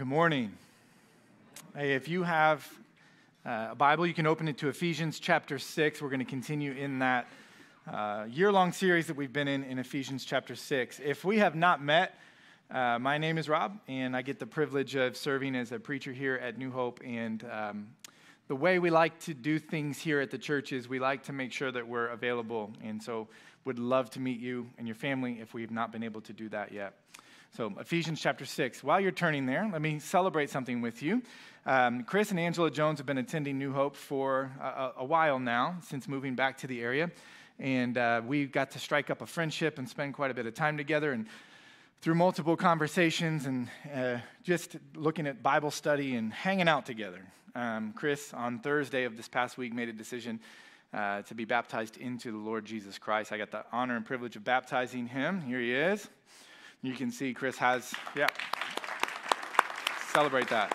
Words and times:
Good 0.00 0.06
morning. 0.06 0.52
Hey, 1.76 1.92
if 1.92 2.08
you 2.08 2.22
have 2.22 2.66
uh, 3.44 3.68
a 3.72 3.74
Bible, 3.74 4.06
you 4.06 4.14
can 4.14 4.26
open 4.26 4.48
it 4.48 4.56
to 4.56 4.68
Ephesians 4.68 5.20
chapter 5.20 5.58
6. 5.58 6.00
We're 6.00 6.08
going 6.08 6.20
to 6.20 6.24
continue 6.24 6.72
in 6.72 7.00
that 7.00 7.28
uh, 7.86 8.24
year 8.30 8.50
long 8.50 8.72
series 8.72 9.08
that 9.08 9.16
we've 9.16 9.30
been 9.34 9.46
in 9.46 9.62
in 9.62 9.78
Ephesians 9.78 10.24
chapter 10.24 10.56
6. 10.56 11.02
If 11.04 11.22
we 11.22 11.36
have 11.40 11.54
not 11.54 11.82
met, 11.82 12.18
uh, 12.70 12.98
my 12.98 13.18
name 13.18 13.36
is 13.36 13.46
Rob, 13.46 13.78
and 13.88 14.16
I 14.16 14.22
get 14.22 14.38
the 14.38 14.46
privilege 14.46 14.94
of 14.96 15.18
serving 15.18 15.54
as 15.54 15.70
a 15.70 15.78
preacher 15.78 16.14
here 16.14 16.36
at 16.36 16.56
New 16.56 16.70
Hope. 16.70 17.00
And 17.04 17.44
um, 17.52 17.88
the 18.48 18.56
way 18.56 18.78
we 18.78 18.88
like 18.88 19.20
to 19.24 19.34
do 19.34 19.58
things 19.58 19.98
here 19.98 20.22
at 20.22 20.30
the 20.30 20.38
church 20.38 20.72
is 20.72 20.88
we 20.88 20.98
like 20.98 21.24
to 21.24 21.34
make 21.34 21.52
sure 21.52 21.70
that 21.72 21.86
we're 21.86 22.08
available. 22.08 22.72
And 22.82 23.02
so, 23.02 23.28
would 23.66 23.78
love 23.78 24.08
to 24.12 24.20
meet 24.20 24.40
you 24.40 24.70
and 24.78 24.88
your 24.88 24.96
family 24.96 25.40
if 25.42 25.52
we've 25.52 25.70
not 25.70 25.92
been 25.92 26.02
able 26.02 26.22
to 26.22 26.32
do 26.32 26.48
that 26.48 26.72
yet. 26.72 26.94
So, 27.56 27.72
Ephesians 27.80 28.20
chapter 28.20 28.44
6. 28.44 28.84
While 28.84 29.00
you're 29.00 29.10
turning 29.10 29.44
there, 29.44 29.68
let 29.72 29.82
me 29.82 29.98
celebrate 29.98 30.50
something 30.50 30.80
with 30.80 31.02
you. 31.02 31.20
Um, 31.66 32.04
Chris 32.04 32.30
and 32.30 32.38
Angela 32.38 32.70
Jones 32.70 33.00
have 33.00 33.06
been 33.06 33.18
attending 33.18 33.58
New 33.58 33.72
Hope 33.72 33.96
for 33.96 34.52
a, 34.60 34.92
a 34.98 35.04
while 35.04 35.40
now, 35.40 35.78
since 35.82 36.06
moving 36.06 36.36
back 36.36 36.58
to 36.58 36.68
the 36.68 36.80
area. 36.80 37.10
And 37.58 37.98
uh, 37.98 38.22
we 38.24 38.46
got 38.46 38.70
to 38.70 38.78
strike 38.78 39.10
up 39.10 39.20
a 39.20 39.26
friendship 39.26 39.80
and 39.80 39.88
spend 39.88 40.14
quite 40.14 40.30
a 40.30 40.34
bit 40.34 40.46
of 40.46 40.54
time 40.54 40.76
together. 40.76 41.10
And 41.10 41.26
through 42.02 42.14
multiple 42.14 42.56
conversations 42.56 43.46
and 43.46 43.68
uh, 43.92 44.18
just 44.44 44.76
looking 44.94 45.26
at 45.26 45.42
Bible 45.42 45.72
study 45.72 46.14
and 46.14 46.32
hanging 46.32 46.68
out 46.68 46.86
together, 46.86 47.20
um, 47.56 47.92
Chris, 47.94 48.32
on 48.32 48.60
Thursday 48.60 49.02
of 49.02 49.16
this 49.16 49.26
past 49.26 49.58
week, 49.58 49.74
made 49.74 49.88
a 49.88 49.92
decision 49.92 50.38
uh, 50.94 51.22
to 51.22 51.34
be 51.34 51.44
baptized 51.44 51.96
into 51.96 52.30
the 52.30 52.38
Lord 52.38 52.64
Jesus 52.64 52.96
Christ. 52.96 53.32
I 53.32 53.38
got 53.38 53.50
the 53.50 53.64
honor 53.72 53.96
and 53.96 54.06
privilege 54.06 54.36
of 54.36 54.44
baptizing 54.44 55.08
him. 55.08 55.40
Here 55.40 55.58
he 55.58 55.74
is. 55.74 56.08
You 56.82 56.94
can 56.94 57.10
see 57.10 57.34
Chris 57.34 57.58
has, 57.58 57.92
yeah. 58.16 58.28
Celebrate 60.14 60.48
that. 60.48 60.74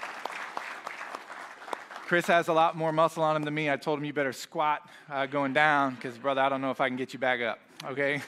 Chris 2.06 2.28
has 2.28 2.48
a 2.48 2.54
lot 2.54 2.78
more 2.78 2.92
muscle 2.92 3.24
on 3.24 3.36
him 3.36 3.42
than 3.42 3.56
me. 3.56 3.72
I 3.72 3.78
told 3.78 3.98
him 3.98 4.06
you 4.06 4.14
better 4.14 4.32
squat 4.32 4.88
uh, 5.10 5.26
going 5.26 5.54
down 5.54 5.96
because, 5.96 6.16
brother, 6.20 6.42
I 6.42 6.50
don't 6.50 6.62
know 6.62 6.70
if 6.70 6.80
I 6.80 6.90
can 6.90 6.96
get 6.96 7.14
you 7.14 7.20
back 7.20 7.42
up, 7.42 7.60
okay? 7.86 8.22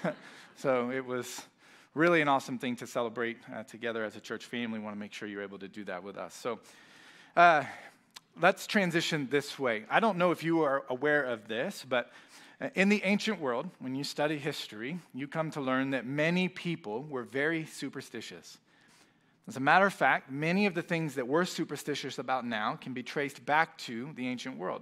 so 0.55 0.89
it 0.89 1.05
was 1.05 1.43
really 1.93 2.19
an 2.21 2.27
awesome 2.27 2.57
thing 2.57 2.75
to 2.77 2.87
celebrate 2.87 3.37
uh, 3.53 3.61
together 3.61 4.03
as 4.03 4.15
a 4.15 4.19
church 4.19 4.45
family. 4.45 4.79
Want 4.79 4.95
to 4.95 4.99
make 4.99 5.13
sure 5.13 5.27
you're 5.27 5.43
able 5.43 5.59
to 5.59 5.67
do 5.67 5.83
that 5.83 6.03
with 6.03 6.17
us. 6.17 6.33
So 6.33 6.57
uh, 7.35 7.63
let's 8.41 8.65
transition 8.65 9.27
this 9.29 9.59
way. 9.59 9.83
I 9.87 9.99
don't 9.99 10.17
know 10.17 10.31
if 10.31 10.43
you 10.43 10.63
are 10.63 10.83
aware 10.89 11.23
of 11.23 11.47
this, 11.47 11.85
but 11.87 12.09
Uh, 12.59 12.69
in 12.73 12.89
the 12.89 13.03
ancient 13.03 13.39
world, 13.39 13.69
when 13.79 13.93
you 13.93 14.03
study 14.03 14.37
history, 14.37 14.99
you 15.13 15.27
come 15.27 15.51
to 15.51 15.61
learn 15.61 15.91
that 15.91 16.05
many 16.05 16.47
people 16.47 17.03
were 17.03 17.23
very 17.23 17.65
superstitious. 17.65 18.57
As 19.47 19.57
a 19.57 19.59
matter 19.61 19.85
of 19.85 19.93
fact, 19.93 20.31
many 20.31 20.65
of 20.65 20.73
the 20.73 20.81
things 20.81 21.15
that 21.15 21.27
we're 21.27 21.45
superstitious 21.45 22.17
about 22.17 22.45
now 22.45 22.75
can 22.75 22.93
be 22.93 23.03
traced 23.03 23.45
back 23.45 23.77
to 23.79 24.09
the 24.15 24.27
ancient 24.27 24.57
world. 24.57 24.81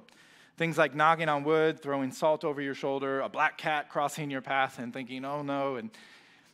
Things 0.57 0.77
like 0.77 0.95
knocking 0.95 1.27
on 1.27 1.43
wood, 1.43 1.81
throwing 1.81 2.11
salt 2.11 2.45
over 2.45 2.61
your 2.61 2.73
shoulder, 2.73 3.19
a 3.19 3.29
black 3.29 3.57
cat 3.57 3.89
crossing 3.89 4.31
your 4.31 4.41
path 4.41 4.79
and 4.79 4.93
thinking, 4.93 5.25
oh 5.25 5.41
no. 5.41 5.75
And 5.75 5.91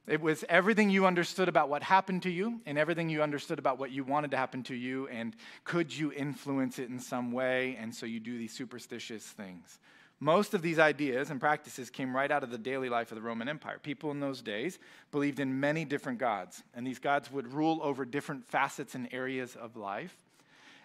it 0.08 0.20
was 0.20 0.44
everything 0.50 0.90
you 0.90 1.06
understood 1.06 1.48
about 1.48 1.70
what 1.70 1.84
happened 1.84 2.24
to 2.24 2.32
you 2.32 2.60
and 2.66 2.80
everything 2.80 3.10
you 3.10 3.22
understood 3.22 3.60
about 3.60 3.78
what 3.78 3.92
you 3.92 4.04
wanted 4.04 4.32
to 4.32 4.38
happen 4.38 4.64
to 4.64 4.76
you. 4.76 5.08
And 5.08 5.36
could 5.64 5.96
you 5.96 6.12
influence 6.12 6.80
it 6.80 6.90
in 6.90 7.00
some 7.00 7.32
way? 7.32 7.78
And 7.80 7.94
so 7.94 8.08
you 8.08 8.20
do 8.20 8.40
these 8.40 8.52
superstitious 8.52 9.24
things. 9.24 9.78
Most 10.24 10.54
of 10.54 10.62
these 10.62 10.78
ideas 10.78 11.32
and 11.32 11.40
practices 11.40 11.90
came 11.90 12.16
right 12.16 12.30
out 12.32 12.44
of 12.44 12.52
the 12.52 12.58
daily 12.60 12.90
life 12.90 13.12
of 13.12 13.16
the 13.16 13.24
Roman 13.24 13.50
Empire. 13.50 13.80
People 13.82 14.12
in 14.12 14.20
those 14.20 14.44
days 14.44 14.78
believed 15.12 15.40
in 15.40 15.60
many 15.60 15.84
different 15.84 16.20
gods, 16.20 16.62
and 16.76 16.86
these 16.86 17.00
gods 17.00 17.32
would 17.32 17.52
rule 17.52 17.80
over 17.82 18.06
different 18.06 18.46
facets 18.48 18.94
and 18.94 19.10
areas 19.12 19.56
of 19.56 19.76
life. 19.76 20.16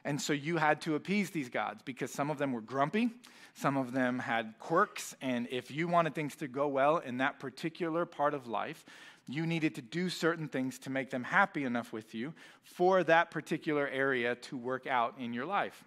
And 0.07 0.19
so 0.19 0.33
you 0.33 0.57
had 0.57 0.81
to 0.83 0.95
appease 0.95 1.29
these 1.29 1.51
gods 1.51 1.83
because 1.85 2.11
some 2.11 2.31
of 2.31 2.39
them 2.39 2.51
were 2.51 2.63
grumpy, 2.63 3.11
some 3.53 3.77
of 3.77 3.93
them 3.93 4.21
had 4.21 4.55
quirks, 4.59 5.15
and 5.21 5.47
if 5.51 5.71
you 5.71 5.87
wanted 5.87 6.15
things 6.15 6.35
to 6.37 6.49
go 6.49 6.67
well 6.67 6.97
in 6.97 7.19
that 7.19 7.39
particular 7.39 8.07
part 8.07 8.33
of 8.33 8.47
life, 8.47 8.87
you 9.29 9.47
needed 9.47 9.75
to 9.75 9.83
do 9.83 10.09
certain 10.09 10.49
things 10.49 10.79
to 10.79 10.89
make 10.89 11.11
them 11.11 11.25
happy 11.25 11.65
enough 11.65 11.93
with 11.93 12.15
you 12.15 12.33
for 12.65 13.05
that 13.05 13.31
particular 13.31 13.87
area 13.89 14.35
to 14.37 14.57
work 14.57 14.87
out 14.87 15.15
in 15.19 15.35
your 15.35 15.45
life. 15.45 15.85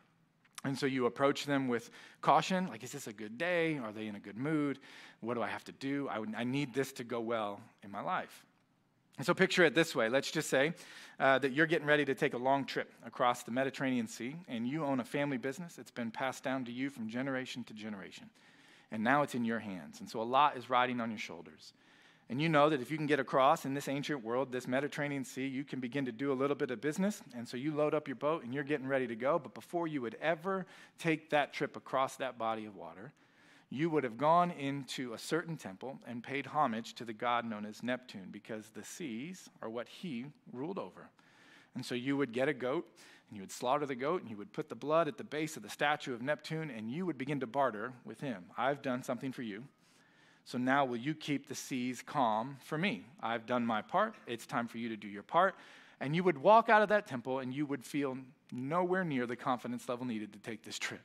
And 0.66 0.78
so 0.78 0.86
you 0.86 1.06
approach 1.06 1.46
them 1.46 1.68
with 1.68 1.90
caution 2.22 2.68
like, 2.68 2.84
is 2.84 2.92
this 2.92 3.08
a 3.08 3.14
good 3.14 3.38
day? 3.38 3.78
Are 3.78 3.92
they 3.94 4.08
in 4.08 4.16
a 4.16 4.20
good 4.20 4.38
mood? 4.38 4.80
What 5.22 5.36
do 5.36 5.42
I 5.42 5.48
have 5.48 5.64
to 5.66 5.72
do? 5.72 6.08
I, 6.10 6.20
would, 6.20 6.34
I 6.36 6.44
need 6.44 6.74
this 6.74 6.92
to 6.94 7.04
go 7.04 7.22
well 7.22 7.62
in 7.84 7.92
my 7.92 8.02
life. 8.02 8.44
And 9.18 9.26
so 9.26 9.34
picture 9.34 9.66
it 9.66 9.76
this 9.76 9.94
way. 9.94 10.08
Let's 10.08 10.32
just 10.32 10.50
say 10.50 10.74
uh, 11.20 11.40
that 11.40 11.52
you're 11.52 11.66
getting 11.66 11.88
ready 11.88 12.06
to 12.06 12.16
take 12.16 12.34
a 12.34 12.38
long 12.38 12.64
trip 12.64 12.94
across 13.06 13.44
the 13.44 13.52
Mediterranean 13.52 14.08
Sea, 14.08 14.34
and 14.48 14.66
you 14.66 14.86
own 14.86 15.02
a 15.02 15.04
family 15.04 15.38
business. 15.38 15.78
It's 15.78 15.92
been 15.92 16.10
passed 16.10 16.42
down 16.42 16.64
to 16.66 16.72
you 16.72 16.90
from 16.90 17.10
generation 17.10 17.66
to 17.66 17.74
generation. 17.74 18.30
And 18.92 19.04
now 19.04 19.22
it's 19.22 19.36
in 19.36 19.44
your 19.44 19.60
hands. 19.60 20.00
And 20.00 20.10
so 20.10 20.22
a 20.22 20.24
lot 20.24 20.56
is 20.56 20.70
riding 20.70 21.02
on 21.02 21.10
your 21.10 21.20
shoulders. 21.20 21.74
And 22.30 22.40
you 22.40 22.48
know 22.48 22.70
that 22.70 22.80
if 22.80 22.92
you 22.92 22.98
can 22.98 23.08
get 23.08 23.20
across 23.20 23.66
in 23.66 23.74
this 23.74 23.88
ancient 23.88 24.24
world, 24.24 24.52
this 24.52 24.68
Mediterranean 24.68 25.26
Sea, 25.26 25.48
you 25.48 25.64
can 25.64 25.80
begin 25.80 26.06
to 26.06 26.12
do 26.12 26.32
a 26.32 26.34
little 26.34 26.56
bit 26.56 26.70
of 26.70 26.80
business. 26.80 27.24
And 27.36 27.48
so 27.48 27.58
you 27.58 27.74
load 27.74 27.96
up 27.96 28.08
your 28.08 28.16
boat 28.16 28.44
and 28.44 28.54
you're 28.54 28.64
getting 28.64 28.88
ready 28.88 29.08
to 29.08 29.16
go. 29.16 29.40
But 29.40 29.56
before 29.56 29.88
you 29.88 30.02
would 30.02 30.16
ever 30.22 30.68
take 31.00 31.32
that 31.32 31.54
trip 31.54 31.76
across 31.76 32.18
that 32.18 32.38
body 32.38 32.66
of 32.66 32.76
water, 32.76 33.14
you 33.72 33.90
would 33.90 34.04
have 34.04 34.18
gone 34.18 34.52
into 34.52 35.14
a 35.14 35.18
certain 35.18 35.58
temple 35.58 35.98
and 36.08 36.24
paid 36.24 36.46
homage 36.46 36.94
to 36.96 37.06
the 37.06 37.14
god 37.14 37.46
known 37.46 37.66
as 37.66 37.82
Neptune 37.82 38.30
because 38.32 38.70
the 38.70 38.84
seas 38.84 39.50
are 39.64 39.70
what 39.70 39.88
he 39.88 40.26
ruled 40.54 40.78
over. 40.78 41.10
And 41.74 41.84
so 41.84 41.96
you 41.96 42.16
would 42.16 42.32
get 42.32 42.48
a 42.48 42.54
goat 42.54 42.88
and 43.30 43.38
you 43.38 43.42
would 43.42 43.52
slaughter 43.52 43.88
the 43.88 43.96
goat 43.96 44.22
and 44.22 44.30
you 44.30 44.38
would 44.38 44.54
put 44.54 44.70
the 44.70 44.76
blood 44.76 45.08
at 45.08 45.18
the 45.18 45.24
base 45.24 45.58
of 45.58 45.64
the 45.64 45.70
statue 45.70 46.14
of 46.14 46.22
Neptune 46.22 46.70
and 46.70 46.92
you 46.92 47.08
would 47.08 47.18
begin 47.18 47.40
to 47.40 47.48
barter 47.48 47.94
with 48.06 48.22
him. 48.22 48.46
I've 48.56 48.84
done 48.84 49.04
something 49.04 49.32
for 49.32 49.44
you. 49.44 49.64
So 50.50 50.58
now 50.58 50.84
will 50.84 50.98
you 50.98 51.14
keep 51.14 51.48
the 51.48 51.54
seas 51.54 52.02
calm 52.04 52.58
for 52.64 52.76
me? 52.76 53.06
I've 53.22 53.46
done 53.46 53.64
my 53.64 53.84
part. 53.84 54.16
It's 54.26 54.48
time 54.48 54.68
for 54.68 54.80
you 54.80 54.90
to 54.90 54.98
do 54.98 55.08
your 55.08 55.22
part. 55.22 55.54
And 56.00 56.16
you 56.16 56.24
would 56.24 56.40
walk 56.40 56.70
out 56.70 56.82
of 56.82 56.90
that 56.90 57.06
temple 57.06 57.38
and 57.38 57.54
you 57.54 57.68
would 57.68 57.86
feel 57.86 58.18
nowhere 58.52 59.04
near 59.04 59.28
the 59.28 59.36
confidence 59.36 59.88
level 59.88 60.08
needed 60.08 60.34
to 60.34 60.40
take 60.40 60.64
this 60.64 60.80
trip, 60.80 61.02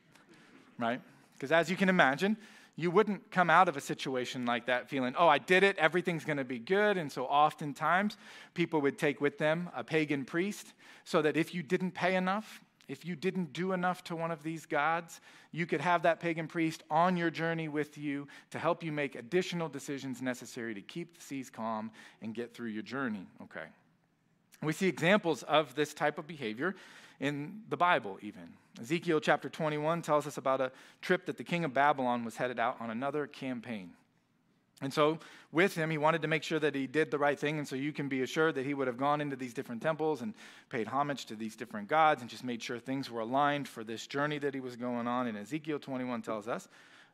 right? 0.78 0.98
Because 1.34 1.52
as 1.52 1.68
you 1.68 1.76
can 1.76 1.90
imagine, 1.90 2.38
you 2.76 2.90
wouldn't 2.90 3.30
come 3.30 3.50
out 3.50 3.68
of 3.68 3.76
a 3.76 3.82
situation 3.82 4.46
like 4.46 4.64
that 4.64 4.88
feeling, 4.88 5.14
oh, 5.18 5.28
I 5.28 5.36
did 5.36 5.62
it, 5.62 5.76
everything's 5.76 6.24
going 6.24 6.38
to 6.38 6.44
be 6.44 6.58
good. 6.58 6.96
And 6.96 7.12
so 7.12 7.26
oftentimes 7.26 8.16
people 8.54 8.80
would 8.80 8.98
take 8.98 9.20
with 9.20 9.36
them 9.36 9.68
a 9.76 9.84
pagan 9.84 10.24
priest 10.24 10.72
so 11.04 11.20
that 11.20 11.36
if 11.36 11.54
you 11.54 11.62
didn't 11.62 11.90
pay 11.90 12.16
enough, 12.16 12.62
if 12.88 13.04
you 13.04 13.16
didn't 13.16 13.52
do 13.52 13.72
enough 13.72 14.04
to 14.04 14.16
one 14.16 14.30
of 14.30 14.42
these 14.42 14.66
gods, 14.66 15.20
you 15.52 15.66
could 15.66 15.80
have 15.80 16.02
that 16.02 16.20
pagan 16.20 16.46
priest 16.46 16.82
on 16.90 17.16
your 17.16 17.30
journey 17.30 17.68
with 17.68 17.96
you 17.96 18.28
to 18.50 18.58
help 18.58 18.82
you 18.82 18.92
make 18.92 19.14
additional 19.14 19.68
decisions 19.68 20.20
necessary 20.20 20.74
to 20.74 20.80
keep 20.80 21.16
the 21.16 21.22
seas 21.22 21.50
calm 21.50 21.90
and 22.22 22.34
get 22.34 22.54
through 22.54 22.68
your 22.68 22.82
journey. 22.82 23.26
Okay. 23.42 23.66
We 24.62 24.72
see 24.72 24.88
examples 24.88 25.42
of 25.44 25.74
this 25.74 25.94
type 25.94 26.18
of 26.18 26.26
behavior 26.26 26.74
in 27.20 27.62
the 27.68 27.76
Bible, 27.76 28.18
even. 28.22 28.48
Ezekiel 28.80 29.20
chapter 29.20 29.48
21 29.48 30.02
tells 30.02 30.26
us 30.26 30.36
about 30.36 30.60
a 30.60 30.72
trip 31.00 31.26
that 31.26 31.36
the 31.36 31.44
king 31.44 31.64
of 31.64 31.72
Babylon 31.72 32.24
was 32.24 32.36
headed 32.36 32.58
out 32.58 32.76
on 32.80 32.90
another 32.90 33.26
campaign. 33.26 33.90
And 34.82 34.92
so, 34.92 35.18
with 35.52 35.74
him, 35.74 35.90
he 35.90 35.98
wanted 35.98 36.22
to 36.22 36.28
make 36.28 36.42
sure 36.42 36.58
that 36.58 36.74
he 36.74 36.86
did 36.86 37.10
the 37.10 37.18
right 37.18 37.38
thing. 37.38 37.58
And 37.58 37.66
so, 37.66 37.76
you 37.76 37.92
can 37.92 38.08
be 38.08 38.22
assured 38.22 38.56
that 38.56 38.66
he 38.66 38.74
would 38.74 38.88
have 38.88 38.98
gone 38.98 39.20
into 39.20 39.36
these 39.36 39.54
different 39.54 39.82
temples 39.82 40.20
and 40.20 40.34
paid 40.68 40.88
homage 40.88 41.26
to 41.26 41.36
these 41.36 41.54
different 41.54 41.88
gods 41.88 42.20
and 42.20 42.28
just 42.28 42.44
made 42.44 42.62
sure 42.62 42.78
things 42.78 43.10
were 43.10 43.20
aligned 43.20 43.68
for 43.68 43.84
this 43.84 44.06
journey 44.06 44.38
that 44.38 44.52
he 44.52 44.60
was 44.60 44.76
going 44.76 45.06
on. 45.06 45.26
And 45.26 45.38
Ezekiel 45.38 45.78
21 45.78 46.22
tells 46.22 46.48
us 46.48 46.68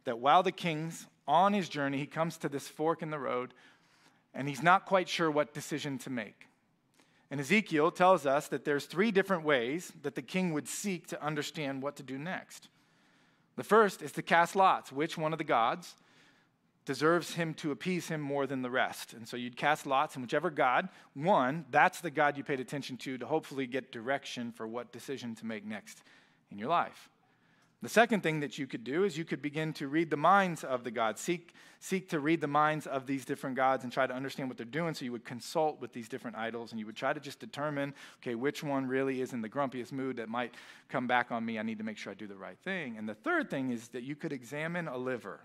that 0.05 0.19
while 0.19 0.43
the 0.43 0.53
king's 0.53 1.07
on 1.29 1.53
his 1.53 1.69
journey, 1.69 1.99
he 1.99 2.07
comes 2.07 2.39
to 2.39 2.49
this 2.49 2.67
fork 2.67 3.03
in 3.03 3.11
the 3.11 3.19
road 3.19 3.53
and 4.35 4.49
he's 4.49 4.63
not 4.63 4.87
quite 4.87 5.09
sure 5.09 5.31
what 5.31 5.53
decision 5.53 5.99
to 5.99 6.11
make. 6.11 6.47
And 7.31 7.41
Ezekiel 7.41 7.91
tells 7.91 8.27
us 8.27 8.49
that 8.49 8.65
there's 8.65 8.87
three 8.87 9.11
different 9.11 9.45
ways 9.45 9.93
that 10.03 10.15
the 10.15 10.23
king 10.23 10.53
would 10.53 10.67
seek 10.67 11.07
to 11.09 11.23
understand 11.23 11.83
what 11.83 11.97
to 11.97 12.03
do 12.03 12.19
next. 12.19 12.69
The 13.57 13.65
first 13.65 14.03
is 14.03 14.13
to 14.13 14.23
cast 14.23 14.57
lots, 14.57 14.91
which 14.91 15.19
one 15.19 15.33
of 15.33 15.39
the 15.39 15.45
gods 15.45 15.95
deserves 16.91 17.35
him 17.35 17.55
to 17.55 17.71
appease 17.71 18.09
him 18.09 18.21
more 18.21 18.49
than 18.49 18.63
the 18.63 18.71
rest. 18.71 19.13
And 19.13 19.29
so 19.29 19.37
you'd 19.37 19.57
cast 19.57 19.87
lots, 19.87 20.17
and 20.17 20.25
whichever 20.25 20.51
God 20.51 20.89
won, 21.15 21.65
that's 21.71 22.01
the 22.01 22.11
God 22.11 22.37
you 22.37 22.43
paid 22.43 22.59
attention 22.59 22.97
to 22.97 23.17
to 23.17 23.27
hopefully 23.27 23.69
get 23.69 23.93
direction 23.93 24.51
for 24.51 24.67
what 24.67 24.91
decision 24.91 25.37
to 25.37 25.47
make 25.47 25.65
next 25.65 26.03
in 26.51 26.59
your 26.59 26.67
life. 26.67 27.09
The 27.81 27.89
second 27.89 28.25
thing 28.25 28.41
that 28.41 28.59
you 28.59 28.67
could 28.67 28.83
do 28.83 29.05
is 29.05 29.17
you 29.17 29.25
could 29.25 29.41
begin 29.41 29.73
to 29.75 29.87
read 29.87 30.11
the 30.11 30.17
minds 30.17 30.65
of 30.65 30.83
the 30.83 30.91
gods, 30.91 31.21
seek, 31.21 31.55
seek 31.79 32.09
to 32.09 32.19
read 32.19 32.41
the 32.41 32.49
minds 32.49 32.89
of 32.89 33.07
these 33.07 33.25
different 33.25 33.55
gods 33.55 33.85
and 33.85 33.93
try 33.93 34.09
to 34.09 34.13
understand 34.13 34.49
what 34.49 34.57
they're 34.57 34.67
doing. 34.67 34.93
So 34.93 35.05
you 35.05 35.13
would 35.13 35.25
consult 35.25 35.81
with 35.81 35.93
these 35.93 36.09
different 36.09 36.39
idols 36.39 36.73
and 36.73 36.81
you 36.81 36.87
would 36.87 36.97
try 36.97 37.13
to 37.13 37.21
just 37.21 37.39
determine, 37.39 37.95
okay, 38.21 38.35
which 38.35 38.65
one 38.65 38.89
really 38.89 39.21
is 39.21 39.33
in 39.33 39.43
the 39.43 39.49
grumpiest 39.49 39.93
mood 39.93 40.17
that 40.17 40.29
might 40.29 40.57
come 40.89 41.07
back 41.07 41.31
on 41.31 41.47
me. 41.47 41.57
I 41.57 41.63
need 41.63 41.79
to 41.79 41.85
make 41.85 41.99
sure 41.99 42.11
I 42.11 42.17
do 42.17 42.27
the 42.27 42.37
right 42.37 42.59
thing. 42.59 42.97
And 42.99 43.09
the 43.09 43.15
third 43.15 43.49
thing 43.49 43.71
is 43.71 43.87
that 43.91 44.03
you 44.03 44.17
could 44.17 44.33
examine 44.33 44.89
a 44.89 44.99
liver. 44.99 45.39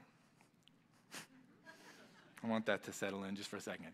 I 2.45 2.47
want 2.47 2.67
that 2.67 2.83
to 2.83 2.93
settle 2.93 3.23
in 3.23 3.35
just 3.35 3.49
for 3.49 3.55
a 3.55 3.61
second. 3.61 3.87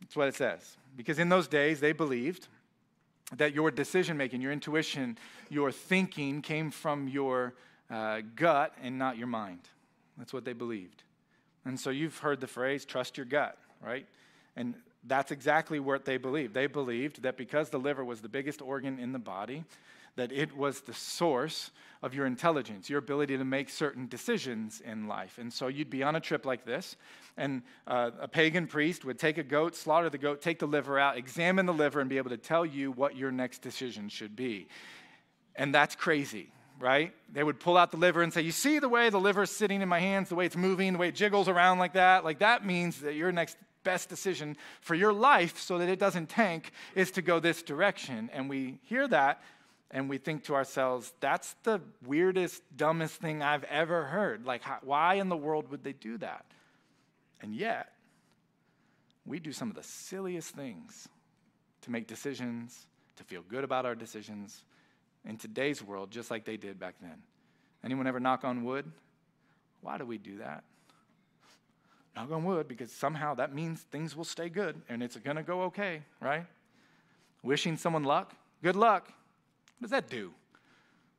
That's 0.00 0.14
what 0.14 0.28
it 0.28 0.34
says. 0.34 0.76
Because 0.96 1.18
in 1.18 1.28
those 1.28 1.48
days, 1.48 1.80
they 1.80 1.92
believed 1.92 2.48
that 3.36 3.54
your 3.54 3.70
decision 3.70 4.16
making, 4.16 4.42
your 4.42 4.52
intuition, 4.52 5.16
your 5.48 5.72
thinking 5.72 6.42
came 6.42 6.70
from 6.70 7.08
your 7.08 7.54
uh, 7.90 8.20
gut 8.36 8.74
and 8.82 8.98
not 8.98 9.16
your 9.16 9.26
mind. 9.26 9.60
That's 10.18 10.32
what 10.32 10.44
they 10.44 10.52
believed. 10.52 11.02
And 11.64 11.78
so 11.78 11.90
you've 11.90 12.18
heard 12.18 12.40
the 12.40 12.46
phrase, 12.46 12.84
trust 12.84 13.16
your 13.16 13.26
gut, 13.26 13.56
right? 13.82 14.06
And 14.56 14.74
that's 15.04 15.30
exactly 15.30 15.80
what 15.80 16.04
they 16.04 16.16
believed. 16.16 16.54
They 16.54 16.66
believed 16.66 17.22
that 17.22 17.36
because 17.36 17.70
the 17.70 17.78
liver 17.78 18.04
was 18.04 18.20
the 18.20 18.28
biggest 18.28 18.60
organ 18.60 18.98
in 18.98 19.12
the 19.12 19.18
body, 19.18 19.64
that 20.18 20.32
it 20.32 20.56
was 20.56 20.80
the 20.80 20.92
source 20.92 21.70
of 22.02 22.12
your 22.12 22.26
intelligence, 22.26 22.90
your 22.90 22.98
ability 22.98 23.38
to 23.38 23.44
make 23.44 23.70
certain 23.70 24.08
decisions 24.08 24.80
in 24.84 25.06
life. 25.06 25.38
And 25.38 25.52
so 25.52 25.68
you'd 25.68 25.90
be 25.90 26.02
on 26.02 26.16
a 26.16 26.20
trip 26.20 26.44
like 26.44 26.64
this, 26.64 26.96
and 27.36 27.62
uh, 27.86 28.10
a 28.20 28.26
pagan 28.26 28.66
priest 28.66 29.04
would 29.04 29.18
take 29.18 29.38
a 29.38 29.44
goat, 29.44 29.76
slaughter 29.76 30.10
the 30.10 30.18
goat, 30.18 30.42
take 30.42 30.58
the 30.58 30.66
liver 30.66 30.98
out, 30.98 31.16
examine 31.16 31.66
the 31.66 31.72
liver, 31.72 32.00
and 32.00 32.10
be 32.10 32.18
able 32.18 32.30
to 32.30 32.36
tell 32.36 32.66
you 32.66 32.90
what 32.90 33.16
your 33.16 33.30
next 33.30 33.62
decision 33.62 34.08
should 34.08 34.34
be. 34.34 34.68
And 35.54 35.72
that's 35.72 35.94
crazy, 35.94 36.52
right? 36.80 37.12
They 37.32 37.44
would 37.44 37.60
pull 37.60 37.76
out 37.76 37.92
the 37.92 37.96
liver 37.96 38.22
and 38.22 38.32
say, 38.32 38.42
You 38.42 38.52
see 38.52 38.80
the 38.80 38.88
way 38.88 39.10
the 39.10 39.20
liver 39.20 39.44
is 39.44 39.50
sitting 39.50 39.82
in 39.82 39.88
my 39.88 40.00
hands, 40.00 40.30
the 40.30 40.34
way 40.34 40.46
it's 40.46 40.56
moving, 40.56 40.94
the 40.94 40.98
way 40.98 41.08
it 41.08 41.14
jiggles 41.14 41.48
around 41.48 41.78
like 41.78 41.92
that? 41.92 42.24
Like 42.24 42.40
that 42.40 42.66
means 42.66 43.00
that 43.02 43.14
your 43.14 43.30
next 43.30 43.56
best 43.84 44.08
decision 44.08 44.56
for 44.80 44.94
your 44.94 45.12
life 45.12 45.58
so 45.58 45.78
that 45.78 45.88
it 45.88 45.98
doesn't 45.98 46.28
tank 46.28 46.72
is 46.94 47.12
to 47.12 47.22
go 47.22 47.38
this 47.38 47.62
direction. 47.62 48.28
And 48.32 48.48
we 48.48 48.80
hear 48.82 49.06
that 49.08 49.40
and 49.90 50.08
we 50.08 50.18
think 50.18 50.44
to 50.44 50.54
ourselves, 50.54 51.12
that's 51.20 51.54
the 51.62 51.80
weirdest, 52.04 52.62
dumbest 52.76 53.16
thing 53.16 53.42
I've 53.42 53.64
ever 53.64 54.04
heard. 54.04 54.44
Like, 54.44 54.62
how, 54.62 54.78
why 54.82 55.14
in 55.14 55.28
the 55.28 55.36
world 55.36 55.70
would 55.70 55.82
they 55.82 55.94
do 55.94 56.18
that? 56.18 56.44
And 57.40 57.54
yet, 57.54 57.92
we 59.24 59.38
do 59.38 59.52
some 59.52 59.70
of 59.70 59.76
the 59.76 59.82
silliest 59.82 60.50
things 60.50 61.08
to 61.82 61.90
make 61.90 62.06
decisions, 62.06 62.86
to 63.16 63.24
feel 63.24 63.42
good 63.48 63.64
about 63.64 63.86
our 63.86 63.94
decisions 63.94 64.64
in 65.24 65.36
today's 65.36 65.82
world, 65.82 66.10
just 66.10 66.30
like 66.30 66.44
they 66.44 66.56
did 66.56 66.78
back 66.78 66.96
then. 67.00 67.22
Anyone 67.84 68.06
ever 68.06 68.20
knock 68.20 68.44
on 68.44 68.64
wood? 68.64 68.90
Why 69.80 69.96
do 69.96 70.04
we 70.04 70.18
do 70.18 70.38
that? 70.38 70.64
Knock 72.14 72.30
on 72.32 72.44
wood 72.44 72.68
because 72.68 72.90
somehow 72.90 73.34
that 73.34 73.54
means 73.54 73.80
things 73.80 74.16
will 74.16 74.24
stay 74.24 74.48
good 74.48 74.82
and 74.88 75.02
it's 75.02 75.16
to 75.16 75.42
go 75.42 75.62
okay, 75.62 76.02
right? 76.20 76.44
Wishing 77.42 77.76
someone 77.76 78.02
luck? 78.02 78.34
Good 78.62 78.76
luck. 78.76 79.12
What 79.78 79.82
does 79.82 79.90
that 79.90 80.08
do? 80.08 80.32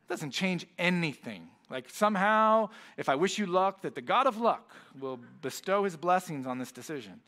It 0.06 0.10
doesn't 0.10 0.32
change 0.32 0.66
anything. 0.78 1.48
Like 1.70 1.90
somehow, 1.90 2.70
if 2.98 3.10
I 3.10 3.16
wish 3.16 3.38
you 3.38 3.46
luck, 3.46 3.82
that 3.82 3.96
the 3.96 4.02
God 4.02 4.28
of 4.28 4.38
luck 4.38 4.74
will 5.00 5.20
bestow 5.42 5.84
his 5.84 5.96
blessings 5.96 6.48
on 6.48 6.58
this 6.58 6.72
decision. 6.72 7.22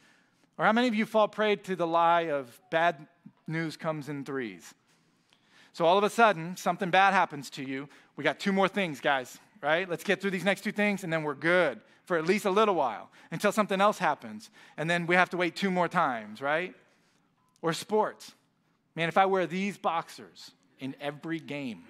Or 0.58 0.66
how 0.66 0.74
many 0.74 0.88
of 0.88 0.96
you 0.96 1.06
fall 1.06 1.28
prey 1.28 1.56
to 1.56 1.76
the 1.76 1.88
lie 1.88 2.30
of 2.30 2.60
bad 2.70 3.08
news 3.48 3.78
comes 3.78 4.10
in 4.10 4.26
threes? 4.26 4.74
So 5.74 5.86
all 5.86 5.98
of 5.98 6.04
a 6.04 6.10
sudden, 6.10 6.58
something 6.58 6.90
bad 6.90 7.14
happens 7.14 7.50
to 7.52 7.64
you. 7.64 7.88
We 8.16 8.24
got 8.24 8.40
two 8.40 8.52
more 8.52 8.68
things, 8.68 9.00
guys, 9.00 9.40
right? 9.62 9.88
Let's 9.88 10.04
get 10.04 10.22
through 10.22 10.32
these 10.32 10.44
next 10.44 10.62
two 10.62 10.72
things 10.72 11.04
and 11.04 11.14
then 11.14 11.24
we're 11.24 11.36
good 11.36 11.80
for 12.06 12.18
at 12.18 12.26
least 12.26 12.46
a 12.46 12.52
little 12.52 12.76
while 12.76 13.10
until 13.32 13.52
something 13.52 13.80
else 13.80 13.98
happens. 13.98 14.50
And 14.76 14.90
then 14.90 15.08
we 15.08 15.16
have 15.16 15.30
to 15.30 15.38
wait 15.38 15.56
two 15.56 15.72
more 15.72 15.88
times, 15.88 16.42
right? 16.42 16.76
Or 17.62 17.72
sports. 17.74 18.34
Man, 18.96 19.08
if 19.08 19.18
I 19.18 19.26
wear 19.26 19.46
these 19.48 19.78
boxers, 19.78 20.52
in 20.82 20.96
every 21.00 21.40
game. 21.40 21.84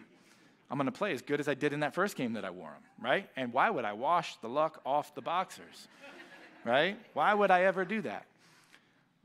I'm 0.70 0.78
going 0.78 0.86
to 0.86 0.92
play 0.92 1.12
as 1.12 1.22
good 1.22 1.40
as 1.40 1.50
I 1.50 1.54
did 1.54 1.74
in 1.74 1.82
that 1.82 1.94
first 1.94 2.16
game 2.16 2.34
that 2.34 2.46
I 2.46 2.50
wore 2.50 2.70
them, 2.70 2.82
right? 3.02 3.30
And 3.36 3.52
why 3.52 3.70
would 3.70 3.84
I 3.84 3.92
wash 3.92 4.38
the 4.38 4.48
luck 4.48 4.80
off 4.86 5.14
the 5.16 5.22
boxers, 5.22 5.88
right? 6.66 6.98
Why 7.14 7.34
would 7.34 7.52
I 7.52 7.64
ever 7.64 7.84
do 7.84 8.02
that? 8.04 8.26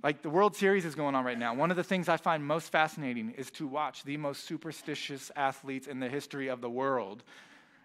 Like 0.02 0.22
the 0.22 0.30
World 0.30 0.56
Series 0.56 0.84
is 0.84 0.94
going 0.94 1.14
on 1.14 1.24
right 1.24 1.38
now. 1.38 1.54
One 1.54 1.70
of 1.70 1.76
the 1.76 1.84
things 1.84 2.08
I 2.08 2.16
find 2.16 2.44
most 2.44 2.70
fascinating 2.70 3.30
is 3.36 3.50
to 3.52 3.66
watch 3.66 4.02
the 4.02 4.16
most 4.16 4.44
superstitious 4.44 5.30
athletes 5.36 5.86
in 5.86 6.00
the 6.00 6.08
history 6.08 6.48
of 6.48 6.60
the 6.60 6.68
world. 6.68 7.22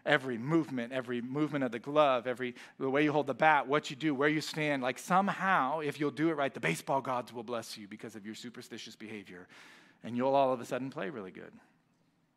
Every 0.05 0.37
movement, 0.39 0.91
every 0.91 1.21
movement 1.21 1.63
of 1.63 1.71
the 1.71 1.79
glove, 1.79 2.25
every 2.25 2.55
the 2.79 2.89
way 2.89 3.03
you 3.03 3.11
hold 3.11 3.27
the 3.27 3.35
bat, 3.35 3.67
what 3.67 3.91
you 3.91 3.95
do, 3.95 4.15
where 4.15 4.27
you 4.27 4.41
stand, 4.41 4.81
like 4.81 4.97
somehow, 4.97 5.79
if 5.79 5.99
you'll 5.99 6.09
do 6.09 6.29
it 6.29 6.33
right, 6.33 6.53
the 6.53 6.59
baseball 6.59 7.01
gods 7.01 7.31
will 7.31 7.43
bless 7.43 7.77
you 7.77 7.87
because 7.87 8.15
of 8.15 8.25
your 8.25 8.33
superstitious 8.33 8.95
behavior, 8.95 9.47
and 10.03 10.17
you'll 10.17 10.33
all 10.33 10.51
of 10.51 10.59
a 10.59 10.65
sudden 10.65 10.89
play 10.89 11.11
really 11.11 11.29
good. 11.29 11.51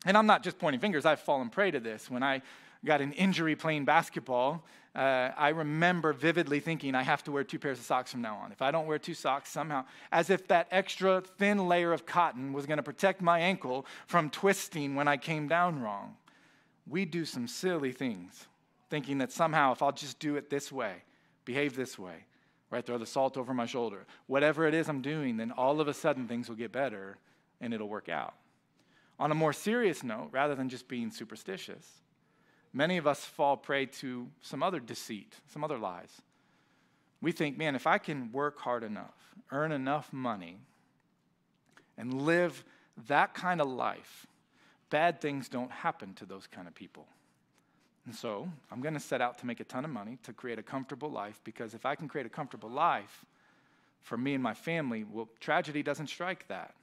And 0.04 0.16
I'm 0.16 0.26
not 0.26 0.42
just 0.42 0.58
pointing 0.58 0.80
fingers, 0.80 1.06
I've 1.06 1.20
fallen 1.20 1.48
prey 1.48 1.70
to 1.70 1.80
this. 1.80 2.10
When 2.10 2.22
I 2.22 2.42
got 2.84 3.00
an 3.00 3.12
injury 3.12 3.56
playing 3.56 3.84
basketball, 3.84 4.64
uh, 4.94 5.30
I 5.36 5.48
remember 5.48 6.12
vividly 6.12 6.60
thinking 6.60 6.94
I 6.94 7.02
have 7.02 7.24
to 7.24 7.32
wear 7.32 7.42
two 7.42 7.58
pairs 7.58 7.78
of 7.78 7.84
socks 7.84 8.12
from 8.12 8.22
now 8.22 8.36
on. 8.36 8.52
If 8.52 8.62
I 8.62 8.70
don't 8.70 8.86
wear 8.86 8.98
two 8.98 9.14
socks, 9.14 9.50
somehow, 9.50 9.84
as 10.12 10.30
if 10.30 10.46
that 10.48 10.68
extra 10.70 11.20
thin 11.20 11.66
layer 11.66 11.92
of 11.92 12.06
cotton 12.06 12.52
was 12.52 12.66
going 12.66 12.76
to 12.76 12.82
protect 12.82 13.20
my 13.20 13.40
ankle 13.40 13.86
from 14.06 14.30
twisting 14.30 14.94
when 14.94 15.08
I 15.08 15.16
came 15.16 15.48
down 15.48 15.80
wrong. 15.80 16.16
We 16.86 17.06
do 17.06 17.24
some 17.24 17.48
silly 17.48 17.92
things, 17.92 18.46
thinking 18.88 19.18
that 19.18 19.32
somehow 19.32 19.72
if 19.72 19.82
I'll 19.82 19.90
just 19.90 20.20
do 20.20 20.36
it 20.36 20.48
this 20.50 20.70
way, 20.70 21.02
behave 21.44 21.74
this 21.74 21.98
way, 21.98 22.26
right, 22.70 22.84
throw 22.84 22.98
the 22.98 23.06
salt 23.06 23.36
over 23.36 23.52
my 23.52 23.66
shoulder, 23.66 24.06
whatever 24.26 24.66
it 24.66 24.74
is 24.74 24.88
I'm 24.88 25.00
doing, 25.00 25.38
then 25.38 25.50
all 25.50 25.80
of 25.80 25.88
a 25.88 25.94
sudden 25.94 26.28
things 26.28 26.48
will 26.48 26.56
get 26.56 26.70
better 26.70 27.16
and 27.60 27.74
it'll 27.74 27.88
work 27.88 28.08
out. 28.08 28.34
On 29.18 29.30
a 29.30 29.34
more 29.34 29.52
serious 29.52 30.02
note, 30.02 30.28
rather 30.32 30.54
than 30.54 30.68
just 30.68 30.88
being 30.88 31.10
superstitious, 31.10 31.86
many 32.72 32.96
of 32.96 33.06
us 33.06 33.24
fall 33.24 33.56
prey 33.56 33.86
to 33.86 34.28
some 34.40 34.62
other 34.62 34.80
deceit, 34.80 35.36
some 35.46 35.62
other 35.62 35.78
lies. 35.78 36.22
We 37.20 37.32
think, 37.32 37.56
man, 37.56 37.74
if 37.74 37.86
I 37.86 37.98
can 37.98 38.32
work 38.32 38.58
hard 38.58 38.82
enough, 38.82 39.34
earn 39.50 39.72
enough 39.72 40.12
money, 40.12 40.58
and 41.96 42.22
live 42.22 42.64
that 43.06 43.34
kind 43.34 43.60
of 43.60 43.68
life, 43.68 44.26
bad 44.90 45.20
things 45.20 45.48
don't 45.48 45.70
happen 45.70 46.14
to 46.14 46.26
those 46.26 46.46
kind 46.46 46.66
of 46.66 46.74
people. 46.74 47.06
And 48.06 48.14
so 48.14 48.48
I'm 48.70 48.80
going 48.80 48.94
to 48.94 49.00
set 49.00 49.20
out 49.20 49.38
to 49.38 49.46
make 49.46 49.60
a 49.60 49.64
ton 49.64 49.84
of 49.84 49.90
money 49.90 50.18
to 50.24 50.32
create 50.32 50.58
a 50.58 50.62
comfortable 50.62 51.10
life 51.10 51.40
because 51.44 51.74
if 51.74 51.86
I 51.86 51.94
can 51.94 52.08
create 52.08 52.26
a 52.26 52.30
comfortable 52.30 52.68
life 52.68 53.24
for 54.02 54.18
me 54.18 54.34
and 54.34 54.42
my 54.42 54.54
family, 54.54 55.04
well, 55.04 55.28
tragedy 55.40 55.82
doesn't 55.82 56.08
strike 56.08 56.46
that. 56.48 56.74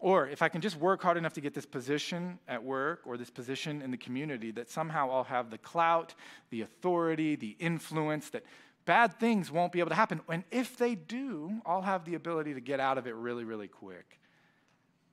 Or 0.00 0.28
if 0.28 0.42
I 0.42 0.48
can 0.48 0.60
just 0.60 0.76
work 0.76 1.02
hard 1.02 1.16
enough 1.16 1.32
to 1.34 1.40
get 1.40 1.54
this 1.54 1.66
position 1.66 2.38
at 2.46 2.62
work 2.62 3.00
or 3.04 3.16
this 3.16 3.30
position 3.30 3.82
in 3.82 3.90
the 3.90 3.96
community, 3.96 4.52
that 4.52 4.70
somehow 4.70 5.10
I'll 5.10 5.24
have 5.24 5.50
the 5.50 5.58
clout, 5.58 6.14
the 6.50 6.62
authority, 6.62 7.34
the 7.34 7.56
influence, 7.58 8.30
that 8.30 8.44
bad 8.84 9.18
things 9.18 9.50
won't 9.50 9.72
be 9.72 9.80
able 9.80 9.90
to 9.90 9.96
happen. 9.96 10.20
And 10.28 10.44
if 10.50 10.76
they 10.76 10.94
do, 10.94 11.60
I'll 11.66 11.82
have 11.82 12.04
the 12.04 12.14
ability 12.14 12.54
to 12.54 12.60
get 12.60 12.78
out 12.78 12.96
of 12.96 13.06
it 13.06 13.14
really, 13.14 13.44
really 13.44 13.68
quick. 13.68 14.20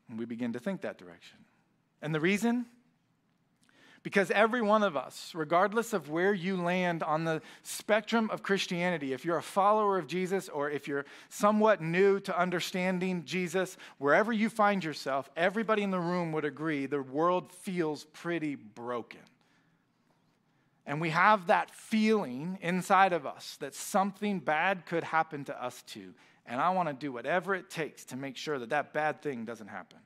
And 0.07 0.19
we 0.19 0.25
begin 0.25 0.53
to 0.53 0.59
think 0.59 0.81
that 0.81 0.97
direction. 0.99 1.39
And 2.01 2.13
the 2.13 2.19
reason? 2.19 2.67
Because 4.05 4.29
every 4.29 4.61
one 4.61 4.83
of 4.83 4.95
us, 4.95 5.31
regardless 5.33 5.91
of 5.91 6.11
where 6.11 6.31
you 6.31 6.57
land 6.57 7.01
on 7.01 7.23
the 7.23 7.41
spectrum 7.63 8.29
of 8.29 8.43
Christianity, 8.43 9.13
if 9.13 9.25
you're 9.25 9.39
a 9.39 9.41
follower 9.41 9.97
of 9.97 10.05
Jesus 10.05 10.47
or 10.47 10.69
if 10.69 10.87
you're 10.87 11.05
somewhat 11.29 11.81
new 11.81 12.19
to 12.19 12.39
understanding 12.39 13.23
Jesus, 13.25 13.77
wherever 13.97 14.31
you 14.31 14.47
find 14.47 14.83
yourself, 14.83 15.27
everybody 15.35 15.81
in 15.81 15.89
the 15.89 15.99
room 15.99 16.31
would 16.33 16.45
agree 16.45 16.85
the 16.85 17.01
world 17.01 17.51
feels 17.51 18.03
pretty 18.03 18.53
broken. 18.53 19.21
And 20.85 21.01
we 21.01 21.09
have 21.09 21.47
that 21.47 21.71
feeling 21.71 22.59
inside 22.61 23.11
of 23.11 23.25
us 23.25 23.57
that 23.59 23.73
something 23.73 24.37
bad 24.37 24.85
could 24.85 25.03
happen 25.03 25.45
to 25.45 25.63
us 25.63 25.81
too. 25.81 26.13
And 26.45 26.61
I 26.61 26.69
want 26.69 26.89
to 26.89 26.93
do 26.93 27.11
whatever 27.11 27.55
it 27.55 27.71
takes 27.71 28.05
to 28.05 28.15
make 28.15 28.37
sure 28.37 28.59
that 28.59 28.69
that 28.69 28.93
bad 28.93 29.23
thing 29.23 29.45
doesn't 29.45 29.69
happen, 29.69 29.97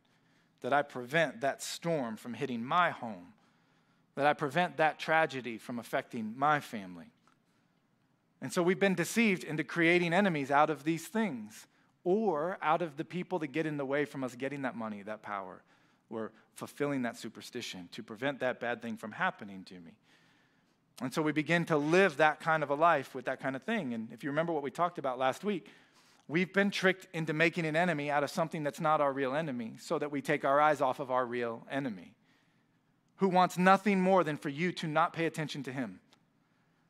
that 0.62 0.72
I 0.72 0.84
prevent 0.84 1.42
that 1.42 1.62
storm 1.62 2.16
from 2.16 2.34
hitting 2.34 2.64
my 2.64 2.92
home 2.92 3.34
that 4.20 4.28
I 4.28 4.34
prevent 4.34 4.76
that 4.76 5.00
tragedy 5.00 5.58
from 5.58 5.80
affecting 5.80 6.34
my 6.36 6.60
family. 6.60 7.06
And 8.42 8.52
so 8.52 8.62
we've 8.62 8.78
been 8.78 8.94
deceived 8.94 9.46
into 9.46 9.64
creating 9.64 10.12
enemies 10.12 10.52
out 10.52 10.70
of 10.70 10.84
these 10.84 11.08
things 11.08 11.68
or 12.04 12.58
out 12.62 12.82
of 12.82 12.98
the 12.98 13.06
people 13.06 13.40
that 13.40 13.54
get 13.54 13.66
in 13.66 13.78
the 13.78 13.86
way 13.86 14.04
from 14.04 14.26
us 14.26 14.36
getting 14.36 14.64
that 14.64 14.76
money, 14.76 15.04
that 15.04 15.22
power, 15.22 15.62
or 16.10 16.34
fulfilling 16.56 17.04
that 17.04 17.16
superstition 17.16 17.88
to 17.94 18.04
prevent 18.04 18.42
that 18.42 18.60
bad 18.60 18.82
thing 18.82 18.98
from 18.98 19.14
happening 19.14 19.64
to 19.64 19.76
me. 19.76 19.92
And 21.02 21.14
so 21.14 21.22
we 21.22 21.32
begin 21.32 21.64
to 21.68 21.78
live 21.78 22.18
that 22.18 22.42
kind 22.42 22.62
of 22.62 22.72
a 22.72 22.76
life 22.76 23.16
with 23.16 23.24
that 23.24 23.40
kind 23.40 23.56
of 23.56 23.64
thing. 23.64 23.94
And 23.94 24.12
if 24.12 24.22
you 24.26 24.32
remember 24.32 24.52
what 24.52 24.64
we 24.64 24.70
talked 24.70 24.98
about 24.98 25.18
last 25.18 25.46
week, 25.46 25.68
we've 26.28 26.52
been 26.52 26.72
tricked 26.72 27.08
into 27.14 27.32
making 27.32 27.66
an 27.66 27.78
enemy 27.78 28.12
out 28.12 28.26
of 28.26 28.32
something 28.32 28.66
that's 28.66 28.82
not 28.82 29.00
our 29.00 29.14
real 29.14 29.34
enemy 29.34 29.76
so 29.80 29.98
that 29.98 30.12
we 30.12 30.22
take 30.22 30.44
our 30.44 30.60
eyes 30.60 30.82
off 30.82 31.00
of 31.00 31.10
our 31.10 31.26
real 31.26 31.66
enemy 31.72 32.16
who 33.20 33.30
wants 33.30 33.58
nothing 33.58 34.00
more 34.02 34.24
than 34.24 34.38
for 34.38 34.50
you 34.50 34.72
to 34.72 34.88
not 34.88 35.14
pay 35.14 35.26
attention 35.26 35.64
to 35.64 35.72
him. 35.72 36.00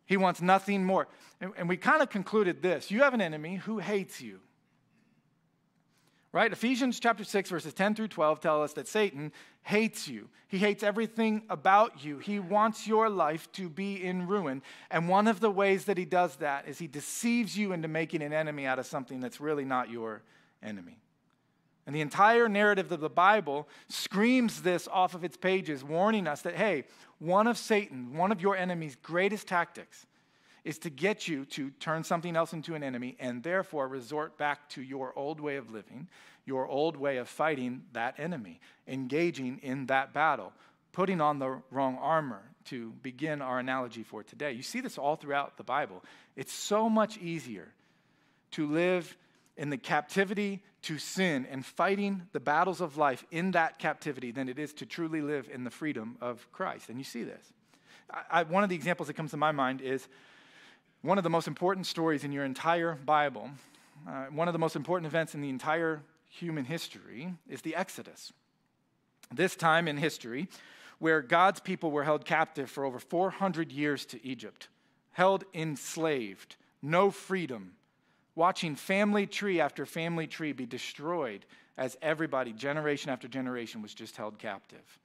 He 0.05 0.17
wants 0.17 0.41
nothing 0.41 0.83
more. 0.83 1.07
And, 1.41 1.51
and 1.57 1.69
we 1.69 1.77
kind 1.77 2.01
of 2.01 2.09
concluded 2.09 2.61
this 2.61 2.89
you 2.89 3.01
have 3.01 3.13
an 3.13 3.21
enemy 3.21 3.57
who 3.57 3.79
hates 3.79 4.21
you. 4.21 4.39
Right? 6.31 6.51
Ephesians 6.51 6.99
chapter 6.99 7.23
6, 7.23 7.49
verses 7.49 7.73
10 7.73 7.95
through 7.95 8.09
12 8.09 8.39
tell 8.39 8.61
us 8.61 8.73
that 8.73 8.87
Satan 8.87 9.31
hates 9.63 10.07
you. 10.07 10.29
He 10.47 10.59
hates 10.59 10.83
everything 10.83 11.41
about 11.49 12.05
you. 12.05 12.19
He 12.19 12.39
wants 12.39 12.85
your 12.85 13.09
life 13.09 13.51
to 13.53 13.67
be 13.67 14.03
in 14.03 14.27
ruin. 14.27 14.61
And 14.91 15.09
one 15.09 15.27
of 15.27 15.39
the 15.39 15.49
ways 15.49 15.85
that 15.85 15.97
he 15.97 16.05
does 16.05 16.35
that 16.35 16.67
is 16.67 16.77
he 16.77 16.85
deceives 16.85 17.57
you 17.57 17.71
into 17.71 17.87
making 17.87 18.21
an 18.21 18.31
enemy 18.31 18.67
out 18.67 18.77
of 18.77 18.85
something 18.85 19.19
that's 19.19 19.41
really 19.41 19.65
not 19.65 19.89
your 19.89 20.21
enemy. 20.61 20.99
And 21.89 21.95
the 21.95 22.01
entire 22.01 22.47
narrative 22.47 22.91
of 22.91 22.99
the 22.99 23.09
Bible 23.09 23.67
screams 23.87 24.61
this 24.61 24.87
off 24.87 25.15
of 25.15 25.23
its 25.23 25.35
pages, 25.35 25.83
warning 25.83 26.27
us 26.27 26.43
that, 26.43 26.53
hey, 26.53 26.83
one 27.17 27.47
of 27.47 27.57
Satan, 27.57 28.13
one 28.13 28.31
of 28.31 28.41
your 28.41 28.55
enemy's 28.55 28.95
greatest 28.95 29.47
tactics 29.47 30.05
is 30.63 30.77
to 30.77 30.91
get 30.91 31.27
you 31.27 31.45
to 31.45 31.71
turn 31.79 32.03
something 32.03 32.35
else 32.35 32.53
into 32.53 32.75
an 32.75 32.83
enemy 32.83 33.17
and 33.19 33.41
therefore 33.41 33.87
resort 33.87 34.37
back 34.37 34.69
to 34.69 34.83
your 34.83 35.17
old 35.17 35.39
way 35.39 35.55
of 35.55 35.71
living, 35.71 36.07
your 36.45 36.67
old 36.67 36.95
way 36.95 37.17
of 37.17 37.27
fighting 37.27 37.81
that 37.93 38.13
enemy, 38.19 38.59
engaging 38.87 39.57
in 39.63 39.87
that 39.87 40.13
battle, 40.13 40.53
putting 40.91 41.19
on 41.19 41.39
the 41.39 41.59
wrong 41.71 41.97
armor 41.99 42.43
to 42.65 42.91
begin 43.01 43.41
our 43.41 43.57
analogy 43.57 44.03
for 44.03 44.21
today. 44.21 44.51
You 44.51 44.61
see 44.61 44.79
this 44.79 44.99
all 44.99 45.15
throughout 45.15 45.57
the 45.57 45.63
Bible. 45.63 46.03
It's 46.35 46.53
so 46.53 46.87
much 46.87 47.17
easier 47.17 47.69
to 48.51 48.67
live 48.67 49.17
in 49.59 49.69
the 49.69 49.77
captivity 49.77 50.63
to 50.81 50.97
sin 50.97 51.45
and 51.51 51.65
fighting 51.65 52.21
the 52.31 52.39
battles 52.39 52.79
of 52.79 52.95
life 52.95 53.25
in 53.29 53.51
that 53.51 53.77
captivity 53.77 54.31
than 54.31 54.47
it 54.47 54.57
is 54.57 54.71
to 54.71 54.85
truly 54.85 55.21
live 55.21 55.49
in 55.53 55.65
the 55.65 55.69
freedom 55.69 56.17
of 56.21 56.49
Christ. 56.53 56.87
And 56.87 56.97
you 56.97 57.03
see 57.03 57.23
this. 57.23 57.51
I, 58.31 58.43
one 58.43 58.63
of 58.63 58.69
the 58.69 58.75
examples 58.75 59.07
that 59.07 59.15
comes 59.15 59.31
to 59.31 59.37
my 59.37 59.51
mind 59.51 59.81
is 59.81 60.07
one 61.01 61.17
of 61.17 61.25
the 61.25 61.29
most 61.29 61.45
important 61.45 61.87
stories 61.87 62.23
in 62.23 62.31
your 62.31 62.45
entire 62.45 62.95
Bible, 63.05 63.51
uh, 64.07 64.27
one 64.27 64.47
of 64.47 64.53
the 64.53 64.59
most 64.59 64.77
important 64.77 65.07
events 65.07 65.35
in 65.35 65.41
the 65.41 65.49
entire 65.49 66.01
human 66.29 66.63
history 66.63 67.33
is 67.49 67.61
the 67.61 67.75
Exodus. 67.75 68.31
This 69.29 69.57
time 69.57 69.89
in 69.89 69.97
history, 69.97 70.47
where 70.99 71.21
God's 71.21 71.59
people 71.59 71.91
were 71.91 72.05
held 72.05 72.23
captive 72.23 72.71
for 72.71 72.85
over 72.85 72.97
400 72.97 73.73
years 73.73 74.05
to 74.05 74.25
Egypt, 74.25 74.69
held 75.11 75.43
enslaved, 75.53 76.55
no 76.81 77.11
freedom, 77.11 77.73
watching 78.35 78.75
family 78.75 79.25
tree 79.25 79.59
after 79.59 79.85
family 79.85 80.27
tree 80.27 80.51
be 80.51 80.65
destroyed 80.65 81.45
as 81.77 81.97
everybody, 82.01 82.53
generation 82.53 83.09
after 83.09 83.27
generation, 83.27 83.81
was 83.81 83.93
just 83.93 84.17
held 84.17 84.37
captive. 84.37 84.99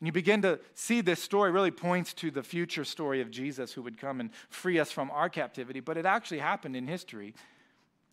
And 0.00 0.06
you 0.08 0.12
begin 0.12 0.42
to 0.42 0.58
see 0.74 1.00
this 1.00 1.22
story 1.22 1.52
really 1.52 1.70
points 1.70 2.12
to 2.14 2.32
the 2.32 2.42
future 2.42 2.84
story 2.84 3.20
of 3.20 3.30
Jesus 3.30 3.72
who 3.72 3.82
would 3.82 3.98
come 3.98 4.18
and 4.18 4.30
free 4.48 4.80
us 4.80 4.90
from 4.90 5.10
our 5.12 5.28
captivity, 5.28 5.78
but 5.78 5.96
it 5.96 6.06
actually 6.06 6.40
happened 6.40 6.74
in 6.74 6.88
history. 6.88 7.34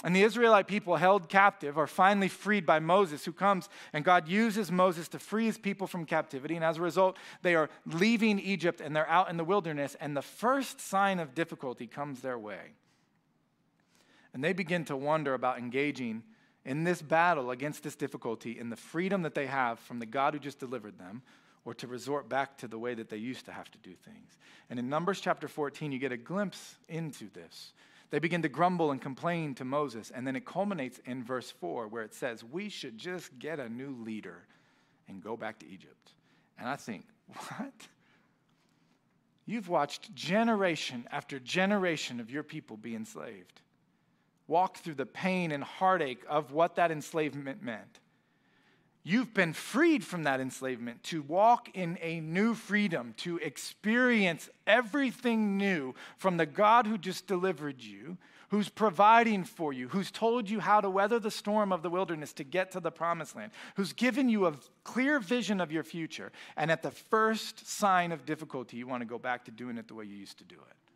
And 0.03 0.15
the 0.15 0.21
Israelite 0.21 0.67
people 0.67 0.95
held 0.95 1.29
captive 1.29 1.77
are 1.77 1.87
finally 1.87 2.27
freed 2.27 2.65
by 2.65 2.79
Moses, 2.79 3.25
who 3.25 3.33
comes 3.33 3.67
and 3.91 4.05
God 4.05 4.27
uses 4.27 4.71
Moses 4.71 5.07
to 5.09 5.19
free 5.19 5.45
his 5.45 5.57
people 5.57 5.87
from 5.87 6.05
captivity. 6.05 6.55
And 6.55 6.63
as 6.63 6.77
a 6.77 6.81
result, 6.81 7.17
they 7.41 7.55
are 7.55 7.69
leaving 7.85 8.39
Egypt 8.39 8.81
and 8.81 8.95
they're 8.95 9.09
out 9.09 9.29
in 9.29 9.37
the 9.37 9.43
wilderness. 9.43 9.97
And 9.99 10.15
the 10.15 10.21
first 10.21 10.79
sign 10.79 11.19
of 11.19 11.35
difficulty 11.35 11.85
comes 11.85 12.21
their 12.21 12.37
way. 12.37 12.75
And 14.33 14.43
they 14.43 14.53
begin 14.53 14.85
to 14.85 14.97
wonder 14.97 15.33
about 15.33 15.57
engaging 15.57 16.23
in 16.65 16.83
this 16.83 17.01
battle 17.01 17.51
against 17.51 17.83
this 17.83 17.95
difficulty 17.95 18.59
in 18.59 18.69
the 18.69 18.75
freedom 18.75 19.23
that 19.23 19.33
they 19.33 19.47
have 19.47 19.79
from 19.79 19.99
the 19.99 20.05
God 20.05 20.33
who 20.33 20.39
just 20.39 20.59
delivered 20.59 20.97
them, 20.99 21.21
or 21.65 21.73
to 21.73 21.87
resort 21.87 22.29
back 22.29 22.57
to 22.57 22.67
the 22.67 22.79
way 22.79 22.93
that 22.93 23.09
they 23.09 23.17
used 23.17 23.45
to 23.45 23.51
have 23.51 23.69
to 23.71 23.77
do 23.79 23.93
things. 23.93 24.37
And 24.69 24.79
in 24.79 24.89
Numbers 24.89 25.19
chapter 25.19 25.47
14, 25.47 25.91
you 25.91 25.99
get 25.99 26.11
a 26.11 26.17
glimpse 26.17 26.75
into 26.87 27.29
this. 27.33 27.73
They 28.11 28.19
begin 28.19 28.41
to 28.41 28.49
grumble 28.49 28.91
and 28.91 29.01
complain 29.01 29.53
to 29.55 29.65
Moses, 29.65 30.11
and 30.13 30.25
then 30.25 30.35
it 30.35 30.45
culminates 30.45 30.99
in 31.05 31.23
verse 31.23 31.51
4 31.51 31.87
where 31.87 32.03
it 32.03 32.13
says, 32.13 32.43
We 32.43 32.69
should 32.69 32.97
just 32.97 33.37
get 33.39 33.59
a 33.59 33.69
new 33.69 33.95
leader 34.03 34.45
and 35.07 35.21
go 35.21 35.37
back 35.37 35.59
to 35.59 35.67
Egypt. 35.67 36.13
And 36.57 36.67
I 36.67 36.75
think, 36.75 37.05
what? 37.27 37.73
You've 39.45 39.69
watched 39.69 40.13
generation 40.15 41.07
after 41.11 41.39
generation 41.39 42.19
of 42.19 42.31
your 42.31 42.43
people 42.43 42.77
be 42.77 42.95
enslaved 42.95 43.61
walk 44.49 44.77
through 44.77 44.95
the 44.95 45.05
pain 45.05 45.51
and 45.51 45.63
heartache 45.63 46.23
of 46.27 46.51
what 46.51 46.75
that 46.75 46.91
enslavement 46.91 47.63
meant. 47.63 47.99
You've 49.03 49.33
been 49.33 49.53
freed 49.53 50.03
from 50.03 50.23
that 50.23 50.41
enslavement 50.41 51.03
to 51.03 51.21
walk 51.21 51.69
in 51.73 51.97
a 52.01 52.19
new 52.19 52.53
freedom, 52.53 53.13
to 53.17 53.37
experience 53.37 54.49
everything 54.67 55.57
new 55.57 55.95
from 56.17 56.37
the 56.37 56.45
God 56.45 56.85
who 56.85 56.97
just 56.97 57.25
delivered 57.25 57.81
you, 57.81 58.17
who's 58.49 58.67
providing 58.67 59.45
for 59.45 59.71
you, 59.71 59.87
who's 59.87 60.11
told 60.11 60.49
you 60.49 60.59
how 60.59 60.81
to 60.81 60.89
weather 60.89 61.19
the 61.19 61.31
storm 61.31 61.71
of 61.71 61.81
the 61.81 61.89
wilderness 61.89 62.33
to 62.33 62.43
get 62.43 62.71
to 62.71 62.79
the 62.79 62.91
promised 62.91 63.35
land, 63.35 63.51
who's 63.75 63.93
given 63.93 64.27
you 64.27 64.47
a 64.47 64.53
clear 64.83 65.19
vision 65.19 65.61
of 65.61 65.71
your 65.71 65.83
future. 65.83 66.31
And 66.57 66.69
at 66.69 66.81
the 66.81 66.91
first 66.91 67.67
sign 67.67 68.11
of 68.11 68.25
difficulty, 68.25 68.77
you 68.77 68.87
want 68.87 69.01
to 69.01 69.07
go 69.07 69.19
back 69.19 69.45
to 69.45 69.51
doing 69.51 69.77
it 69.77 69.87
the 69.87 69.93
way 69.93 70.05
you 70.05 70.17
used 70.17 70.39
to 70.39 70.43
do 70.43 70.55
it. 70.55 70.88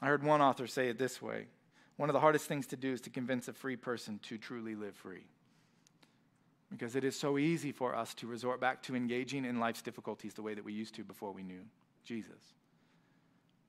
I 0.00 0.06
heard 0.06 0.22
one 0.22 0.40
author 0.40 0.66
say 0.66 0.88
it 0.88 0.98
this 0.98 1.20
way 1.20 1.46
one 1.96 2.08
of 2.08 2.14
the 2.14 2.20
hardest 2.20 2.46
things 2.46 2.68
to 2.68 2.76
do 2.76 2.92
is 2.92 3.00
to 3.02 3.10
convince 3.10 3.48
a 3.48 3.52
free 3.52 3.74
person 3.74 4.20
to 4.22 4.38
truly 4.38 4.76
live 4.76 4.94
free. 4.94 5.24
Because 6.70 6.94
it 6.94 7.02
is 7.02 7.18
so 7.18 7.38
easy 7.38 7.72
for 7.72 7.96
us 7.96 8.14
to 8.14 8.28
resort 8.28 8.60
back 8.60 8.84
to 8.84 8.94
engaging 8.94 9.44
in 9.44 9.58
life's 9.58 9.82
difficulties 9.82 10.32
the 10.34 10.42
way 10.42 10.54
that 10.54 10.64
we 10.64 10.72
used 10.72 10.94
to 10.94 11.02
before 11.02 11.32
we 11.32 11.42
knew 11.42 11.62
Jesus. 12.04 12.54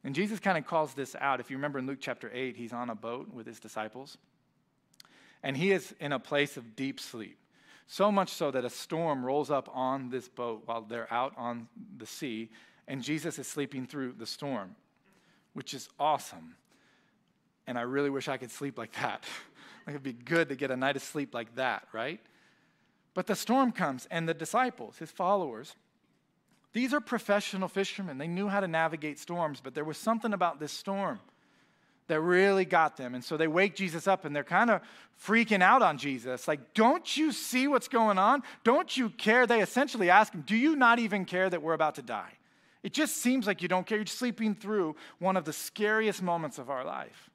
And 0.04 0.14
Jesus 0.14 0.40
kind 0.40 0.60
of 0.60 0.68
calls 0.68 0.94
this 0.94 1.16
out. 1.20 1.40
If 1.40 1.50
you 1.50 1.58
remember 1.58 1.80
in 1.80 1.88
Luke 1.88 1.98
chapter 2.00 2.30
8, 2.32 2.56
he's 2.56 2.72
on 2.72 2.92
a 2.92 2.96
boat 2.96 3.34
with 3.34 3.48
his 3.48 3.60
disciples, 3.60 4.18
and 5.42 5.58
he 5.58 5.72
is 5.72 5.96
in 6.00 6.12
a 6.12 6.20
place 6.20 6.56
of 6.56 6.76
deep 6.76 7.00
sleep. 7.00 7.40
So 7.88 8.12
much 8.12 8.30
so 8.30 8.52
that 8.52 8.64
a 8.64 8.70
storm 8.70 9.26
rolls 9.26 9.50
up 9.50 9.68
on 9.74 10.10
this 10.10 10.30
boat 10.30 10.62
while 10.66 10.82
they're 10.82 11.12
out 11.12 11.34
on 11.36 11.68
the 11.98 12.06
sea, 12.06 12.52
and 12.88 13.02
Jesus 13.02 13.40
is 13.40 13.48
sleeping 13.48 13.88
through 13.88 14.14
the 14.20 14.28
storm 14.28 14.76
which 15.60 15.74
is 15.74 15.90
awesome. 16.00 16.56
And 17.68 17.78
I 17.78 17.82
really 17.82 18.10
wish 18.10 18.30
I 18.30 18.38
could 18.38 18.50
sleep 18.50 18.78
like 18.78 18.94
that. 18.94 19.26
like 19.86 19.94
it'd 19.94 20.02
be 20.02 20.14
good 20.14 20.48
to 20.48 20.56
get 20.56 20.72
a 20.72 20.78
night 20.78 20.96
of 20.96 21.02
sleep 21.02 21.34
like 21.34 21.54
that, 21.56 21.86
right? 21.92 22.22
But 23.14 23.28
the 23.28 23.36
storm 23.36 23.74
comes, 23.74 24.08
and 24.10 24.26
the 24.26 24.34
disciples, 24.34 25.00
his 25.00 25.12
followers, 25.12 25.76
these 26.72 26.94
are 26.94 27.02
professional 27.02 27.68
fishermen. 27.68 28.18
They 28.18 28.30
knew 28.30 28.48
how 28.48 28.62
to 28.62 28.70
navigate 28.70 29.20
storms, 29.20 29.60
but 29.62 29.76
there 29.76 29.84
was 29.84 29.98
something 29.98 30.32
about 30.32 30.62
this 30.62 30.72
storm 30.72 31.20
that 32.08 32.22
really 32.22 32.64
got 32.64 32.96
them. 32.96 33.14
And 33.14 33.22
so 33.22 33.36
they 33.36 33.50
wake 33.50 33.76
Jesus 33.76 34.08
up 34.08 34.24
and 34.24 34.34
they're 34.34 34.46
kind 34.46 34.70
of 34.70 34.80
freaking 35.22 35.62
out 35.62 35.82
on 35.82 35.98
Jesus. 35.98 36.48
Like, 36.48 36.74
don't 36.74 37.18
you 37.18 37.34
see 37.34 37.68
what's 37.68 37.90
going 37.90 38.18
on? 38.18 38.44
Don't 38.64 38.96
you 38.96 39.10
care? 39.10 39.46
They 39.46 39.60
essentially 39.60 40.10
ask 40.10 40.32
him, 40.32 40.40
Do 40.48 40.56
you 40.56 40.78
not 40.78 41.00
even 41.00 41.26
care 41.26 41.50
that 41.50 41.62
we're 41.62 41.74
about 41.74 41.96
to 41.96 42.02
die? 42.02 42.39
It 42.84 42.94
just 42.94 43.18
seems 43.18 43.46
like 43.46 43.62
you 43.62 43.68
don't 43.68 43.86
care. 43.86 43.98
You're 43.98 44.06
sleeping 44.06 44.56
through 44.56 44.96
one 45.20 45.36
of 45.36 45.46
the 45.46 45.54
scariest 45.54 46.22
moments 46.22 46.58
of 46.58 46.70
our 46.70 46.86
life. 46.86 47.30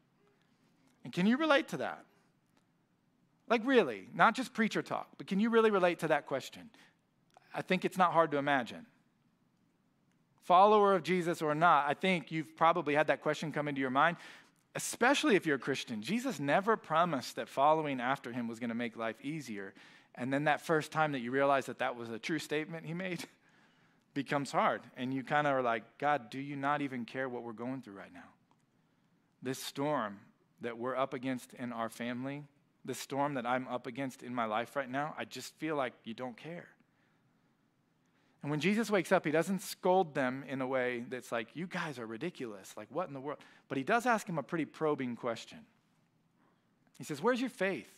And 1.04 1.12
can 1.12 1.26
you 1.26 1.36
relate 1.36 1.68
to 1.68 1.76
that? 1.78 2.04
Like, 3.46 3.60
really, 3.64 4.08
not 4.14 4.34
just 4.34 4.54
preacher 4.54 4.80
talk, 4.82 5.08
but 5.18 5.26
can 5.26 5.38
you 5.38 5.50
really 5.50 5.70
relate 5.70 5.98
to 5.98 6.08
that 6.08 6.26
question? 6.26 6.70
I 7.54 7.62
think 7.62 7.84
it's 7.84 7.98
not 7.98 8.12
hard 8.12 8.30
to 8.30 8.38
imagine. 8.38 8.86
Follower 10.44 10.94
of 10.94 11.02
Jesus 11.02 11.42
or 11.42 11.54
not, 11.54 11.86
I 11.88 11.94
think 11.94 12.32
you've 12.32 12.56
probably 12.56 12.94
had 12.94 13.06
that 13.08 13.20
question 13.22 13.52
come 13.52 13.68
into 13.68 13.80
your 13.80 13.90
mind, 13.90 14.16
especially 14.74 15.36
if 15.36 15.46
you're 15.46 15.56
a 15.56 15.60
Christian. 15.60 16.02
Jesus 16.02 16.40
never 16.40 16.76
promised 16.76 17.36
that 17.36 17.48
following 17.48 18.00
after 18.00 18.32
him 18.32 18.48
was 18.48 18.58
going 18.58 18.70
to 18.70 18.74
make 18.74 18.96
life 18.96 19.16
easier. 19.22 19.74
And 20.14 20.32
then 20.32 20.44
that 20.44 20.60
first 20.60 20.90
time 20.90 21.12
that 21.12 21.20
you 21.20 21.30
realize 21.30 21.66
that 21.66 21.78
that 21.78 21.96
was 21.96 22.08
a 22.10 22.18
true 22.18 22.38
statement 22.38 22.86
he 22.86 22.94
made, 22.94 23.24
becomes 24.14 24.50
hard. 24.52 24.82
And 24.96 25.12
you 25.12 25.22
kind 25.22 25.46
of 25.46 25.52
are 25.52 25.62
like, 25.62 25.82
God, 25.98 26.30
do 26.30 26.38
you 26.38 26.56
not 26.56 26.80
even 26.80 27.04
care 27.04 27.28
what 27.28 27.42
we're 27.42 27.52
going 27.52 27.82
through 27.82 27.94
right 27.94 28.12
now? 28.12 28.30
This 29.42 29.58
storm 29.58 30.20
that 30.60 30.78
we're 30.78 30.96
up 30.96 31.12
against 31.12 31.52
in 31.54 31.72
our 31.72 31.90
family, 31.90 32.44
this 32.84 32.98
storm 32.98 33.34
that 33.34 33.44
I'm 33.44 33.68
up 33.68 33.86
against 33.86 34.22
in 34.22 34.34
my 34.34 34.46
life 34.46 34.76
right 34.76 34.90
now, 34.90 35.14
I 35.18 35.24
just 35.24 35.54
feel 35.56 35.76
like 35.76 35.92
you 36.04 36.14
don't 36.14 36.36
care. 36.36 36.68
And 38.42 38.50
when 38.50 38.60
Jesus 38.60 38.90
wakes 38.90 39.10
up, 39.10 39.24
he 39.24 39.30
doesn't 39.30 39.62
scold 39.62 40.14
them 40.14 40.44
in 40.46 40.60
a 40.60 40.66
way 40.66 41.04
that's 41.08 41.32
like, 41.32 41.48
you 41.54 41.66
guys 41.66 41.98
are 41.98 42.06
ridiculous. 42.06 42.74
Like, 42.76 42.88
what 42.90 43.08
in 43.08 43.14
the 43.14 43.20
world? 43.20 43.38
But 43.68 43.78
he 43.78 43.84
does 43.84 44.04
ask 44.04 44.28
him 44.28 44.38
a 44.38 44.42
pretty 44.42 44.66
probing 44.66 45.16
question. 45.16 45.60
He 46.98 47.04
says, 47.04 47.22
Where's 47.22 47.40
your 47.40 47.50
faith? 47.50 47.88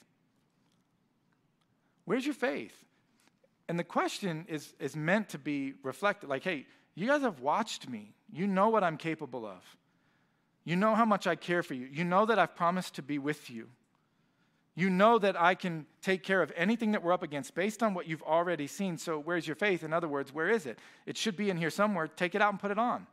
Where's 2.04 2.24
your 2.24 2.34
faith? 2.34 2.85
And 3.68 3.78
the 3.78 3.84
question 3.84 4.46
is, 4.48 4.74
is 4.78 4.94
meant 4.94 5.30
to 5.30 5.38
be 5.38 5.74
reflected 5.82 6.28
like, 6.28 6.44
hey, 6.44 6.66
you 6.94 7.06
guys 7.08 7.22
have 7.22 7.40
watched 7.40 7.88
me. 7.88 8.14
You 8.32 8.46
know 8.46 8.68
what 8.68 8.84
I'm 8.84 8.96
capable 8.96 9.46
of. 9.46 9.62
You 10.64 10.76
know 10.76 10.94
how 10.94 11.04
much 11.04 11.26
I 11.26 11.36
care 11.36 11.62
for 11.62 11.74
you. 11.74 11.86
You 11.90 12.04
know 12.04 12.26
that 12.26 12.38
I've 12.38 12.56
promised 12.56 12.94
to 12.94 13.02
be 13.02 13.18
with 13.18 13.50
you. 13.50 13.68
You 14.74 14.90
know 14.90 15.18
that 15.18 15.40
I 15.40 15.54
can 15.54 15.86
take 16.02 16.22
care 16.22 16.42
of 16.42 16.52
anything 16.54 16.92
that 16.92 17.02
we're 17.02 17.12
up 17.12 17.22
against 17.22 17.54
based 17.54 17.82
on 17.82 17.94
what 17.94 18.06
you've 18.06 18.22
already 18.22 18.66
seen. 18.66 18.98
So, 18.98 19.18
where's 19.18 19.46
your 19.46 19.56
faith? 19.56 19.82
In 19.82 19.92
other 19.92 20.08
words, 20.08 20.34
where 20.34 20.50
is 20.50 20.66
it? 20.66 20.78
It 21.06 21.16
should 21.16 21.36
be 21.36 21.48
in 21.48 21.56
here 21.56 21.70
somewhere. 21.70 22.08
Take 22.08 22.34
it 22.34 22.42
out 22.42 22.52
and 22.52 22.60
put 22.60 22.70
it 22.70 22.78
on. 22.78 23.06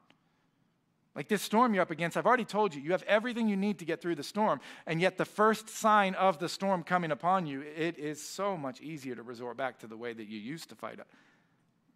Like 1.15 1.27
this 1.27 1.43
storm 1.43 1.74
you're 1.75 1.84
up 1.84 1.91
against, 1.91 2.17
I've 2.17 2.25
already 2.25 2.46
told 2.46 2.74
you, 2.74 2.82
you 2.82 2.91
have 2.91 3.03
everything 3.03 3.48
you 3.48 3.55
need 3.55 3.77
to 3.79 3.86
get 3.86 4.01
through 4.01 4.15
the 4.15 4.24
storm. 4.24 4.60
And 4.88 5.00
yet, 5.00 5.17
the 5.17 5.25
first 5.25 5.70
sign 5.70 6.15
of 6.15 6.39
the 6.39 6.50
storm 6.50 6.82
coming 6.84 7.12
upon 7.12 7.46
you, 7.46 7.62
it 7.62 8.00
is 8.00 8.20
so 8.20 8.58
much 8.58 8.82
easier 8.82 9.13
to 9.15 9.22
resort 9.22 9.55
back 9.55 9.77
to 9.79 9.88
the 9.88 9.98
way 9.98 10.13
that 10.13 10.27
you 10.27 10.39
used 10.39 10.70
to 10.70 10.75
fight 10.75 11.00
it 11.00 11.05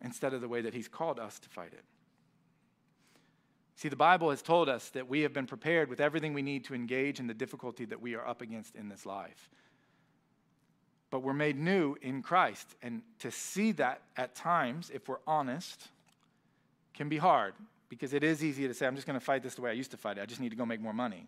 instead 0.04 0.34
of 0.34 0.42
the 0.42 0.48
way 0.48 0.62
that 0.62 0.76
He's 0.76 0.88
called 0.88 1.20
us 1.20 1.40
to 1.40 1.50
fight 1.50 1.74
it. 1.74 1.84
See, 3.76 3.90
the 3.90 3.96
Bible 3.96 4.30
has 4.30 4.44
told 4.44 4.70
us 4.70 4.90
that 4.90 5.08
we 5.08 5.22
have 5.22 5.34
been 5.34 5.48
prepared 5.48 5.90
with 5.90 6.00
everything 6.00 6.34
we 6.34 6.42
need 6.44 6.64
to 6.66 6.76
engage 6.76 7.20
in 7.20 7.26
the 7.26 7.34
difficulty 7.34 7.86
that 7.86 8.02
we 8.02 8.14
are 8.14 8.28
up 8.28 8.42
against 8.42 8.76
in 8.76 8.90
this 8.90 9.06
life. 9.06 9.50
but 11.10 11.22
we're 11.22 11.34
made 11.34 11.58
new 11.58 11.96
in 12.02 12.22
Christ. 12.22 12.76
And 12.82 13.02
to 13.20 13.32
see 13.32 13.72
that 13.74 14.02
at 14.16 14.36
times, 14.36 14.92
if 14.94 15.08
we're 15.08 15.20
honest, 15.26 15.88
can 16.94 17.10
be 17.10 17.18
hard 17.18 17.54
because 17.90 18.14
it 18.14 18.24
is 18.24 18.44
easy 18.44 18.68
to 18.68 18.74
say, 18.74 18.86
I'm 18.86 18.96
just 18.96 19.08
going 19.08 19.20
to 19.20 19.26
fight 19.26 19.44
this 19.44 19.56
the 19.56 19.62
way 19.62 19.70
I 19.70 19.74
used 19.74 19.92
to 19.92 19.98
fight 19.98 20.18
it. 20.18 20.22
I 20.22 20.26
just 20.26 20.42
need 20.42 20.50
to 20.50 20.56
go 20.56 20.66
make 20.66 20.82
more 20.82 20.94
money. 20.94 21.28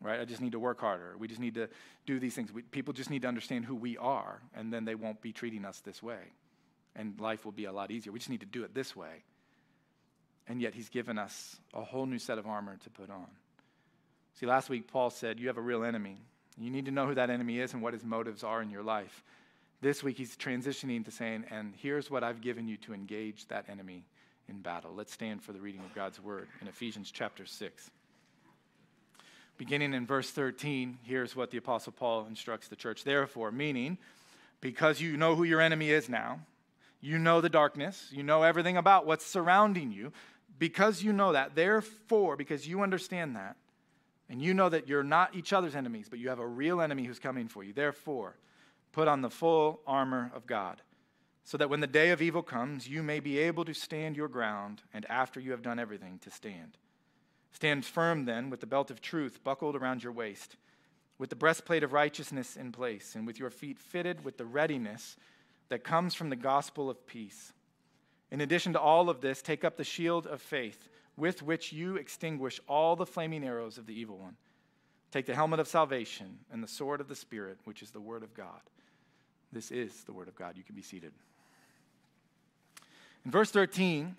Right? 0.00 0.20
I 0.20 0.24
just 0.24 0.42
need 0.42 0.52
to 0.52 0.58
work 0.58 0.80
harder. 0.80 1.14
We 1.18 1.28
just 1.28 1.40
need 1.40 1.54
to 1.54 1.68
do 2.04 2.18
these 2.18 2.34
things. 2.34 2.52
We, 2.52 2.62
people 2.62 2.92
just 2.92 3.08
need 3.08 3.22
to 3.22 3.28
understand 3.28 3.64
who 3.64 3.74
we 3.74 3.96
are, 3.96 4.42
and 4.54 4.72
then 4.72 4.84
they 4.84 4.94
won't 4.94 5.22
be 5.22 5.32
treating 5.32 5.64
us 5.64 5.80
this 5.80 6.02
way. 6.02 6.18
And 6.94 7.18
life 7.18 7.44
will 7.44 7.52
be 7.52 7.64
a 7.64 7.72
lot 7.72 7.90
easier. 7.90 8.12
We 8.12 8.18
just 8.18 8.30
need 8.30 8.40
to 8.40 8.46
do 8.46 8.64
it 8.64 8.74
this 8.74 8.94
way. 8.94 9.24
And 10.46 10.60
yet, 10.60 10.74
He's 10.74 10.90
given 10.90 11.18
us 11.18 11.56
a 11.72 11.82
whole 11.82 12.04
new 12.04 12.18
set 12.18 12.38
of 12.38 12.46
armor 12.46 12.76
to 12.76 12.90
put 12.90 13.08
on. 13.08 13.26
See, 14.34 14.46
last 14.46 14.68
week, 14.68 14.88
Paul 14.88 15.08
said, 15.08 15.40
You 15.40 15.46
have 15.46 15.56
a 15.56 15.62
real 15.62 15.84
enemy. 15.84 16.18
You 16.58 16.70
need 16.70 16.84
to 16.84 16.90
know 16.90 17.06
who 17.06 17.14
that 17.14 17.30
enemy 17.30 17.58
is 17.58 17.72
and 17.72 17.82
what 17.82 17.94
his 17.94 18.04
motives 18.04 18.44
are 18.44 18.62
in 18.62 18.70
your 18.70 18.82
life. 18.82 19.24
This 19.80 20.02
week, 20.02 20.18
he's 20.18 20.36
transitioning 20.36 21.04
to 21.06 21.10
saying, 21.10 21.46
And 21.50 21.72
here's 21.76 22.10
what 22.10 22.22
I've 22.22 22.42
given 22.42 22.68
you 22.68 22.76
to 22.78 22.92
engage 22.92 23.48
that 23.48 23.68
enemy 23.68 24.04
in 24.48 24.60
battle. 24.60 24.92
Let's 24.94 25.12
stand 25.12 25.42
for 25.42 25.52
the 25.52 25.60
reading 25.60 25.80
of 25.80 25.94
God's 25.94 26.20
word 26.20 26.48
in 26.60 26.68
Ephesians 26.68 27.10
chapter 27.10 27.46
6. 27.46 27.90
Beginning 29.56 29.94
in 29.94 30.06
verse 30.06 30.30
13, 30.30 30.98
here's 31.04 31.36
what 31.36 31.50
the 31.50 31.58
Apostle 31.58 31.92
Paul 31.92 32.26
instructs 32.26 32.68
the 32.68 32.76
church. 32.76 33.04
Therefore, 33.04 33.52
meaning, 33.52 33.98
because 34.60 35.00
you 35.00 35.16
know 35.16 35.36
who 35.36 35.44
your 35.44 35.60
enemy 35.60 35.90
is 35.90 36.08
now, 36.08 36.40
you 37.00 37.18
know 37.18 37.40
the 37.40 37.48
darkness, 37.48 38.08
you 38.10 38.22
know 38.22 38.42
everything 38.42 38.76
about 38.76 39.06
what's 39.06 39.26
surrounding 39.26 39.92
you, 39.92 40.12
because 40.58 41.02
you 41.02 41.12
know 41.12 41.32
that, 41.32 41.54
therefore, 41.54 42.36
because 42.36 42.66
you 42.66 42.82
understand 42.82 43.36
that, 43.36 43.56
and 44.28 44.40
you 44.42 44.54
know 44.54 44.68
that 44.68 44.88
you're 44.88 45.04
not 45.04 45.34
each 45.34 45.52
other's 45.52 45.76
enemies, 45.76 46.08
but 46.08 46.18
you 46.18 46.30
have 46.30 46.38
a 46.38 46.46
real 46.46 46.80
enemy 46.80 47.04
who's 47.04 47.18
coming 47.18 47.46
for 47.46 47.62
you, 47.62 47.72
therefore, 47.72 48.36
put 48.92 49.06
on 49.06 49.20
the 49.20 49.30
full 49.30 49.80
armor 49.86 50.32
of 50.34 50.46
God 50.46 50.80
so 51.44 51.58
that 51.58 51.68
when 51.68 51.80
the 51.80 51.86
day 51.86 52.10
of 52.10 52.22
evil 52.22 52.42
comes, 52.42 52.88
you 52.88 53.02
may 53.02 53.20
be 53.20 53.38
able 53.38 53.64
to 53.66 53.74
stand 53.74 54.16
your 54.16 54.28
ground, 54.28 54.82
and 54.94 55.04
after 55.10 55.38
you 55.38 55.50
have 55.50 55.62
done 55.62 55.78
everything, 55.78 56.18
to 56.20 56.30
stand. 56.30 56.78
Stand 57.52 57.84
firm 57.84 58.24
then, 58.24 58.48
with 58.48 58.60
the 58.60 58.66
belt 58.66 58.90
of 58.90 59.00
truth 59.00 59.44
buckled 59.44 59.76
around 59.76 60.02
your 60.02 60.12
waist, 60.12 60.56
with 61.18 61.30
the 61.30 61.36
breastplate 61.36 61.84
of 61.84 61.92
righteousness 61.92 62.56
in 62.56 62.72
place, 62.72 63.14
and 63.14 63.26
with 63.26 63.38
your 63.38 63.50
feet 63.50 63.78
fitted 63.78 64.24
with 64.24 64.38
the 64.38 64.46
readiness 64.46 65.16
that 65.68 65.84
comes 65.84 66.14
from 66.14 66.30
the 66.30 66.36
gospel 66.36 66.88
of 66.88 67.06
peace. 67.06 67.52
In 68.30 68.40
addition 68.40 68.72
to 68.72 68.80
all 68.80 69.10
of 69.10 69.20
this, 69.20 69.42
take 69.42 69.64
up 69.64 69.76
the 69.76 69.84
shield 69.84 70.26
of 70.26 70.40
faith, 70.40 70.88
with 71.16 71.42
which 71.42 71.72
you 71.72 71.96
extinguish 71.96 72.58
all 72.66 72.96
the 72.96 73.06
flaming 73.06 73.44
arrows 73.44 73.78
of 73.78 73.86
the 73.86 73.98
evil 73.98 74.16
one. 74.16 74.36
Take 75.12 75.26
the 75.26 75.34
helmet 75.34 75.60
of 75.60 75.68
salvation 75.68 76.38
and 76.50 76.62
the 76.62 76.68
sword 76.68 77.00
of 77.00 77.08
the 77.08 77.14
Spirit, 77.14 77.58
which 77.64 77.82
is 77.82 77.92
the 77.92 78.00
word 78.00 78.24
of 78.24 78.34
God. 78.34 78.60
This 79.52 79.70
is 79.70 80.02
the 80.04 80.12
word 80.12 80.26
of 80.26 80.34
God. 80.34 80.56
You 80.56 80.64
can 80.64 80.74
be 80.74 80.82
seated. 80.82 81.12
In 83.24 83.30
verse 83.30 83.50
13, 83.50 84.16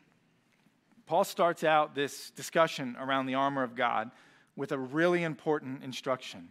Paul 1.06 1.24
starts 1.24 1.64
out 1.64 1.94
this 1.94 2.32
discussion 2.32 2.96
around 3.00 3.28
the 3.28 3.36
armor 3.36 3.64
of 3.64 3.76
God 3.76 4.10
with 4.56 4.72
a 4.72 4.78
really 4.78 5.24
important 5.24 5.84
instruction. 5.84 6.50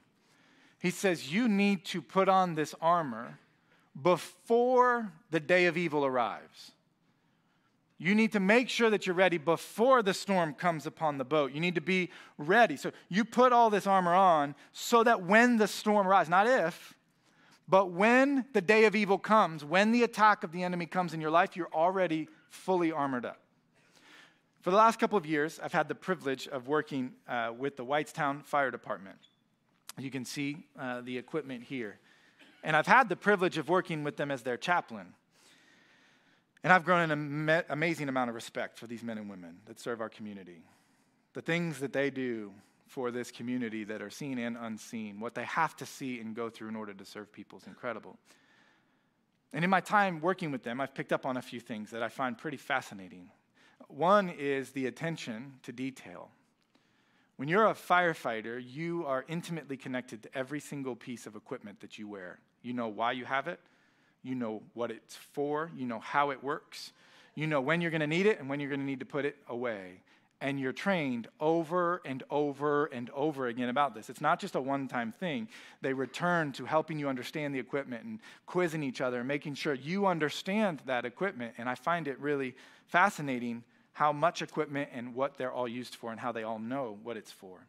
He 0.79 0.91
says, 0.91 1.33
You 1.33 1.49
need 1.49 1.85
to 1.87 2.01
put 2.01 2.29
on 2.29 2.55
this 2.55 2.75
armor 2.81 3.39
before 4.01 5.13
the 5.31 5.41
day 5.41 5.67
of 5.67 5.77
evil 5.77 6.05
arrives. 6.05 6.73
You 7.97 8.15
need 8.15 8.33
to 8.33 8.41
make 8.41 8.69
sure 8.69 8.91
that 8.91 9.07
you're 9.07 9.15
ready 9.15 9.39
before 9.39 10.03
the 10.03 10.15
storm 10.15 10.53
comes 10.53 10.85
upon 10.85 11.17
the 11.17 11.25
boat. 11.25 11.53
You 11.53 11.61
need 11.61 11.77
to 11.77 11.81
be 11.81 12.11
ready. 12.39 12.77
So 12.77 12.91
you 13.09 13.25
put 13.25 13.53
all 13.53 13.71
this 13.71 13.87
armor 13.87 14.15
on 14.15 14.55
so 14.73 15.05
that 15.05 15.23
when 15.23 15.57
the 15.57 15.69
storm 15.69 16.07
arrives, 16.07 16.29
not 16.29 16.47
if, 16.47 16.95
but 17.69 17.93
when 17.93 18.45
the 18.53 18.61
day 18.61 18.85
of 18.85 18.95
evil 18.95 19.17
comes, 19.17 19.65
when 19.65 19.93
the 19.93 20.03
attack 20.03 20.45
of 20.45 20.53
the 20.53 20.65
enemy 20.65 20.87
comes 20.87 21.15
in 21.15 21.21
your 21.21 21.31
life, 21.31 21.57
you're 21.57 21.73
already 21.73 22.29
fully 22.55 22.93
armored 22.93 23.27
up. 23.27 23.41
For 24.63 24.71
the 24.71 24.77
last 24.77 24.99
couple 24.99 25.19
of 25.19 25.27
years, 25.27 25.61
I've 25.63 25.75
had 25.75 25.89
the 25.89 25.95
privilege 25.95 26.49
of 26.49 26.69
working 26.69 27.13
uh, 27.29 27.53
with 27.57 27.77
the 27.77 27.85
Whitestown 27.85 28.43
Fire 28.45 28.71
Department. 28.71 29.19
You 29.99 30.11
can 30.11 30.25
see 30.25 30.65
uh, 30.79 31.03
the 31.03 31.19
equipment 31.19 31.65
here. 31.65 31.99
And 32.63 32.75
I've 32.75 32.87
had 32.87 33.11
the 33.11 33.17
privilege 33.17 33.59
of 33.59 33.69
working 33.69 34.05
with 34.05 34.17
them 34.17 34.31
as 34.31 34.43
their 34.43 34.57
chaplain. 34.57 35.09
And 36.63 36.73
I've 36.73 36.85
grown 36.85 37.11
an 37.11 37.51
am- 37.51 37.65
amazing 37.69 38.09
amount 38.09 38.31
of 38.31 38.35
respect 38.35 38.79
for 38.79 38.87
these 38.87 39.03
men 39.03 39.19
and 39.19 39.29
women 39.29 39.59
that 39.67 39.79
serve 39.79 40.01
our 40.01 40.09
community. 40.09 40.63
The 41.35 41.43
things 41.43 41.81
that 41.81 41.93
they 41.93 42.09
do 42.09 42.53
for 42.87 43.11
this 43.11 43.31
community 43.31 43.85
that 43.85 44.01
are 44.01 44.09
seen 44.09 44.39
and 44.39 44.57
unseen, 44.59 45.21
what 45.21 45.35
they 45.35 45.45
have 45.45 45.77
to 45.77 45.85
see 45.85 46.21
and 46.21 46.35
go 46.35 46.49
through 46.49 46.69
in 46.69 46.77
order 46.77 46.95
to 46.95 47.05
serve 47.05 47.31
people 47.31 47.59
is 47.59 47.67
incredible. 47.67 48.17
And 49.55 49.63
in 49.63 49.71
my 49.71 49.81
time 49.81 50.21
working 50.21 50.51
with 50.51 50.65
them, 50.65 50.81
I've 50.81 50.95
picked 50.95 51.13
up 51.13 51.25
on 51.25 51.37
a 51.37 51.43
few 51.43 51.61
things 51.61 51.93
that 51.93 52.03
I 52.03 52.09
find 52.09 52.37
pretty 52.37 52.57
fascinating. 52.57 53.31
One 53.87 54.29
is 54.29 54.73
the 54.73 54.87
attention 54.87 55.55
to 55.63 55.71
detail. 55.71 56.29
When 57.37 57.49
you're 57.49 57.69
a 57.69 57.75
firefighter, 57.75 58.61
you 58.65 59.05
are 59.07 59.25
intimately 59.29 59.77
connected 59.77 60.25
to 60.25 60.37
every 60.37 60.59
single 60.59 60.97
piece 60.97 61.25
of 61.27 61.37
equipment 61.37 61.81
that 61.81 61.99
you 61.99 62.09
wear. 62.09 62.41
You 62.63 62.73
know 62.73 62.89
why 62.89 63.13
you 63.13 63.25
have 63.27 63.47
it, 63.47 63.61
you 64.25 64.35
know 64.35 64.61
what 64.75 64.91
it's 64.91 65.15
for, 65.15 65.71
you 65.77 65.87
know 65.87 66.01
how 66.01 66.31
it 66.31 66.43
works, 66.43 66.93
you 67.37 67.47
know 67.47 67.61
when 67.61 67.81
you're 67.81 67.93
going 67.93 68.01
to 68.01 68.09
need 68.09 68.27
it 68.27 68.41
and 68.41 68.49
when 68.49 68.59
you're 68.59 68.71
going 68.71 68.81
to 68.81 68.87
need 68.87 69.01
to 69.01 69.07
put 69.07 69.25
it 69.25 69.37
away 69.49 70.01
and 70.45 70.61
you're 70.61 70.73
trained 70.73 71.27
over 71.41 72.03
and 72.05 72.23
over 72.29 72.85
and 72.85 73.09
over 73.15 73.47
again 73.47 73.71
about 73.71 73.95
this. 73.95 74.11
It's 74.11 74.21
not 74.21 74.39
just 74.39 74.55
a 74.55 74.61
one 74.61 74.89
time 74.89 75.11
thing. 75.11 75.49
They 75.81 75.95
return 75.95 76.53
to 76.53 76.67
helping 76.67 76.99
you 76.99 77.09
understand 77.09 77.55
the 77.55 77.59
equipment 77.59 78.05
and 78.05 78.21
quizzing 78.45 78.83
each 78.83 79.01
other 79.01 79.21
and 79.21 79.27
making 79.27 79.55
sure 79.55 79.73
you 79.73 80.05
understand 80.05 80.83
that 80.85 81.07
equipment. 81.07 81.55
And 81.57 81.67
I 81.67 81.75
find 81.75 82.07
it 82.07 82.19
really 82.21 82.55
fascinating 82.89 83.65
how 83.95 84.13
much 84.13 84.43
equipment 84.43 84.91
and 84.93 85.15
what 85.15 85.39
they're 85.39 85.51
all 85.51 85.67
used 85.67 85.95
for 85.95 86.11
and 86.11 86.21
how 86.21 86.31
they 86.31 86.43
all 86.43 86.59
know 86.59 86.99
what 87.03 87.17
it's 87.17 87.33
for. 87.33 87.67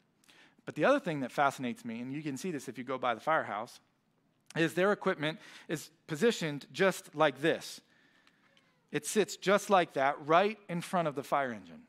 But 0.65 0.75
the 0.75 0.83
other 0.83 0.99
thing 0.99 1.21
that 1.21 1.31
fascinates 1.31 1.85
me, 1.85 2.01
and 2.01 2.11
you 2.11 2.21
can 2.21 2.35
see 2.35 2.51
this 2.51 2.67
if 2.67 2.77
you 2.77 2.83
go 2.83 2.97
by 2.97 3.13
the 3.13 3.21
firehouse, 3.21 3.79
is 4.57 4.73
their 4.73 4.91
equipment 4.91 5.39
is 5.69 5.91
positioned 6.07 6.65
just 6.73 7.15
like 7.15 7.39
this. 7.39 7.79
It 8.91 9.05
sits 9.05 9.37
just 9.37 9.69
like 9.69 9.93
that 9.93 10.17
right 10.27 10.57
in 10.67 10.81
front 10.81 11.07
of 11.07 11.15
the 11.15 11.23
fire 11.23 11.53
engine. 11.53 11.83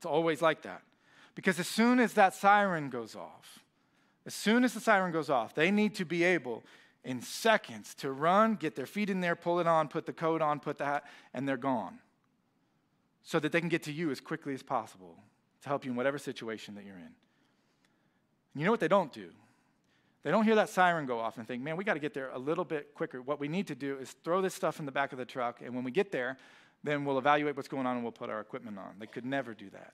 It's 0.00 0.06
always 0.06 0.40
like 0.40 0.62
that. 0.62 0.80
Because 1.34 1.60
as 1.60 1.68
soon 1.68 2.00
as 2.00 2.14
that 2.14 2.32
siren 2.32 2.88
goes 2.88 3.14
off, 3.14 3.58
as 4.24 4.34
soon 4.34 4.64
as 4.64 4.72
the 4.72 4.80
siren 4.80 5.12
goes 5.12 5.28
off, 5.28 5.54
they 5.54 5.70
need 5.70 5.94
to 5.96 6.06
be 6.06 6.24
able 6.24 6.64
in 7.04 7.20
seconds 7.20 7.94
to 7.96 8.10
run, 8.10 8.54
get 8.54 8.76
their 8.76 8.86
feet 8.86 9.10
in 9.10 9.20
there, 9.20 9.36
pull 9.36 9.60
it 9.60 9.66
on, 9.66 9.88
put 9.88 10.06
the 10.06 10.12
coat 10.14 10.40
on, 10.40 10.58
put 10.58 10.78
the 10.78 10.86
hat, 10.86 11.04
and 11.34 11.46
they're 11.46 11.58
gone. 11.58 11.98
So 13.24 13.38
that 13.40 13.52
they 13.52 13.60
can 13.60 13.68
get 13.68 13.82
to 13.82 13.92
you 13.92 14.10
as 14.10 14.20
quickly 14.20 14.54
as 14.54 14.62
possible 14.62 15.16
to 15.60 15.68
help 15.68 15.84
you 15.84 15.90
in 15.90 15.98
whatever 15.98 16.16
situation 16.16 16.74
that 16.76 16.86
you're 16.86 16.96
in. 16.96 17.02
And 17.02 17.12
you 18.56 18.64
know 18.64 18.70
what 18.70 18.80
they 18.80 18.88
don't 18.88 19.12
do? 19.12 19.28
They 20.22 20.30
don't 20.30 20.44
hear 20.44 20.54
that 20.54 20.70
siren 20.70 21.04
go 21.04 21.18
off 21.18 21.36
and 21.36 21.46
think, 21.46 21.62
man, 21.62 21.76
we 21.76 21.84
got 21.84 21.94
to 21.94 22.00
get 22.00 22.14
there 22.14 22.30
a 22.30 22.38
little 22.38 22.64
bit 22.64 22.94
quicker. 22.94 23.20
What 23.20 23.38
we 23.38 23.48
need 23.48 23.66
to 23.66 23.74
do 23.74 23.98
is 23.98 24.16
throw 24.24 24.40
this 24.40 24.54
stuff 24.54 24.80
in 24.80 24.86
the 24.86 24.92
back 24.92 25.12
of 25.12 25.18
the 25.18 25.26
truck, 25.26 25.60
and 25.60 25.74
when 25.74 25.84
we 25.84 25.90
get 25.90 26.10
there, 26.10 26.38
then 26.82 27.04
we'll 27.04 27.18
evaluate 27.18 27.56
what's 27.56 27.68
going 27.68 27.86
on 27.86 27.96
and 27.96 28.04
we'll 28.04 28.12
put 28.12 28.30
our 28.30 28.40
equipment 28.40 28.78
on. 28.78 28.94
They 28.98 29.06
could 29.06 29.24
never 29.24 29.54
do 29.54 29.68
that. 29.70 29.92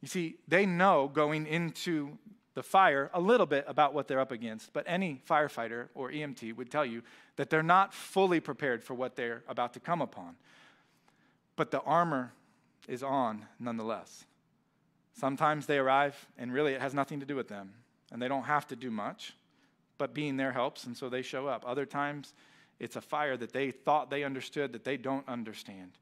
You 0.00 0.08
see, 0.08 0.36
they 0.48 0.66
know 0.66 1.10
going 1.12 1.46
into 1.46 2.18
the 2.54 2.62
fire 2.62 3.10
a 3.14 3.20
little 3.20 3.46
bit 3.46 3.64
about 3.68 3.94
what 3.94 4.08
they're 4.08 4.20
up 4.20 4.32
against, 4.32 4.72
but 4.72 4.84
any 4.86 5.20
firefighter 5.28 5.88
or 5.94 6.10
EMT 6.10 6.56
would 6.56 6.70
tell 6.70 6.84
you 6.84 7.02
that 7.36 7.48
they're 7.48 7.62
not 7.62 7.94
fully 7.94 8.40
prepared 8.40 8.82
for 8.82 8.94
what 8.94 9.16
they're 9.16 9.42
about 9.48 9.72
to 9.74 9.80
come 9.80 10.02
upon. 10.02 10.34
But 11.56 11.70
the 11.70 11.80
armor 11.82 12.32
is 12.88 13.02
on 13.02 13.46
nonetheless. 13.58 14.24
Sometimes 15.14 15.66
they 15.66 15.78
arrive, 15.78 16.26
and 16.38 16.52
really 16.52 16.72
it 16.72 16.80
has 16.80 16.94
nothing 16.94 17.20
to 17.20 17.26
do 17.26 17.36
with 17.36 17.48
them, 17.48 17.72
and 18.10 18.20
they 18.20 18.28
don't 18.28 18.44
have 18.44 18.66
to 18.68 18.76
do 18.76 18.90
much, 18.90 19.34
but 19.98 20.14
being 20.14 20.36
there 20.36 20.52
helps, 20.52 20.84
and 20.84 20.96
so 20.96 21.08
they 21.08 21.22
show 21.22 21.46
up. 21.46 21.62
Other 21.66 21.84
times, 21.84 22.32
it's 22.80 22.96
a 22.96 23.00
fire 23.00 23.36
that 23.36 23.52
they 23.52 23.70
thought 23.70 24.10
they 24.10 24.24
understood 24.24 24.72
that 24.72 24.84
they 24.84 24.96
don't 24.96 25.28
understand. 25.28 25.92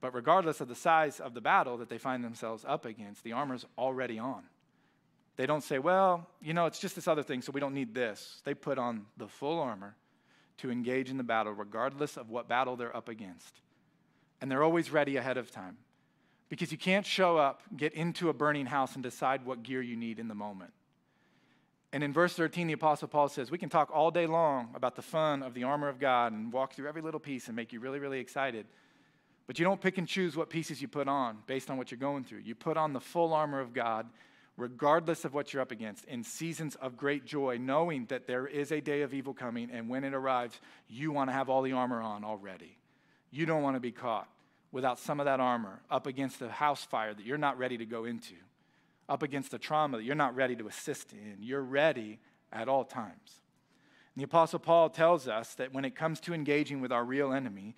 But 0.00 0.12
regardless 0.12 0.60
of 0.60 0.68
the 0.68 0.74
size 0.74 1.20
of 1.20 1.32
the 1.32 1.40
battle 1.40 1.78
that 1.78 1.88
they 1.88 1.98
find 1.98 2.22
themselves 2.22 2.64
up 2.66 2.84
against, 2.84 3.24
the 3.24 3.32
armor's 3.32 3.64
already 3.78 4.18
on. 4.18 4.42
They 5.36 5.46
don't 5.46 5.62
say, 5.62 5.78
well, 5.78 6.26
you 6.42 6.52
know, 6.52 6.66
it's 6.66 6.78
just 6.78 6.94
this 6.94 7.08
other 7.08 7.22
thing, 7.22 7.42
so 7.42 7.52
we 7.52 7.60
don't 7.60 7.74
need 7.74 7.94
this. 7.94 8.40
They 8.44 8.54
put 8.54 8.78
on 8.78 9.06
the 9.16 9.28
full 9.28 9.58
armor 9.60 9.94
to 10.58 10.70
engage 10.70 11.10
in 11.10 11.16
the 11.16 11.22
battle, 11.24 11.52
regardless 11.52 12.16
of 12.16 12.30
what 12.30 12.48
battle 12.48 12.76
they're 12.76 12.96
up 12.96 13.08
against. 13.08 13.60
And 14.40 14.50
they're 14.50 14.62
always 14.62 14.90
ready 14.90 15.16
ahead 15.16 15.36
of 15.36 15.50
time. 15.50 15.76
Because 16.48 16.72
you 16.72 16.78
can't 16.78 17.04
show 17.04 17.36
up, 17.36 17.62
get 17.76 17.92
into 17.92 18.28
a 18.30 18.32
burning 18.32 18.66
house, 18.66 18.94
and 18.94 19.02
decide 19.02 19.44
what 19.44 19.62
gear 19.62 19.82
you 19.82 19.96
need 19.96 20.18
in 20.18 20.28
the 20.28 20.34
moment. 20.34 20.72
And 21.92 22.02
in 22.02 22.12
verse 22.12 22.34
13, 22.34 22.66
the 22.66 22.72
Apostle 22.72 23.08
Paul 23.08 23.28
says, 23.28 23.50
We 23.50 23.58
can 23.58 23.68
talk 23.68 23.90
all 23.92 24.10
day 24.10 24.26
long 24.26 24.70
about 24.74 24.96
the 24.96 25.02
fun 25.02 25.42
of 25.42 25.54
the 25.54 25.64
armor 25.64 25.88
of 25.88 25.98
God 25.98 26.32
and 26.32 26.52
walk 26.52 26.74
through 26.74 26.88
every 26.88 27.02
little 27.02 27.20
piece 27.20 27.46
and 27.46 27.56
make 27.56 27.72
you 27.72 27.80
really, 27.80 27.98
really 27.98 28.20
excited. 28.20 28.66
But 29.46 29.58
you 29.58 29.64
don't 29.64 29.80
pick 29.80 29.96
and 29.96 30.08
choose 30.08 30.36
what 30.36 30.50
pieces 30.50 30.82
you 30.82 30.88
put 30.88 31.06
on 31.06 31.38
based 31.46 31.70
on 31.70 31.76
what 31.76 31.90
you're 31.90 31.98
going 31.98 32.24
through. 32.24 32.40
You 32.40 32.54
put 32.54 32.76
on 32.76 32.92
the 32.92 33.00
full 33.00 33.32
armor 33.32 33.60
of 33.60 33.72
God 33.72 34.08
regardless 34.56 35.24
of 35.24 35.34
what 35.34 35.52
you're 35.52 35.62
up 35.62 35.70
against, 35.70 36.04
in 36.06 36.22
seasons 36.22 36.76
of 36.76 36.96
great 36.96 37.24
joy, 37.24 37.58
knowing 37.60 38.06
that 38.06 38.26
there 38.26 38.46
is 38.46 38.72
a 38.72 38.80
day 38.80 39.02
of 39.02 39.12
evil 39.12 39.34
coming, 39.34 39.70
and 39.70 39.88
when 39.88 40.04
it 40.04 40.14
arrives, 40.14 40.58
you 40.88 41.12
want 41.12 41.28
to 41.28 41.32
have 41.34 41.48
all 41.48 41.62
the 41.62 41.72
armor 41.72 42.00
on 42.00 42.24
already. 42.24 42.78
You 43.30 43.44
don't 43.44 43.62
want 43.62 43.76
to 43.76 43.80
be 43.80 43.92
caught 43.92 44.28
without 44.72 44.98
some 44.98 45.20
of 45.20 45.26
that 45.26 45.40
armor 45.40 45.80
up 45.90 46.06
against 46.06 46.40
a 46.40 46.48
house 46.48 46.84
fire 46.84 47.12
that 47.12 47.24
you're 47.24 47.38
not 47.38 47.58
ready 47.58 47.76
to 47.78 47.86
go 47.86 48.04
into, 48.06 48.34
up 49.08 49.22
against 49.22 49.54
a 49.54 49.58
trauma 49.58 49.98
that 49.98 50.04
you're 50.04 50.14
not 50.14 50.34
ready 50.34 50.56
to 50.56 50.66
assist 50.66 51.12
in. 51.12 51.36
You're 51.40 51.62
ready 51.62 52.18
at 52.52 52.68
all 52.68 52.84
times. 52.84 53.42
And 54.14 54.22
the 54.22 54.24
Apostle 54.24 54.58
Paul 54.58 54.90
tells 54.90 55.28
us 55.28 55.54
that 55.54 55.72
when 55.72 55.84
it 55.84 55.94
comes 55.94 56.20
to 56.20 56.34
engaging 56.34 56.80
with 56.80 56.92
our 56.92 57.04
real 57.04 57.32
enemy, 57.32 57.76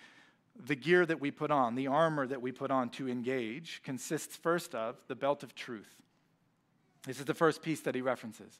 the 0.67 0.75
gear 0.75 1.07
that 1.07 1.21
we 1.21 1.31
put 1.31 1.51
on, 1.51 1.75
the 1.75 1.87
armor 1.87 2.27
that 2.27 2.43
we 2.43 2.53
put 2.53 2.71
on 2.71 2.91
to 2.91 3.09
engage, 3.09 3.81
consists 3.85 4.37
first 4.37 4.75
of 4.75 4.97
the 5.07 5.15
belt 5.15 5.43
of 5.43 5.55
truth. 5.55 5.95
This 7.07 7.19
is 7.19 7.25
the 7.25 7.35
first 7.35 7.63
piece 7.63 7.81
that 7.81 7.95
he 7.95 8.01
references. 8.01 8.59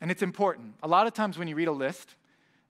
And 0.00 0.10
it's 0.10 0.22
important. 0.22 0.74
A 0.82 0.88
lot 0.88 1.06
of 1.06 1.14
times 1.14 1.38
when 1.38 1.48
you 1.48 1.56
read 1.56 1.68
a 1.68 1.72
list, 1.72 2.14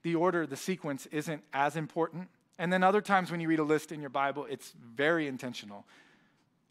the 0.03 0.15
order, 0.15 0.47
the 0.47 0.55
sequence 0.55 1.05
isn't 1.07 1.43
as 1.53 1.75
important. 1.75 2.29
And 2.57 2.71
then 2.71 2.83
other 2.83 3.01
times 3.01 3.29
when 3.29 3.39
you 3.39 3.47
read 3.47 3.59
a 3.59 3.63
list 3.63 3.91
in 3.91 3.99
your 3.99 4.09
Bible, 4.09 4.47
it's 4.49 4.73
very 4.95 5.27
intentional. 5.27 5.85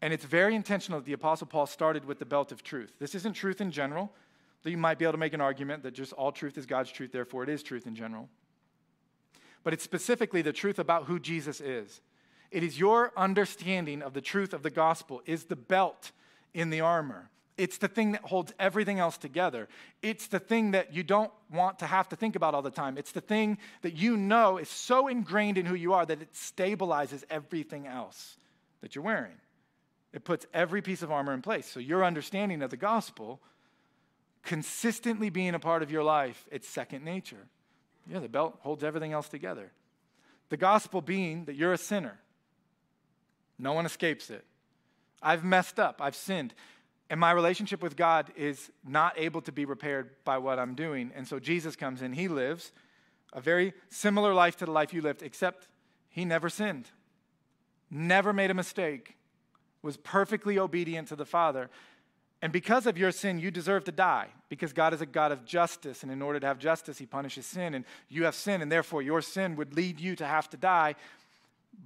And 0.01 0.13
it's 0.13 0.25
very 0.25 0.55
intentional 0.55 0.99
that 0.99 1.05
the 1.05 1.13
Apostle 1.13 1.47
Paul 1.47 1.65
started 1.65 2.05
with 2.05 2.19
the 2.19 2.25
belt 2.25 2.51
of 2.51 2.63
truth. 2.63 2.93
This 2.99 3.15
isn't 3.15 3.33
truth 3.33 3.61
in 3.61 3.71
general, 3.71 4.11
though 4.63 4.69
you 4.69 4.77
might 4.77 4.99
be 4.99 5.05
able 5.05 5.13
to 5.13 5.17
make 5.17 5.33
an 5.33 5.41
argument 5.41 5.83
that 5.83 5.93
just 5.93 6.13
all 6.13 6.31
truth 6.31 6.57
is 6.57 6.65
God's 6.65 6.91
truth, 6.91 7.11
therefore 7.11 7.43
it 7.43 7.49
is 7.49 7.63
truth 7.63 7.87
in 7.87 7.95
general. 7.95 8.29
But 9.63 9.73
it's 9.73 9.83
specifically 9.83 10.41
the 10.41 10.53
truth 10.53 10.79
about 10.79 11.05
who 11.05 11.19
Jesus 11.19 11.59
is. 11.59 12.01
It 12.51 12.63
is 12.63 12.79
your 12.79 13.11
understanding 13.17 14.01
of 14.01 14.13
the 14.13 14.21
truth 14.21 14.53
of 14.53 14.63
the 14.63 14.69
gospel, 14.69 15.21
is 15.25 15.45
the 15.45 15.55
belt 15.55 16.11
in 16.53 16.69
the 16.69 16.81
armor. 16.81 17.29
It's 17.57 17.79
the 17.79 17.87
thing 17.87 18.11
that 18.11 18.21
holds 18.21 18.53
everything 18.59 18.99
else 18.99 19.17
together. 19.17 19.67
It's 20.03 20.27
the 20.27 20.39
thing 20.39 20.71
that 20.71 20.93
you 20.93 21.01
don't 21.01 21.31
want 21.51 21.79
to 21.79 21.87
have 21.87 22.07
to 22.09 22.15
think 22.15 22.35
about 22.35 22.53
all 22.53 22.61
the 22.61 22.69
time. 22.69 22.99
It's 22.99 23.11
the 23.11 23.21
thing 23.21 23.57
that 23.81 23.95
you 23.95 24.15
know 24.15 24.57
is 24.57 24.69
so 24.69 25.07
ingrained 25.07 25.57
in 25.57 25.65
who 25.65 25.73
you 25.73 25.93
are 25.93 26.05
that 26.05 26.21
it 26.21 26.33
stabilizes 26.33 27.23
everything 27.31 27.87
else 27.87 28.37
that 28.81 28.93
you're 28.93 29.03
wearing. 29.03 29.33
It 30.17 30.23
puts 30.23 30.47
every 30.51 30.81
piece 30.81 31.03
of 31.03 31.11
armor 31.11 31.31
in 31.31 31.43
place. 31.43 31.67
So 31.67 31.79
your 31.79 32.03
understanding 32.03 32.63
of 32.63 32.71
the 32.71 32.75
gospel 32.75 33.39
consistently 34.41 35.29
being 35.29 35.53
a 35.53 35.59
part 35.59 35.83
of 35.83 35.91
your 35.91 36.01
life, 36.01 36.43
it's 36.51 36.67
second 36.67 37.05
nature. 37.05 37.45
Yeah, 38.11 38.17
the 38.17 38.27
belt 38.27 38.57
holds 38.61 38.83
everything 38.83 39.13
else 39.13 39.29
together. 39.29 39.71
The 40.49 40.57
gospel 40.57 41.01
being 41.01 41.45
that 41.45 41.55
you're 41.55 41.71
a 41.71 41.77
sinner. 41.77 42.17
No 43.59 43.73
one 43.73 43.85
escapes 43.85 44.31
it. 44.31 44.43
I've 45.21 45.43
messed 45.43 45.79
up. 45.79 46.01
I've 46.01 46.15
sinned. 46.15 46.55
And 47.11 47.19
my 47.19 47.29
relationship 47.29 47.83
with 47.83 47.95
God 47.95 48.31
is 48.35 48.71
not 48.83 49.13
able 49.19 49.41
to 49.41 49.51
be 49.51 49.65
repaired 49.65 50.09
by 50.25 50.39
what 50.39 50.57
I'm 50.57 50.73
doing. 50.73 51.11
And 51.15 51.27
so 51.27 51.37
Jesus 51.37 51.75
comes 51.75 52.01
in. 52.01 52.13
He 52.13 52.27
lives 52.27 52.71
a 53.33 53.39
very 53.39 53.71
similar 53.89 54.33
life 54.33 54.57
to 54.57 54.65
the 54.65 54.71
life 54.71 54.95
you 54.95 55.03
lived, 55.03 55.21
except 55.21 55.67
he 56.09 56.25
never 56.25 56.49
sinned, 56.49 56.89
never 57.91 58.33
made 58.33 58.49
a 58.49 58.55
mistake, 58.55 59.16
was 59.87 59.97
perfectly 59.97 60.59
obedient 60.59 61.07
to 61.07 61.15
the 61.15 61.25
Father. 61.25 61.69
And 62.43 62.53
because 62.53 62.85
of 62.85 62.97
your 62.97 63.11
sin, 63.11 63.39
you 63.39 63.49
deserve 63.49 63.85
to 63.85 63.91
die 63.91 64.27
because 64.49 64.71
God 64.71 64.93
is 64.93 65.01
a 65.01 65.07
God 65.07 65.31
of 65.31 65.43
justice. 65.43 66.03
And 66.03 66.11
in 66.11 66.21
order 66.21 66.39
to 66.39 66.45
have 66.45 66.59
justice, 66.59 66.99
He 66.99 67.07
punishes 67.07 67.47
sin. 67.47 67.73
And 67.73 67.85
you 68.07 68.25
have 68.25 68.35
sin, 68.35 68.61
and 68.61 68.71
therefore 68.71 69.01
your 69.01 69.23
sin 69.23 69.55
would 69.55 69.73
lead 69.73 69.99
you 69.99 70.15
to 70.17 70.25
have 70.27 70.47
to 70.51 70.57
die. 70.57 70.93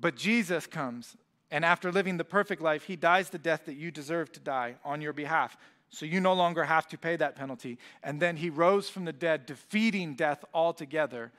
But 0.01 0.17
Jesus 0.17 0.67
comes 0.67 1.15
and 1.51 1.65
after 1.65 1.91
living 1.91 2.15
the 2.15 2.23
perfect 2.23 2.61
life, 2.61 2.83
he 2.85 2.95
dies 2.95 3.29
the 3.29 3.37
death 3.37 3.65
that 3.65 3.75
you 3.75 3.91
deserve 3.91 4.31
to 4.31 4.39
die 4.39 4.75
on 4.85 5.01
your 5.01 5.11
behalf. 5.11 5.57
So 5.89 6.05
you 6.05 6.21
no 6.21 6.33
longer 6.33 6.63
have 6.63 6.87
to 6.87 6.97
pay 6.97 7.17
that 7.17 7.35
penalty. 7.35 7.77
And 8.01 8.21
then 8.21 8.37
he 8.37 8.49
rose 8.49 8.89
from 8.89 9.03
the 9.03 9.11
dead, 9.11 9.45
defeating 9.45 10.15
death 10.15 10.45
altogether, 10.53 11.33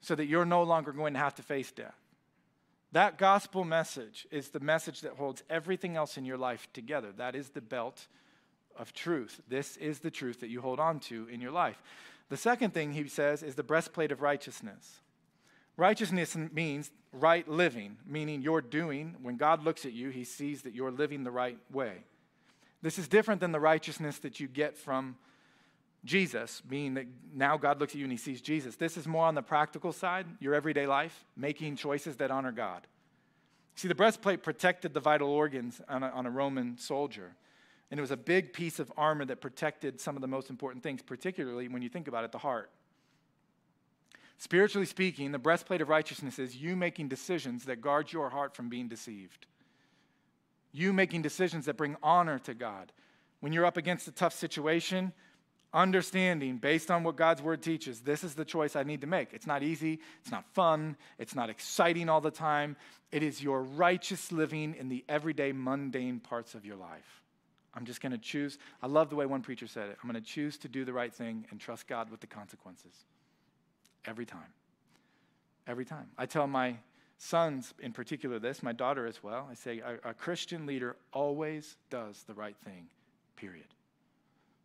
so 0.00 0.16
that 0.16 0.26
you're 0.26 0.44
no 0.44 0.64
longer 0.64 0.90
going 0.90 1.12
to 1.12 1.20
have 1.20 1.36
to 1.36 1.42
face 1.42 1.70
death. 1.70 1.94
That 2.92 3.16
gospel 3.16 3.64
message 3.64 4.26
is 4.30 4.50
the 4.50 4.60
message 4.60 5.00
that 5.00 5.12
holds 5.12 5.42
everything 5.48 5.96
else 5.96 6.18
in 6.18 6.24
your 6.24 6.36
life 6.36 6.68
together. 6.72 7.10
That 7.16 7.34
is 7.34 7.48
the 7.48 7.62
belt 7.62 8.06
of 8.76 8.92
truth. 8.92 9.40
This 9.48 9.76
is 9.78 10.00
the 10.00 10.10
truth 10.10 10.40
that 10.40 10.50
you 10.50 10.60
hold 10.60 10.78
on 10.78 11.00
to 11.00 11.26
in 11.28 11.40
your 11.40 11.52
life. 11.52 11.82
The 12.28 12.36
second 12.36 12.74
thing 12.74 12.92
he 12.92 13.08
says 13.08 13.42
is 13.42 13.54
the 13.54 13.62
breastplate 13.62 14.12
of 14.12 14.20
righteousness. 14.20 15.00
Righteousness 15.76 16.36
means 16.36 16.90
right 17.12 17.48
living, 17.48 17.96
meaning 18.06 18.42
you're 18.42 18.60
doing, 18.60 19.16
when 19.22 19.36
God 19.36 19.64
looks 19.64 19.86
at 19.86 19.92
you, 19.92 20.10
he 20.10 20.24
sees 20.24 20.62
that 20.62 20.74
you're 20.74 20.90
living 20.90 21.24
the 21.24 21.30
right 21.30 21.58
way. 21.70 22.04
This 22.82 22.98
is 22.98 23.08
different 23.08 23.40
than 23.40 23.52
the 23.52 23.60
righteousness 23.60 24.18
that 24.18 24.38
you 24.40 24.48
get 24.48 24.76
from 24.76 25.16
Jesus, 26.04 26.62
meaning 26.68 26.94
that 26.94 27.06
now 27.32 27.56
God 27.56 27.78
looks 27.78 27.92
at 27.92 27.98
you 27.98 28.04
and 28.04 28.12
he 28.12 28.18
sees 28.18 28.40
Jesus. 28.40 28.76
This 28.76 28.96
is 28.96 29.06
more 29.06 29.26
on 29.26 29.34
the 29.34 29.42
practical 29.42 29.92
side, 29.92 30.26
your 30.40 30.54
everyday 30.54 30.86
life, 30.86 31.24
making 31.36 31.76
choices 31.76 32.16
that 32.16 32.30
honor 32.30 32.52
God. 32.52 32.86
See, 33.76 33.88
the 33.88 33.94
breastplate 33.94 34.42
protected 34.42 34.94
the 34.94 35.00
vital 35.00 35.30
organs 35.30 35.80
on 35.88 36.02
a, 36.02 36.08
on 36.08 36.26
a 36.26 36.30
Roman 36.30 36.76
soldier. 36.76 37.34
And 37.90 37.98
it 37.98 38.00
was 38.00 38.10
a 38.10 38.16
big 38.16 38.52
piece 38.52 38.78
of 38.78 38.92
armor 38.96 39.24
that 39.26 39.40
protected 39.40 40.00
some 40.00 40.16
of 40.16 40.22
the 40.22 40.28
most 40.28 40.50
important 40.50 40.82
things, 40.82 41.02
particularly 41.02 41.68
when 41.68 41.82
you 41.82 41.88
think 41.88 42.08
about 42.08 42.24
it, 42.24 42.32
the 42.32 42.38
heart. 42.38 42.70
Spiritually 44.38 44.86
speaking, 44.86 45.30
the 45.30 45.38
breastplate 45.38 45.80
of 45.80 45.88
righteousness 45.88 46.38
is 46.38 46.56
you 46.56 46.74
making 46.74 47.08
decisions 47.08 47.64
that 47.66 47.80
guard 47.80 48.12
your 48.12 48.30
heart 48.30 48.56
from 48.56 48.68
being 48.68 48.88
deceived. 48.88 49.46
You 50.72 50.92
making 50.92 51.22
decisions 51.22 51.66
that 51.66 51.76
bring 51.76 51.96
honor 52.02 52.38
to 52.40 52.54
God. 52.54 52.92
When 53.40 53.52
you're 53.52 53.66
up 53.66 53.76
against 53.76 54.08
a 54.08 54.12
tough 54.12 54.32
situation, 54.32 55.12
understanding 55.74 56.58
based 56.58 56.90
on 56.90 57.02
what 57.02 57.16
God's 57.16 57.42
word 57.42 57.62
teaches, 57.62 58.00
this 58.00 58.24
is 58.24 58.34
the 58.34 58.44
choice 58.44 58.76
I 58.76 58.82
need 58.82 59.00
to 59.00 59.06
make. 59.06 59.32
It's 59.32 59.46
not 59.46 59.62
easy, 59.62 60.00
it's 60.20 60.30
not 60.30 60.44
fun, 60.52 60.96
it's 61.18 61.34
not 61.34 61.50
exciting 61.50 62.08
all 62.08 62.20
the 62.20 62.30
time. 62.30 62.76
It 63.10 63.22
is 63.22 63.42
your 63.42 63.62
righteous 63.62 64.32
living 64.32 64.74
in 64.78 64.88
the 64.88 65.04
everyday 65.08 65.52
mundane 65.52 66.20
parts 66.20 66.54
of 66.54 66.64
your 66.64 66.76
life. 66.76 67.22
I'm 67.74 67.86
just 67.86 68.00
going 68.00 68.12
to 68.12 68.18
choose. 68.18 68.58
I 68.82 68.86
love 68.86 69.08
the 69.08 69.16
way 69.16 69.26
one 69.26 69.42
preacher 69.42 69.66
said 69.66 69.88
it. 69.88 69.96
I'm 70.02 70.10
going 70.10 70.22
to 70.22 70.26
choose 70.26 70.58
to 70.58 70.68
do 70.68 70.84
the 70.84 70.92
right 70.92 71.12
thing 71.12 71.46
and 71.50 71.58
trust 71.58 71.88
God 71.88 72.10
with 72.10 72.20
the 72.20 72.26
consequences. 72.26 72.92
Every 74.04 74.26
time. 74.26 74.52
Every 75.66 75.84
time. 75.84 76.08
I 76.18 76.26
tell 76.26 76.46
my 76.46 76.76
sons 77.18 77.72
in 77.80 77.92
particular 77.92 78.38
this, 78.38 78.62
my 78.62 78.72
daughter 78.72 79.06
as 79.06 79.22
well. 79.22 79.48
I 79.50 79.54
say, 79.54 79.78
a, 79.78 80.10
a 80.10 80.14
Christian 80.14 80.66
leader 80.66 80.96
always 81.12 81.76
does 81.88 82.24
the 82.26 82.34
right 82.34 82.56
thing, 82.64 82.88
period. 83.36 83.66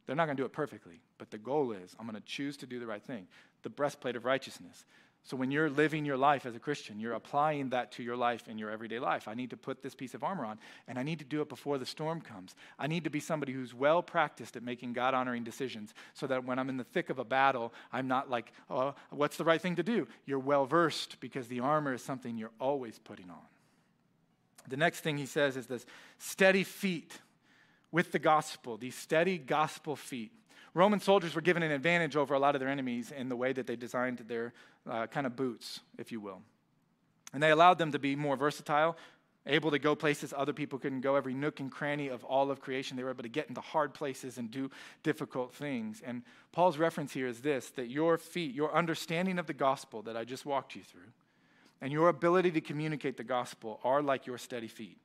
They're 0.08 0.16
not 0.16 0.26
going 0.26 0.38
to 0.38 0.42
do 0.42 0.46
it 0.46 0.54
perfectly, 0.54 1.02
but 1.18 1.30
the 1.30 1.38
goal 1.38 1.74
is 1.74 1.96
I'm 2.00 2.08
going 2.08 2.20
to 2.20 2.26
choose 2.26 2.58
to 2.58 2.66
do 2.66 2.80
the 2.80 2.88
right 2.88 3.04
thing. 3.04 3.28
The 3.62 3.70
breastplate 3.70 4.16
of 4.16 4.26
righteousness. 4.26 4.86
So 5.28 5.36
when 5.36 5.52
you're 5.52 5.70
living 5.70 6.06
your 6.06 6.16
life 6.16 6.46
as 6.46 6.56
a 6.56 6.60
Christian, 6.60 7.02
you're 7.02 7.14
applying 7.14 7.72
that 7.72 7.92
to 7.94 8.04
your 8.04 8.16
life 8.16 8.48
in 8.48 8.58
your 8.58 8.72
everyday 8.72 8.98
life. 8.98 9.28
I 9.28 9.34
need 9.34 9.50
to 9.50 9.58
put 9.58 9.84
this 9.84 9.94
piece 9.94 10.14
of 10.14 10.24
armor 10.24 10.46
on, 10.46 10.58
and 10.88 10.98
I 10.98 11.04
need 11.04 11.20
to 11.20 11.26
do 11.26 11.42
it 11.42 11.50
before 11.50 11.78
the 11.78 11.86
storm 11.86 12.22
comes. 12.22 12.56
I 12.80 12.88
need 12.88 13.04
to 13.04 13.10
be 13.10 13.20
somebody 13.20 13.52
who's 13.52 13.74
well 13.74 14.02
practiced 14.02 14.56
at 14.56 14.64
making 14.64 14.94
God 14.94 15.14
honoring 15.14 15.44
decisions 15.44 15.94
so 16.14 16.28
that 16.28 16.46
when 16.46 16.60
I'm 16.60 16.70
in 16.70 16.78
the 16.78 16.86
thick 16.86 17.10
of 17.10 17.20
a 17.20 17.26
battle, 17.26 17.74
I'm 17.92 18.08
not 18.08 18.30
like, 18.30 18.54
oh, 18.70 18.96
what's 19.10 19.36
the 19.36 19.44
right 19.44 19.60
thing 19.60 19.76
to 19.76 19.84
do? 19.84 20.08
You're 20.26 20.40
well 20.40 20.66
versed 20.66 21.20
because 21.20 21.50
the 21.50 21.60
armor 21.60 21.94
is 21.94 22.02
something 22.02 22.38
you're 22.38 22.52
always 22.58 22.98
putting 22.98 23.30
on. 23.30 23.46
The 24.70 24.78
next 24.78 25.02
thing 25.02 25.18
he 25.18 25.26
says 25.26 25.58
is 25.58 25.68
this 25.68 25.86
steady 26.20 26.64
feet 26.64 27.20
with 27.92 28.12
the 28.12 28.20
gospel, 28.20 28.78
these 28.78 28.96
steady 28.96 29.38
gospel 29.38 29.96
feet. 29.96 30.32
Roman 30.74 31.00
soldiers 31.00 31.34
were 31.34 31.42
given 31.42 31.64
an 31.64 31.72
advantage 31.72 32.16
over 32.16 32.34
a 32.34 32.40
lot 32.40 32.56
of 32.56 32.60
their 32.60 32.70
enemies 32.70 33.12
in 33.12 33.30
the 33.30 33.36
way 33.36 33.54
that 33.54 33.66
they 33.66 33.76
designed 33.76 34.20
their 34.28 34.54
uh, 34.90 35.08
kind 35.08 35.26
of 35.26 35.36
boots, 35.36 35.80
if 35.98 36.12
you 36.12 36.20
will. 36.20 36.42
And 37.34 37.42
they 37.42 37.52
allowed 37.52 37.78
them 37.80 37.92
to 37.94 38.00
be 38.00 38.16
more 38.16 38.36
versatile, 38.36 38.96
able 39.46 39.72
to 39.72 39.80
go 39.80 39.96
places 39.96 40.34
other 40.36 40.54
people 40.54 40.78
couldn't 40.78 41.02
go, 41.02 41.16
every 41.16 41.34
nook 41.34 41.60
and 41.60 41.72
cranny 41.72 42.10
of 42.10 42.24
all 42.26 42.52
of 42.52 42.62
creation. 42.62 42.96
They 42.96 43.04
were 43.04 43.10
able 43.10 43.24
to 43.24 43.30
get 43.30 43.48
into 43.50 43.62
hard 43.62 43.94
places 43.94 44.38
and 44.38 44.52
do 44.52 44.70
difficult 45.04 45.54
things. 45.54 46.02
And 46.06 46.22
Paul's 46.52 46.78
reference 46.78 47.14
here 47.14 47.28
is 47.28 47.40
this 47.40 47.70
that 47.72 47.90
your 47.90 48.18
feet, 48.18 48.54
your 48.54 48.76
understanding 48.76 49.40
of 49.40 49.48
the 49.48 49.54
gospel 49.54 50.02
that 50.04 50.18
I 50.18 50.26
just 50.26 50.46
walked 50.46 50.76
you 50.76 50.84
through, 50.84 51.10
and 51.82 51.92
your 51.92 52.10
ability 52.10 52.52
to 52.52 52.62
communicate 52.62 53.18
the 53.18 53.24
gospel 53.24 53.80
are 53.84 54.02
like 54.02 54.28
your 54.28 54.38
steady 54.38 54.68
feet 54.68 55.00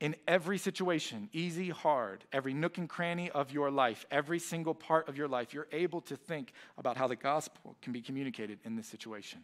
in 0.00 0.14
every 0.28 0.58
situation, 0.58 1.28
easy, 1.32 1.70
hard, 1.70 2.24
every 2.32 2.54
nook 2.54 2.78
and 2.78 2.88
cranny 2.88 3.30
of 3.30 3.50
your 3.50 3.70
life, 3.70 4.06
every 4.10 4.38
single 4.38 4.74
part 4.74 5.08
of 5.08 5.16
your 5.16 5.26
life, 5.26 5.52
you're 5.52 5.66
able 5.72 6.00
to 6.02 6.16
think 6.16 6.52
about 6.76 6.96
how 6.96 7.08
the 7.08 7.16
gospel 7.16 7.76
can 7.82 7.92
be 7.92 8.00
communicated 8.00 8.60
in 8.64 8.76
this 8.76 8.86
situation. 8.86 9.40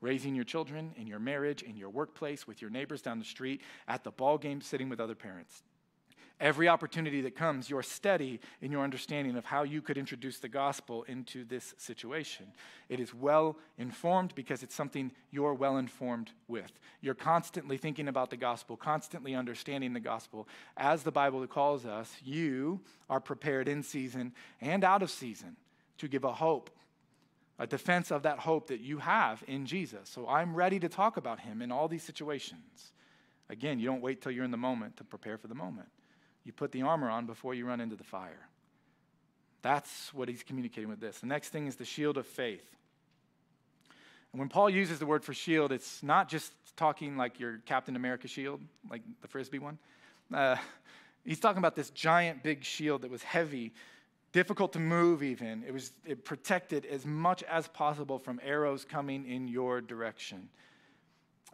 Raising 0.00 0.34
your 0.34 0.44
children, 0.44 0.92
in 0.96 1.06
your 1.06 1.18
marriage, 1.18 1.62
in 1.62 1.76
your 1.76 1.90
workplace, 1.90 2.46
with 2.46 2.60
your 2.60 2.70
neighbors 2.70 3.02
down 3.02 3.18
the 3.18 3.24
street, 3.24 3.60
at 3.86 4.02
the 4.02 4.10
ball 4.10 4.38
game, 4.38 4.60
sitting 4.60 4.88
with 4.88 4.98
other 4.98 5.14
parents. 5.14 5.62
Every 6.42 6.66
opportunity 6.66 7.20
that 7.20 7.36
comes, 7.36 7.70
you're 7.70 7.84
steady 7.84 8.40
in 8.60 8.72
your 8.72 8.82
understanding 8.82 9.36
of 9.36 9.44
how 9.44 9.62
you 9.62 9.80
could 9.80 9.96
introduce 9.96 10.40
the 10.40 10.48
gospel 10.48 11.04
into 11.04 11.44
this 11.44 11.72
situation. 11.78 12.46
It 12.88 12.98
is 12.98 13.14
well 13.14 13.56
informed 13.78 14.34
because 14.34 14.64
it's 14.64 14.74
something 14.74 15.12
you're 15.30 15.54
well 15.54 15.76
informed 15.76 16.32
with. 16.48 16.72
You're 17.00 17.14
constantly 17.14 17.76
thinking 17.76 18.08
about 18.08 18.30
the 18.30 18.36
gospel, 18.36 18.76
constantly 18.76 19.36
understanding 19.36 19.92
the 19.92 20.00
gospel. 20.00 20.48
As 20.76 21.04
the 21.04 21.12
Bible 21.12 21.46
calls 21.46 21.86
us, 21.86 22.12
you 22.24 22.80
are 23.08 23.20
prepared 23.20 23.68
in 23.68 23.84
season 23.84 24.32
and 24.60 24.82
out 24.82 25.04
of 25.04 25.12
season 25.12 25.56
to 25.98 26.08
give 26.08 26.24
a 26.24 26.32
hope, 26.32 26.70
a 27.60 27.68
defense 27.68 28.10
of 28.10 28.24
that 28.24 28.40
hope 28.40 28.66
that 28.66 28.80
you 28.80 28.98
have 28.98 29.44
in 29.46 29.64
Jesus. 29.64 30.08
So 30.08 30.26
I'm 30.26 30.56
ready 30.56 30.80
to 30.80 30.88
talk 30.88 31.16
about 31.16 31.38
him 31.38 31.62
in 31.62 31.70
all 31.70 31.86
these 31.86 32.02
situations. 32.02 32.90
Again, 33.48 33.78
you 33.78 33.86
don't 33.86 34.02
wait 34.02 34.20
till 34.20 34.32
you're 34.32 34.44
in 34.44 34.50
the 34.50 34.56
moment 34.56 34.96
to 34.96 35.04
prepare 35.04 35.38
for 35.38 35.46
the 35.46 35.54
moment. 35.54 35.86
You 36.44 36.52
put 36.52 36.72
the 36.72 36.82
armor 36.82 37.08
on 37.08 37.26
before 37.26 37.54
you 37.54 37.66
run 37.66 37.80
into 37.80 37.96
the 37.96 38.04
fire. 38.04 38.48
That's 39.62 40.12
what 40.12 40.28
he's 40.28 40.42
communicating 40.42 40.90
with 40.90 41.00
this. 41.00 41.20
The 41.20 41.26
next 41.26 41.50
thing 41.50 41.66
is 41.66 41.76
the 41.76 41.84
shield 41.84 42.18
of 42.18 42.26
faith. 42.26 42.64
And 44.32 44.40
when 44.40 44.48
Paul 44.48 44.70
uses 44.70 44.98
the 44.98 45.06
word 45.06 45.24
for 45.24 45.34
shield, 45.34 45.72
it's 45.72 46.02
not 46.02 46.28
just 46.28 46.52
talking 46.76 47.16
like 47.16 47.38
your 47.38 47.58
Captain 47.66 47.96
America 47.96 48.26
shield, 48.26 48.60
like 48.90 49.02
the 49.20 49.28
Frisbee 49.28 49.58
one. 49.58 49.78
Uh, 50.32 50.56
he's 51.24 51.38
talking 51.38 51.58
about 51.58 51.76
this 51.76 51.90
giant 51.90 52.42
big 52.42 52.64
shield 52.64 53.02
that 53.02 53.10
was 53.10 53.22
heavy, 53.22 53.72
difficult 54.32 54.72
to 54.72 54.80
move 54.80 55.22
even. 55.22 55.62
It 55.66 55.72
was 55.72 55.92
it 56.06 56.24
protected 56.24 56.86
as 56.86 57.04
much 57.04 57.42
as 57.44 57.68
possible 57.68 58.18
from 58.18 58.40
arrows 58.42 58.84
coming 58.84 59.26
in 59.30 59.48
your 59.48 59.80
direction. 59.80 60.48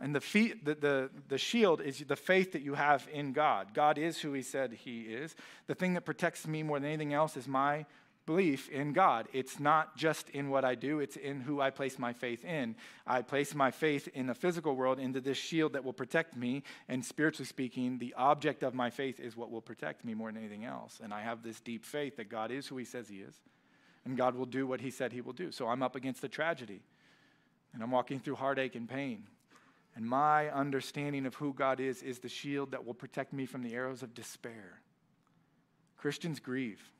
And 0.00 0.14
the, 0.14 0.20
feet, 0.20 0.64
the, 0.64 0.74
the, 0.74 1.10
the 1.28 1.38
shield 1.38 1.80
is 1.80 1.98
the 2.06 2.16
faith 2.16 2.52
that 2.52 2.62
you 2.62 2.74
have 2.74 3.08
in 3.12 3.32
God. 3.32 3.74
God 3.74 3.98
is 3.98 4.18
who 4.18 4.32
He 4.32 4.42
said 4.42 4.72
He 4.72 5.02
is. 5.02 5.34
The 5.66 5.74
thing 5.74 5.94
that 5.94 6.04
protects 6.04 6.46
me 6.46 6.62
more 6.62 6.78
than 6.78 6.88
anything 6.88 7.14
else 7.14 7.36
is 7.36 7.48
my 7.48 7.84
belief 8.28 8.68
in 8.68 8.92
God. 8.92 9.26
It's 9.32 9.58
not 9.58 9.96
just 9.96 10.28
in 10.30 10.50
what 10.50 10.62
I 10.62 10.74
do, 10.74 11.00
it's 11.00 11.16
in 11.16 11.40
who 11.40 11.62
I 11.62 11.70
place 11.70 11.98
my 11.98 12.12
faith 12.12 12.44
in. 12.44 12.76
I 13.06 13.22
place 13.22 13.54
my 13.54 13.70
faith 13.70 14.06
in 14.12 14.26
the 14.26 14.34
physical 14.34 14.76
world 14.76 14.98
into 14.98 15.22
this 15.22 15.38
shield 15.38 15.72
that 15.72 15.82
will 15.82 15.94
protect 15.94 16.36
me. 16.36 16.62
And 16.88 17.02
spiritually 17.02 17.46
speaking, 17.46 17.98
the 17.98 18.14
object 18.18 18.62
of 18.62 18.74
my 18.74 18.90
faith 18.90 19.18
is 19.18 19.34
what 19.34 19.50
will 19.50 19.62
protect 19.62 20.04
me 20.04 20.12
more 20.12 20.30
than 20.30 20.42
anything 20.42 20.66
else. 20.66 21.00
And 21.02 21.12
I 21.12 21.22
have 21.22 21.42
this 21.42 21.58
deep 21.58 21.86
faith 21.86 22.18
that 22.18 22.28
God 22.28 22.50
is 22.50 22.66
who 22.66 22.76
He 22.76 22.84
says 22.84 23.08
He 23.08 23.16
is, 23.16 23.34
and 24.04 24.14
God 24.16 24.34
will 24.34 24.46
do 24.46 24.66
what 24.66 24.82
He 24.82 24.90
said 24.90 25.10
He 25.10 25.22
will 25.22 25.32
do. 25.32 25.50
So 25.50 25.66
I'm 25.66 25.82
up 25.82 25.96
against 25.96 26.22
a 26.22 26.28
tragedy, 26.28 26.82
and 27.72 27.82
I'm 27.82 27.90
walking 27.90 28.20
through 28.20 28.36
heartache 28.36 28.76
and 28.76 28.86
pain. 28.86 29.24
And 29.98 30.06
my 30.06 30.48
understanding 30.50 31.26
of 31.26 31.34
who 31.34 31.52
God 31.52 31.80
is 31.80 32.04
is 32.04 32.20
the 32.20 32.28
shield 32.28 32.70
that 32.70 32.86
will 32.86 32.94
protect 32.94 33.32
me 33.32 33.46
from 33.46 33.64
the 33.64 33.74
arrows 33.74 34.04
of 34.04 34.14
despair. 34.14 34.80
Christians 35.96 36.38
grieve. 36.38 36.92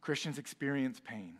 Christians 0.00 0.38
experience 0.38 0.98
pain. 1.04 1.34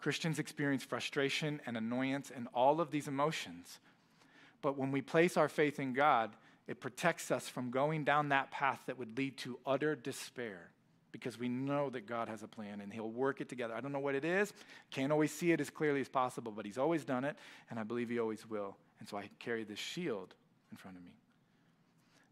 Christians 0.00 0.38
experience 0.38 0.84
frustration 0.84 1.60
and 1.66 1.76
annoyance 1.76 2.32
and 2.34 2.48
all 2.54 2.80
of 2.80 2.90
these 2.90 3.08
emotions. 3.08 3.78
But 4.62 4.78
when 4.78 4.90
we 4.90 5.02
place 5.02 5.36
our 5.36 5.50
faith 5.50 5.78
in 5.78 5.92
God, 5.92 6.30
it 6.66 6.80
protects 6.80 7.30
us 7.30 7.46
from 7.46 7.70
going 7.70 8.04
down 8.04 8.30
that 8.30 8.50
path 8.50 8.80
that 8.86 8.98
would 8.98 9.18
lead 9.18 9.36
to 9.38 9.58
utter 9.66 9.94
despair 9.94 10.70
because 11.12 11.38
we 11.38 11.50
know 11.50 11.90
that 11.90 12.06
God 12.06 12.30
has 12.30 12.42
a 12.42 12.48
plan 12.48 12.80
and 12.80 12.90
He'll 12.90 13.10
work 13.10 13.42
it 13.42 13.50
together. 13.50 13.74
I 13.74 13.82
don't 13.82 13.92
know 13.92 13.98
what 13.98 14.14
it 14.14 14.24
is, 14.24 14.54
can't 14.90 15.12
always 15.12 15.30
see 15.30 15.52
it 15.52 15.60
as 15.60 15.68
clearly 15.68 16.00
as 16.00 16.08
possible, 16.08 16.52
but 16.52 16.64
He's 16.64 16.78
always 16.78 17.04
done 17.04 17.26
it, 17.26 17.36
and 17.68 17.78
I 17.78 17.82
believe 17.82 18.08
He 18.08 18.18
always 18.18 18.48
will. 18.48 18.78
And 19.02 19.08
so 19.08 19.16
I 19.16 19.28
carry 19.40 19.64
this 19.64 19.80
shield 19.80 20.32
in 20.70 20.76
front 20.76 20.96
of 20.96 21.02
me. 21.02 21.10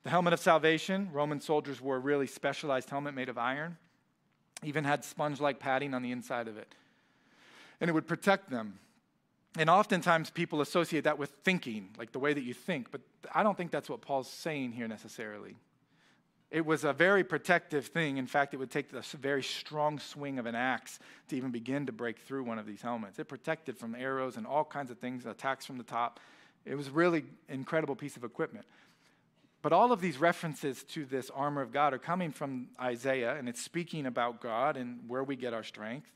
The 0.05 0.11
helmet 0.11 0.33
of 0.33 0.39
salvation, 0.39 1.09
Roman 1.13 1.41
soldiers 1.41 1.81
wore 1.81 1.97
a 1.97 1.99
really 1.99 2.29
specialized 2.29 2.89
helmet 2.89 3.13
made 3.13 3.29
of 3.29 3.37
iron, 3.37 3.77
even 4.63 4.85
had 4.85 5.05
sponge 5.05 5.41
like 5.41 5.59
padding 5.59 5.95
on 5.95 6.03
the 6.03 6.13
inside 6.13 6.47
of 6.47 6.57
it. 6.57 6.73
And 7.81 7.91
it 7.91 7.93
would 7.93 8.07
protect 8.07 8.51
them. 8.51 8.79
And 9.59 9.69
oftentimes 9.69 10.31
people 10.31 10.61
associate 10.61 11.03
that 11.03 11.19
with 11.19 11.31
thinking, 11.43 11.89
like 11.99 12.13
the 12.13 12.21
way 12.21 12.35
that 12.35 12.45
you 12.45 12.55
think, 12.55 12.93
but 12.93 13.01
I 13.35 13.43
don't 13.43 13.57
think 13.57 13.73
that's 13.73 13.91
what 13.91 14.01
Paul's 14.01 14.31
saying 14.31 14.71
here 14.71 14.87
necessarily. 14.87 15.57
It 16.53 16.65
was 16.65 16.85
a 16.85 16.93
very 16.93 17.25
protective 17.25 17.87
thing. 17.87 18.19
In 18.19 18.29
fact, 18.29 18.55
it 18.55 18.59
would 18.59 18.71
take 18.71 18.93
a 18.93 19.03
very 19.17 19.43
strong 19.43 19.99
swing 19.99 20.39
of 20.39 20.47
an 20.47 20.55
axe 20.55 21.01
to 21.31 21.37
even 21.37 21.51
begin 21.51 21.87
to 21.87 21.93
break 21.93 22.21
through 22.21 22.45
one 22.45 22.61
of 22.61 22.67
these 22.67 22.81
helmets. 22.81 23.19
It 23.19 23.25
protected 23.25 23.77
from 23.77 23.97
arrows 23.97 24.37
and 24.37 24.47
all 24.47 24.65
kinds 24.65 24.93
of 24.93 25.01
things, 25.01 25.27
attacks 25.27 25.67
from 25.67 25.77
the 25.77 25.83
top. 25.83 26.21
It 26.65 26.75
was 26.77 26.91
really 26.91 27.25
incredible 27.49 27.97
piece 27.97 28.17
of 28.17 28.25
equipment. 28.25 28.67
But 29.63 29.73
all 29.73 29.93
of 29.93 30.01
these 30.01 30.19
references 30.19 30.83
to 30.85 31.05
this 31.05 31.31
armor 31.31 31.61
of 31.61 31.73
God 31.73 31.93
are 31.93 31.99
coming 31.99 32.33
from 32.33 32.69
Isaiah, 32.81 33.37
and 33.37 33.49
it's 33.49 33.63
speaking 33.63 34.07
about 34.07 34.41
God 34.41 34.77
and 34.77 35.01
where 35.07 35.23
we 35.23 35.37
get 35.37 35.53
our 35.53 35.63
strength. 35.63 36.11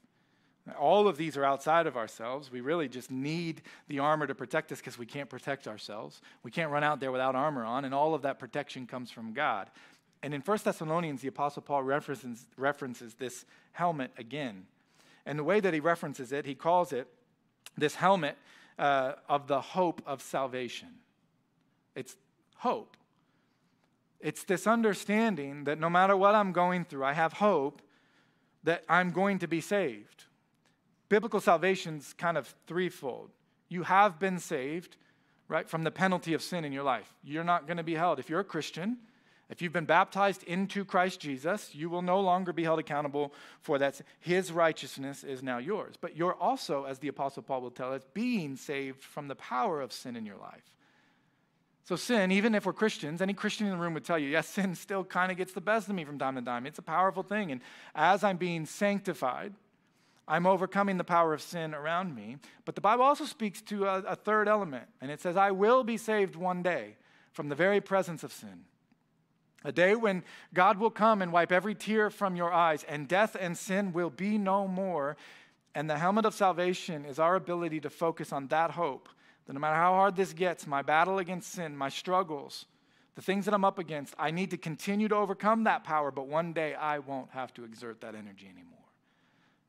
All 0.78 1.06
of 1.06 1.18
these 1.18 1.36
are 1.36 1.44
outside 1.44 1.86
of 1.86 1.94
ourselves. 1.94 2.50
We 2.50 2.62
really 2.62 2.88
just 2.88 3.10
need 3.10 3.60
the 3.86 3.98
armor 3.98 4.26
to 4.26 4.34
protect 4.34 4.72
us 4.72 4.78
because 4.78 4.96
we 4.96 5.04
can't 5.04 5.28
protect 5.28 5.68
ourselves. 5.68 6.22
We 6.42 6.50
can't 6.50 6.70
run 6.70 6.82
out 6.82 7.00
there 7.00 7.12
without 7.12 7.34
armor 7.34 7.64
on, 7.64 7.84
and 7.84 7.94
all 7.94 8.14
of 8.14 8.22
that 8.22 8.38
protection 8.38 8.86
comes 8.86 9.10
from 9.10 9.34
God. 9.34 9.68
And 10.22 10.32
in 10.32 10.40
1 10.40 10.58
Thessalonians, 10.64 11.20
the 11.20 11.28
Apostle 11.28 11.60
Paul 11.60 11.82
references, 11.82 12.46
references 12.56 13.12
this 13.12 13.44
helmet 13.72 14.10
again. 14.16 14.64
And 15.26 15.38
the 15.38 15.44
way 15.44 15.60
that 15.60 15.74
he 15.74 15.80
references 15.80 16.32
it, 16.32 16.46
he 16.46 16.54
calls 16.54 16.94
it 16.94 17.08
this 17.76 17.96
helmet 17.96 18.38
uh, 18.78 19.12
of 19.28 19.46
the 19.46 19.60
hope 19.60 20.02
of 20.06 20.22
salvation. 20.22 20.88
It's 21.94 22.16
hope. 22.56 22.96
It's 24.20 24.44
this 24.44 24.66
understanding 24.66 25.64
that 25.64 25.78
no 25.78 25.90
matter 25.90 26.16
what 26.16 26.34
I'm 26.34 26.52
going 26.52 26.84
through, 26.84 27.04
I 27.04 27.12
have 27.12 27.34
hope 27.34 27.82
that 28.64 28.82
I'm 28.88 29.10
going 29.10 29.38
to 29.40 29.46
be 29.46 29.60
saved. 29.60 30.24
Biblical 31.08 31.40
salvation's 31.40 32.14
kind 32.14 32.38
of 32.38 32.52
threefold. 32.66 33.30
You 33.68 33.82
have 33.82 34.18
been 34.18 34.38
saved, 34.38 34.96
right, 35.48 35.68
from 35.68 35.84
the 35.84 35.90
penalty 35.90 36.32
of 36.32 36.42
sin 36.42 36.64
in 36.64 36.72
your 36.72 36.82
life. 36.82 37.14
You're 37.22 37.44
not 37.44 37.66
going 37.66 37.76
to 37.76 37.82
be 37.82 37.94
held. 37.94 38.18
If 38.18 38.30
you're 38.30 38.40
a 38.40 38.44
Christian, 38.44 38.98
if 39.54 39.62
you've 39.62 39.72
been 39.72 39.84
baptized 39.84 40.42
into 40.42 40.84
Christ 40.84 41.20
Jesus, 41.20 41.72
you 41.76 41.88
will 41.88 42.02
no 42.02 42.18
longer 42.18 42.52
be 42.52 42.64
held 42.64 42.80
accountable 42.80 43.32
for 43.60 43.78
that. 43.78 44.00
His 44.18 44.50
righteousness 44.50 45.22
is 45.22 45.44
now 45.44 45.58
yours. 45.58 45.94
But 46.00 46.16
you're 46.16 46.34
also, 46.34 46.86
as 46.86 46.98
the 46.98 47.06
Apostle 47.06 47.44
Paul 47.44 47.60
will 47.60 47.70
tell 47.70 47.92
us, 47.92 48.02
being 48.14 48.56
saved 48.56 49.04
from 49.04 49.28
the 49.28 49.36
power 49.36 49.80
of 49.80 49.92
sin 49.92 50.16
in 50.16 50.26
your 50.26 50.38
life. 50.38 50.74
So, 51.84 51.94
sin, 51.94 52.32
even 52.32 52.56
if 52.56 52.66
we're 52.66 52.72
Christians, 52.72 53.22
any 53.22 53.32
Christian 53.32 53.68
in 53.68 53.74
the 53.74 53.78
room 53.78 53.94
would 53.94 54.04
tell 54.04 54.18
you, 54.18 54.28
yes, 54.28 54.48
sin 54.48 54.74
still 54.74 55.04
kind 55.04 55.30
of 55.30 55.38
gets 55.38 55.52
the 55.52 55.60
best 55.60 55.88
of 55.88 55.94
me 55.94 56.04
from 56.04 56.18
time 56.18 56.34
to 56.34 56.42
time. 56.42 56.66
It's 56.66 56.80
a 56.80 56.82
powerful 56.82 57.22
thing. 57.22 57.52
And 57.52 57.60
as 57.94 58.24
I'm 58.24 58.38
being 58.38 58.66
sanctified, 58.66 59.54
I'm 60.26 60.48
overcoming 60.48 60.96
the 60.96 61.04
power 61.04 61.32
of 61.32 61.40
sin 61.40 61.74
around 61.74 62.16
me. 62.16 62.38
But 62.64 62.74
the 62.74 62.80
Bible 62.80 63.04
also 63.04 63.24
speaks 63.24 63.62
to 63.62 63.84
a, 63.84 63.98
a 63.98 64.16
third 64.16 64.48
element, 64.48 64.88
and 65.00 65.12
it 65.12 65.20
says, 65.20 65.36
I 65.36 65.52
will 65.52 65.84
be 65.84 65.96
saved 65.96 66.34
one 66.34 66.64
day 66.64 66.96
from 67.30 67.50
the 67.50 67.54
very 67.54 67.80
presence 67.80 68.24
of 68.24 68.32
sin. 68.32 68.64
A 69.64 69.72
day 69.72 69.94
when 69.94 70.22
God 70.52 70.78
will 70.78 70.90
come 70.90 71.22
and 71.22 71.32
wipe 71.32 71.50
every 71.50 71.74
tear 71.74 72.10
from 72.10 72.36
your 72.36 72.52
eyes, 72.52 72.84
and 72.84 73.08
death 73.08 73.36
and 73.38 73.56
sin 73.56 73.92
will 73.92 74.10
be 74.10 74.36
no 74.36 74.68
more. 74.68 75.16
And 75.74 75.88
the 75.88 75.98
helmet 75.98 76.26
of 76.26 76.34
salvation 76.34 77.04
is 77.04 77.18
our 77.18 77.34
ability 77.34 77.80
to 77.80 77.90
focus 77.90 78.32
on 78.32 78.48
that 78.48 78.72
hope 78.72 79.08
that 79.46 79.52
no 79.52 79.60
matter 79.60 79.76
how 79.76 79.92
hard 79.92 80.16
this 80.16 80.32
gets, 80.32 80.66
my 80.66 80.82
battle 80.82 81.18
against 81.18 81.52
sin, 81.52 81.76
my 81.76 81.88
struggles, 81.88 82.66
the 83.14 83.22
things 83.22 83.44
that 83.44 83.54
I'm 83.54 83.64
up 83.64 83.78
against, 83.78 84.14
I 84.18 84.30
need 84.30 84.50
to 84.50 84.56
continue 84.56 85.08
to 85.08 85.16
overcome 85.16 85.64
that 85.64 85.84
power, 85.84 86.10
but 86.10 86.26
one 86.26 86.52
day 86.52 86.74
I 86.74 86.98
won't 86.98 87.30
have 87.30 87.52
to 87.54 87.64
exert 87.64 88.00
that 88.00 88.14
energy 88.14 88.46
anymore. 88.46 88.78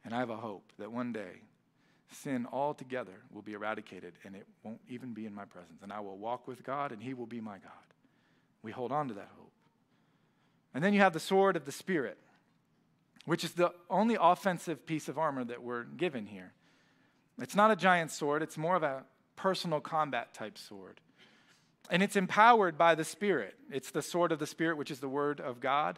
And 0.04 0.14
I 0.14 0.20
have 0.20 0.30
a 0.30 0.38
hope 0.38 0.72
that 0.80 0.92
one 0.92 1.12
day 1.12 1.42
sin 2.12 2.48
altogether 2.52 3.24
will 3.32 3.42
be 3.42 3.54
eradicated 3.54 4.14
and 4.24 4.36
it 4.36 4.48
won't 4.64 4.80
even 4.88 5.14
be 5.14 5.26
in 5.26 5.34
my 5.34 5.46
presence. 5.46 5.82
And 5.82 5.92
I 5.92 6.00
will 6.00 6.18
walk 6.18 6.48
with 6.48 6.64
God 6.64 6.92
and 6.92 7.02
He 7.02 7.14
will 7.14 7.26
be 7.26 7.42
my 7.42 7.58
God. 7.58 7.72
We 8.62 8.72
hold 8.72 8.92
on 8.92 9.08
to 9.10 9.14
that 9.16 9.30
hope. 9.36 9.45
And 10.76 10.84
then 10.84 10.94
you 10.94 11.00
have 11.00 11.14
the 11.14 11.22
sword 11.22 11.56
of 11.56 11.64
the 11.64 11.72
Spirit, 11.72 12.18
which 13.26 13.46
is 13.46 13.54
the 13.54 13.72
only 13.90 14.18
offensive 14.20 14.86
piece 14.86 15.08
of 15.08 15.18
armor 15.18 15.46
that 15.46 15.64
we're 15.64 15.86
given 15.86 16.28
here. 16.28 16.52
It's 17.40 17.56
not 17.56 17.72
a 17.72 17.78
giant 17.78 18.12
sword, 18.12 18.44
it's 18.44 18.58
more 18.58 18.76
of 18.76 18.84
a 18.84 19.04
personal 19.38 19.80
combat 19.80 20.34
type 20.34 20.58
sword. 20.58 21.00
And 21.90 22.04
it's 22.04 22.18
empowered 22.18 22.78
by 22.78 22.94
the 22.94 23.06
Spirit. 23.06 23.56
It's 23.72 23.92
the 23.92 24.02
sword 24.02 24.34
of 24.34 24.40
the 24.40 24.48
Spirit, 24.48 24.78
which 24.78 24.92
is 24.92 25.00
the 25.00 25.08
Word 25.08 25.40
of 25.40 25.62
God. 25.62 25.98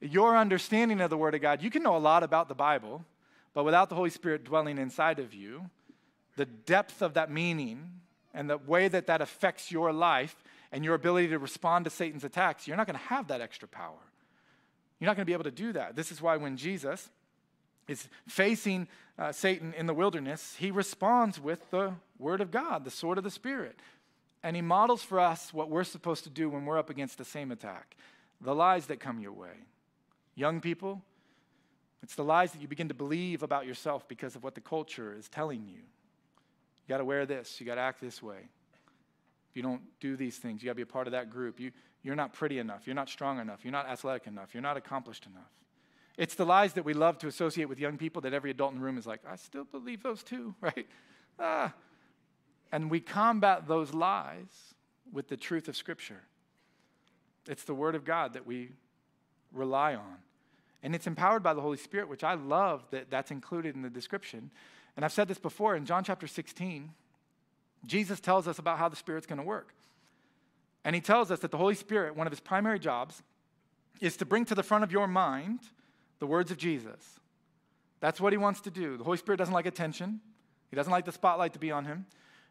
Your 0.00 0.36
understanding 0.36 1.00
of 1.02 1.10
the 1.10 1.18
Word 1.18 1.34
of 1.34 1.42
God, 1.42 1.62
you 1.62 1.70
can 1.70 1.82
know 1.82 1.96
a 1.96 1.98
lot 1.98 2.22
about 2.22 2.48
the 2.48 2.54
Bible, 2.54 3.04
but 3.52 3.64
without 3.64 3.90
the 3.90 3.96
Holy 3.96 4.10
Spirit 4.10 4.44
dwelling 4.44 4.78
inside 4.78 5.18
of 5.18 5.34
you, 5.34 5.68
the 6.36 6.46
depth 6.46 7.02
of 7.02 7.14
that 7.14 7.30
meaning 7.30 8.00
and 8.32 8.48
the 8.48 8.58
way 8.58 8.88
that 8.88 9.08
that 9.08 9.20
affects 9.20 9.70
your 9.70 9.92
life 9.92 10.42
and 10.72 10.84
your 10.84 10.94
ability 10.94 11.28
to 11.28 11.38
respond 11.38 11.84
to 11.84 11.90
Satan's 11.90 12.24
attacks, 12.24 12.66
you're 12.66 12.76
not 12.76 12.86
going 12.86 12.98
to 12.98 13.06
have 13.06 13.28
that 13.28 13.40
extra 13.40 13.68
power. 13.68 13.98
You're 14.98 15.06
not 15.06 15.16
going 15.16 15.24
to 15.24 15.30
be 15.30 15.34
able 15.34 15.44
to 15.44 15.50
do 15.50 15.72
that. 15.72 15.96
This 15.96 16.10
is 16.10 16.22
why 16.22 16.36
when 16.36 16.56
Jesus 16.56 17.10
is 17.88 18.08
facing 18.26 18.88
uh, 19.18 19.32
Satan 19.32 19.74
in 19.74 19.86
the 19.86 19.94
wilderness, 19.94 20.56
he 20.58 20.70
responds 20.70 21.38
with 21.40 21.70
the 21.70 21.94
word 22.18 22.40
of 22.40 22.50
God, 22.50 22.84
the 22.84 22.90
sword 22.90 23.18
of 23.18 23.24
the 23.24 23.30
Spirit. 23.30 23.78
And 24.42 24.56
he 24.56 24.62
models 24.62 25.02
for 25.02 25.20
us 25.20 25.52
what 25.52 25.70
we're 25.70 25.84
supposed 25.84 26.24
to 26.24 26.30
do 26.30 26.48
when 26.48 26.64
we're 26.64 26.78
up 26.78 26.90
against 26.90 27.18
the 27.18 27.24
same 27.24 27.50
attack. 27.50 27.96
the 28.40 28.54
lies 28.54 28.86
that 28.86 29.00
come 29.00 29.18
your 29.18 29.32
way. 29.32 29.64
Young 30.34 30.60
people, 30.60 31.02
it's 32.02 32.14
the 32.14 32.22
lies 32.22 32.52
that 32.52 32.60
you 32.60 32.68
begin 32.68 32.88
to 32.88 32.94
believe 32.94 33.42
about 33.42 33.66
yourself 33.66 34.06
because 34.06 34.36
of 34.36 34.44
what 34.44 34.54
the 34.54 34.60
culture 34.60 35.14
is 35.18 35.28
telling 35.28 35.64
you. 35.66 35.78
You 35.78 36.88
got 36.88 36.98
to 36.98 37.04
wear 37.04 37.26
this, 37.26 37.58
you 37.58 37.66
got 37.66 37.76
to 37.76 37.80
act 37.80 38.00
this 38.00 38.22
way. 38.22 38.48
You 39.56 39.62
don't 39.62 39.82
do 40.00 40.16
these 40.16 40.36
things, 40.36 40.62
you 40.62 40.66
got 40.66 40.72
to 40.72 40.76
be 40.76 40.82
a 40.82 40.86
part 40.86 41.06
of 41.06 41.12
that 41.12 41.30
group. 41.30 41.58
You, 41.58 41.72
you're 42.02 42.14
not 42.14 42.32
pretty 42.32 42.58
enough, 42.58 42.86
you're 42.86 42.94
not 42.94 43.08
strong 43.08 43.40
enough, 43.40 43.60
you're 43.64 43.72
not 43.72 43.88
athletic 43.88 44.26
enough, 44.26 44.54
you're 44.54 44.62
not 44.62 44.76
accomplished 44.76 45.26
enough. 45.26 45.50
It's 46.16 46.34
the 46.34 46.46
lies 46.46 46.74
that 46.74 46.84
we 46.84 46.94
love 46.94 47.18
to 47.18 47.26
associate 47.26 47.68
with 47.68 47.78
young 47.78 47.98
people 47.98 48.22
that 48.22 48.32
every 48.32 48.50
adult 48.50 48.72
in 48.72 48.78
the 48.78 48.84
room 48.84 48.96
is 48.96 49.06
like, 49.06 49.20
I 49.28 49.36
still 49.36 49.64
believe 49.64 50.02
those 50.02 50.22
too, 50.22 50.54
right? 50.60 50.86
Ah. 51.38 51.74
And 52.72 52.90
we 52.90 53.00
combat 53.00 53.68
those 53.68 53.94
lies 53.94 54.74
with 55.12 55.28
the 55.28 55.36
truth 55.36 55.68
of 55.68 55.76
Scripture. 55.76 56.22
It's 57.46 57.64
the 57.64 57.74
Word 57.74 57.94
of 57.94 58.04
God 58.04 58.32
that 58.32 58.46
we 58.46 58.72
rely 59.52 59.94
on. 59.94 60.16
And 60.82 60.94
it's 60.94 61.06
empowered 61.06 61.42
by 61.42 61.54
the 61.54 61.60
Holy 61.60 61.76
Spirit, 61.76 62.08
which 62.08 62.24
I 62.24 62.34
love 62.34 62.84
that 62.90 63.10
that's 63.10 63.30
included 63.30 63.74
in 63.74 63.82
the 63.82 63.90
description. 63.90 64.50
And 64.96 65.04
I've 65.04 65.12
said 65.12 65.28
this 65.28 65.38
before 65.38 65.76
in 65.76 65.84
John 65.84 66.04
chapter 66.04 66.26
16, 66.26 66.90
Jesus 67.86 68.20
tells 68.20 68.48
us 68.48 68.58
about 68.58 68.78
how 68.78 68.88
the 68.88 68.96
Spirit's 68.96 69.26
going 69.26 69.38
to 69.38 69.44
work. 69.44 69.74
And 70.84 70.94
he 70.94 71.00
tells 71.00 71.30
us 71.30 71.40
that 71.40 71.50
the 71.50 71.56
Holy 71.56 71.74
Spirit, 71.74 72.16
one 72.16 72.26
of 72.26 72.32
his 72.32 72.40
primary 72.40 72.78
jobs, 72.78 73.22
is 74.00 74.16
to 74.18 74.24
bring 74.24 74.44
to 74.44 74.54
the 74.54 74.62
front 74.62 74.84
of 74.84 74.92
your 74.92 75.06
mind 75.06 75.60
the 76.18 76.26
words 76.26 76.50
of 76.50 76.58
Jesus. 76.58 77.20
That's 78.00 78.20
what 78.20 78.32
he 78.32 78.36
wants 78.36 78.60
to 78.62 78.70
do. 78.70 78.96
The 78.96 79.04
Holy 79.04 79.16
Spirit 79.16 79.38
doesn't 79.38 79.54
like 79.54 79.66
attention, 79.66 80.20
he 80.70 80.76
doesn't 80.76 80.92
like 80.92 81.04
the 81.04 81.12
spotlight 81.12 81.52
to 81.54 81.58
be 81.58 81.70
on 81.70 81.84
him. 81.84 82.06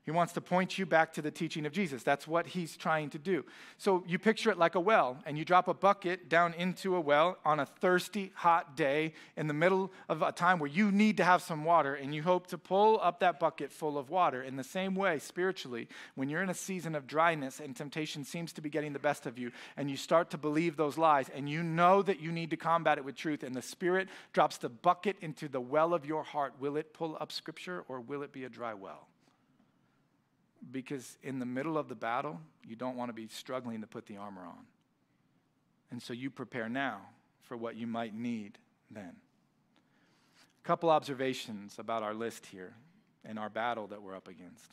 He 0.06 0.12
wants 0.12 0.34
to 0.34 0.42
point 0.42 0.78
you 0.78 0.86
back 0.86 1.14
to 1.14 1.22
the 1.24 1.32
teaching 1.32 1.66
of 1.66 1.72
Jesus. 1.72 2.04
That's 2.04 2.28
what 2.28 2.46
he's 2.46 2.78
trying 2.78 3.10
to 3.10 3.18
do. 3.18 3.44
So 3.80 4.04
you 4.08 4.20
picture 4.20 4.52
it 4.52 4.58
like 4.60 4.76
a 4.76 4.80
well, 4.80 5.18
and 5.26 5.36
you 5.36 5.44
drop 5.44 5.68
a 5.68 5.74
bucket 5.74 6.30
down 6.30 6.54
into 6.54 6.96
a 6.96 7.02
well 7.02 7.40
on 7.44 7.60
a 7.60 7.66
thirsty, 7.66 8.32
hot 8.36 8.78
day 8.78 9.14
in 9.36 9.48
the 9.48 9.54
middle 9.56 9.92
of 10.08 10.22
a 10.22 10.32
time 10.32 10.60
where 10.60 10.70
you 10.70 10.92
need 10.92 11.18
to 11.18 11.24
have 11.24 11.42
some 11.42 11.66
water, 11.66 11.96
and 11.96 12.14
you 12.14 12.22
hope 12.22 12.46
to 12.48 12.58
pull 12.60 13.00
up 13.02 13.20
that 13.22 13.40
bucket 13.40 13.72
full 13.72 13.98
of 13.98 14.12
water. 14.12 14.44
In 14.44 14.58
the 14.58 14.64
same 14.64 14.94
way, 14.94 15.18
spiritually, 15.18 15.88
when 16.14 16.30
you're 16.30 16.44
in 16.44 16.52
a 16.52 16.54
season 16.54 16.94
of 16.94 17.08
dryness 17.08 17.60
and 17.60 17.76
temptation 17.76 18.24
seems 18.24 18.54
to 18.54 18.62
be 18.62 18.70
getting 18.70 18.94
the 18.94 19.00
best 19.00 19.26
of 19.26 19.40
you, 19.40 19.52
and 19.76 19.90
you 19.90 19.98
start 19.98 20.30
to 20.30 20.38
believe 20.38 20.78
those 20.78 21.00
lies, 21.00 21.30
and 21.30 21.50
you 21.50 21.64
know 21.64 22.04
that 22.04 22.20
you 22.20 22.32
need 22.32 22.52
to 22.52 22.58
combat 22.58 23.00
it 23.00 23.06
with 23.06 23.16
truth, 23.16 23.42
and 23.42 23.56
the 23.56 23.62
Spirit 23.64 24.08
drops 24.34 24.58
the 24.58 24.70
bucket 24.70 25.18
into 25.22 25.48
the 25.48 25.60
well 25.60 25.96
of 25.96 26.06
your 26.06 26.22
heart, 26.22 26.54
will 26.60 26.78
it 26.78 26.94
pull 26.94 27.18
up 27.20 27.32
Scripture 27.32 27.84
or 27.88 28.00
will 28.00 28.22
it 28.22 28.32
be 28.32 28.44
a 28.44 28.50
dry 28.50 28.76
well? 28.76 29.08
Because 30.72 31.18
in 31.24 31.40
the 31.40 31.46
middle 31.46 31.78
of 31.78 31.88
the 31.90 31.96
battle, 31.96 32.40
you 32.68 32.76
don't 32.76 32.96
want 32.96 33.10
to 33.10 33.14
be 33.14 33.28
struggling 33.28 33.82
to 33.82 33.88
put 33.88 34.06
the 34.06 34.18
armor 34.18 34.42
on. 34.42 34.66
And 35.92 36.02
so 36.02 36.14
you 36.14 36.30
prepare 36.30 36.70
now 36.70 37.02
for 37.44 37.56
what 37.56 37.76
you 37.76 37.88
might 37.88 38.16
need 38.16 38.58
then. 38.90 39.16
A 40.64 40.68
couple 40.68 40.90
observations 40.90 41.78
about 41.78 42.04
our 42.04 42.14
list 42.14 42.48
here 42.48 42.74
and 43.24 43.38
our 43.38 43.50
battle 43.50 43.88
that 43.88 44.02
we're 44.02 44.16
up 44.16 44.28
against. 44.28 44.72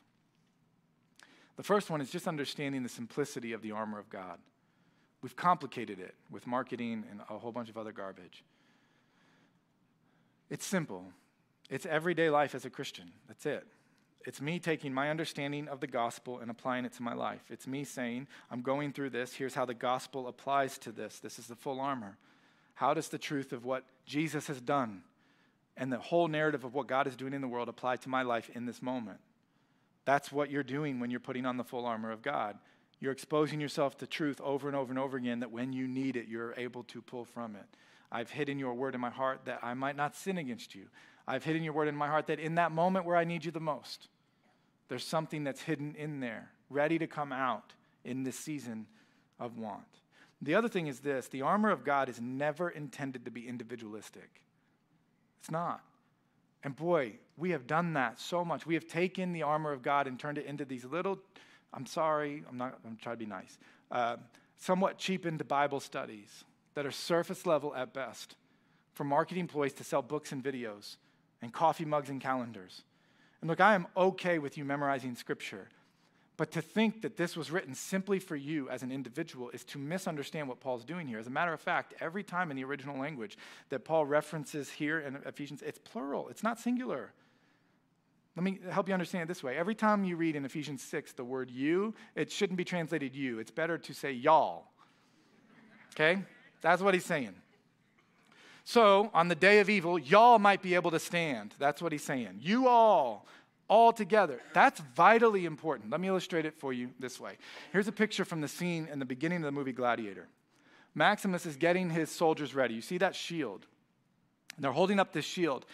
The 1.57 1.62
first 1.62 1.90
one 1.90 2.00
is 2.00 2.11
just 2.11 2.26
understanding 2.26 2.83
the 2.83 2.88
simplicity 2.88 3.52
of 3.52 3.62
the 3.62 3.72
armor 3.72 3.98
of 3.98 4.09
God. 4.09 4.38
We've 5.20 5.37
complicated 5.37 6.00
it 6.00 6.14
with 6.31 6.46
marketing 6.46 7.05
and 7.11 7.20
a 7.28 7.38
whole 7.38 7.52
bunch 7.52 7.68
of 7.68 7.76
other 7.76 7.92
garbage. 7.92 8.42
It's 10.50 10.66
simple. 10.66 11.07
It's 11.70 11.87
everyday 11.87 12.31
life 12.31 12.55
as 12.55 12.64
a 12.64 12.70
Christian. 12.70 13.12
That's 13.28 13.46
it. 13.46 13.66
It's 14.26 14.40
me 14.40 14.58
taking 14.58 14.94
my 14.94 15.11
understanding 15.11 15.68
of 15.68 15.80
the 15.80 15.87
gospel 15.87 16.38
and 16.38 16.50
applying 16.50 16.85
it 16.85 16.92
to 16.94 17.02
my 17.02 17.14
life. 17.14 17.42
It's 17.50 17.66
me 17.66 17.85
saying, 17.85 18.28
I'm 18.50 18.62
going 18.62 18.92
through 18.92 19.11
this. 19.11 19.35
Here's 19.35 19.54
how 19.54 19.64
the 19.64 19.74
gospel 19.74 20.28
applies 20.28 20.78
to 20.78 20.92
this. 20.92 21.18
This 21.18 21.38
is 21.38 21.46
the 21.46 21.56
full 21.56 21.80
armor. 21.80 22.16
How 22.74 22.94
does 22.94 23.08
the 23.08 23.18
truth 23.18 23.52
of 23.52 23.64
what 23.64 23.85
Jesus 24.06 24.46
has 24.46 24.61
done 24.61 25.02
and 25.76 25.92
the 25.92 25.98
whole 25.98 26.28
narrative 26.28 26.64
of 26.64 26.74
what 26.74 26.87
God 26.87 27.06
is 27.06 27.16
doing 27.16 27.32
in 27.35 27.40
the 27.40 27.48
world 27.48 27.68
apply 27.68 27.96
to 27.96 28.08
my 28.08 28.22
life 28.22 28.50
in 28.54 28.66
this 28.66 28.82
moment? 28.82 29.18
That's 30.04 30.32
what 30.32 30.50
you're 30.50 30.62
doing 30.62 31.00
when 31.00 31.11
you're 31.11 31.20
putting 31.20 31.46
on 31.46 31.56
the 31.56 31.64
full 31.64 31.87
armor 31.87 32.11
of 32.11 32.22
God. 32.22 32.58
You're 33.00 33.12
exposing 33.12 33.61
yourself 33.61 33.96
to 33.98 34.06
truth 34.06 34.40
over 34.40 34.68
and 34.68 34.76
over 34.76 34.90
and 34.90 34.98
over 34.98 35.16
again 35.16 35.40
that 35.40 35.50
when 35.50 35.72
you 35.72 35.88
need 35.88 36.16
it, 36.16 36.28
you're 36.28 36.54
able 36.56 36.85
to 36.85 37.02
pull 37.02 37.24
from 37.24 37.56
it. 37.56 37.66
I've 38.11 38.30
hidden 38.30 38.58
your 38.58 38.74
word 38.74 38.94
in 38.94 39.00
my 39.00 39.11
heart 39.11 39.40
that 39.46 39.61
I 39.62 39.74
might 39.74 39.96
not 39.96 40.14
sin 40.14 40.38
against 40.38 40.74
you. 40.74 40.87
I've 41.26 41.44
hidden 41.44 41.62
your 41.62 41.72
word 41.72 41.88
in 41.88 41.96
my 41.96 42.08
heart 42.08 42.26
that 42.26 42.38
in 42.38 42.56
that 42.56 42.72
moment 42.72 43.06
where 43.06 43.16
I 43.16 43.24
need 43.24 43.44
you 43.44 43.50
the 43.50 43.61
most, 43.61 44.08
there's 44.88 45.05
something 45.05 45.45
that's 45.45 45.62
hidden 45.62 45.95
in 45.95 46.21
there, 46.21 46.51
ready 46.71 46.99
to 46.99 47.07
come 47.07 47.33
out 47.33 47.73
in 48.05 48.25
this 48.25 48.38
season 48.38 48.87
of 49.38 49.59
want. 49.59 49.85
The 50.40 50.55
other 50.55 50.68
thing 50.68 50.88
is 50.88 51.01
this 51.01 51.29
the 51.29 51.42
armor 51.42 51.71
of 51.71 51.85
God 51.85 52.09
is 52.09 52.21
never 52.21 52.68
intended 52.68 53.25
to 53.25 53.31
be 53.31 53.49
individualistic. 53.49 54.42
It's 55.40 55.51
not. 55.51 55.83
And 56.64 56.77
boy, 56.77 57.14
we 57.37 57.51
have 57.51 57.66
done 57.66 57.95
that 57.95 58.21
so 58.21 58.45
much. 58.45 58.66
We 58.66 58.75
have 58.75 58.87
taken 58.87 59.33
the 59.33 59.42
armor 59.42 59.73
of 59.73 59.83
God 59.83 60.07
and 60.07 60.18
turned 60.18 60.38
it 60.38 60.47
into 60.47 60.64
these 60.64 60.85
little, 60.85 61.18
I'm 61.73 61.87
sorry, 61.87 62.45
I'm 62.49 62.57
not, 62.57 62.79
I'm 62.85 62.97
trying 62.97 63.16
to 63.16 63.18
be 63.18 63.27
nice, 63.27 63.59
uh, 63.90 64.16
somewhat 64.59 64.99
cheapened 64.99 65.47
Bible 65.49 65.81
studies 65.81 66.45
that 66.75 66.87
are 66.87 66.92
surface 66.92 67.47
level 67.47 67.75
at 67.75 67.92
best 67.92 68.37
for 68.95 69.05
marketing 69.05 69.42
employees 69.42 69.73
to 69.75 69.85
sell 69.85 70.03
books 70.03 70.33
and 70.33 70.42
videos 70.42 70.97
and 71.40 71.53
coffee 71.53 71.85
mugs 71.85 72.11
and 72.11 72.21
calendars. 72.21 72.83
And 73.42 73.50
look, 73.50 73.61
I 73.61 73.74
am 73.74 73.87
okay 73.96 74.38
with 74.38 74.57
you 74.57 74.64
memorizing 74.64 75.14
scripture. 75.14 75.68
But 76.38 76.52
to 76.52 76.62
think 76.62 77.02
that 77.02 77.16
this 77.16 77.37
was 77.37 77.50
written 77.50 77.74
simply 77.74 78.18
for 78.18 78.37
you 78.37 78.70
as 78.70 78.83
an 78.83 78.90
individual 78.90 79.50
is 79.50 79.64
to 79.64 79.78
misunderstand 79.78 80.48
what 80.48 80.61
Paul's 80.61 80.85
doing 80.85 81.07
here. 81.07 81.18
As 81.18 81.26
a 81.26 81.31
matter 81.31 81.52
of 81.52 81.61
fact, 81.61 81.92
every 82.00 82.22
time 82.22 82.50
in 82.50 82.57
the 82.57 82.64
original 82.64 82.98
language 82.98 83.37
that 83.68 83.85
Paul 83.85 84.07
references 84.07 84.70
here 84.70 85.00
in 85.00 85.16
Ephesians, 85.26 85.61
it's 85.61 85.78
plural, 85.78 86.28
it's 86.28 86.42
not 86.42 86.59
singular. 86.59 87.12
Let 88.35 88.44
me 88.44 88.61
help 88.70 88.88
you 88.88 88.94
understand 88.94 89.24
it 89.24 89.28
this 89.28 89.42
way. 89.42 89.59
Every 89.59 89.74
time 89.74 90.05
you 90.05 90.16
read 90.16 90.37
in 90.37 90.44
Ephesians 90.46 90.83
6 90.83 91.12
the 91.12 91.24
word 91.24 91.50
you, 91.50 91.94
it 92.14 92.33
shouldn't 92.33 92.57
be 92.57 92.64
translated 92.64 93.14
you. 93.14 93.40
It's 93.40 93.50
better 93.50 93.76
to 93.76 93.92
say 93.92 94.12
y'all. 94.12 94.68
Okay? 95.94 96.22
That's 96.62 96.81
what 96.81 96.94
he's 96.94 97.05
saying. 97.05 97.35
So, 98.64 99.11
on 99.12 99.29
the 99.29 99.35
day 99.35 99.59
of 99.61 99.68
evil, 99.68 99.98
y'all 99.98 100.38
might 100.38 100.62
be 100.62 100.75
able 100.75 100.92
to 100.92 100.98
stand. 100.98 101.55
That's 101.59 101.83
what 101.83 101.90
he's 101.90 102.05
saying. 102.05 102.38
You 102.40 102.68
all, 102.68 103.27
all 103.68 103.92
together. 103.92 104.40
That's 104.55 104.81
vitally 104.94 105.46
important. 105.46 105.90
Let 105.90 106.01
me 106.01 106.09
illustrate 106.09 106.46
it 106.46 106.55
for 106.55 106.72
you 106.72 106.90
this 107.01 107.18
way. 107.18 107.38
Here's 107.72 107.88
a 107.88 107.92
picture 107.92 108.25
from 108.25 108.40
the 108.40 108.48
scene 108.48 108.88
in 108.92 108.98
the 108.98 109.05
beginning 109.05 109.38
of 109.38 109.44
the 109.44 109.53
movie 109.53 109.72
Gladiator. 109.72 110.29
Maximus 110.94 111.46
is 111.46 111.57
getting 111.57 111.90
his 111.90 112.11
soldiers 112.11 112.55
ready. 112.55 112.75
You 112.75 112.83
see 112.83 112.98
that 112.98 113.16
shield? 113.16 113.66
And 114.57 114.64
they're 114.64 114.72
holding 114.72 115.01
up 115.01 115.12
this 115.12 115.25
shield. 115.25 115.66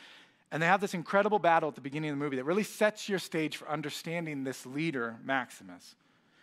And 0.50 0.62
they 0.62 0.66
have 0.66 0.80
this 0.80 0.94
incredible 0.94 1.38
battle 1.38 1.68
at 1.68 1.74
the 1.74 1.80
beginning 1.80 2.10
of 2.10 2.16
the 2.16 2.24
movie 2.24 2.36
that 2.36 2.44
really 2.44 2.62
sets 2.62 3.08
your 3.08 3.18
stage 3.18 3.56
for 3.56 3.68
understanding 3.68 4.44
this 4.44 4.64
leader, 4.64 5.16
Maximus. 5.24 5.94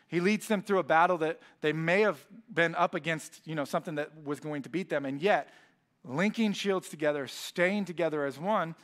He 0.07 0.19
leads 0.19 0.47
them 0.47 0.61
through 0.61 0.79
a 0.79 0.83
battle 0.83 1.17
that 1.19 1.39
they 1.61 1.73
may 1.73 2.01
have 2.01 2.23
been 2.53 2.75
up 2.75 2.93
against, 2.93 3.41
you 3.45 3.55
know, 3.55 3.65
something 3.65 3.95
that 3.95 4.11
was 4.23 4.39
going 4.39 4.61
to 4.63 4.69
beat 4.69 4.89
them, 4.89 5.05
and 5.05 5.19
yet 5.19 5.49
linking 6.07 6.53
shields 6.53 6.89
together, 6.89 7.27
staying 7.27 7.85
together 7.85 8.25
as 8.25 8.39
one, 8.39 8.75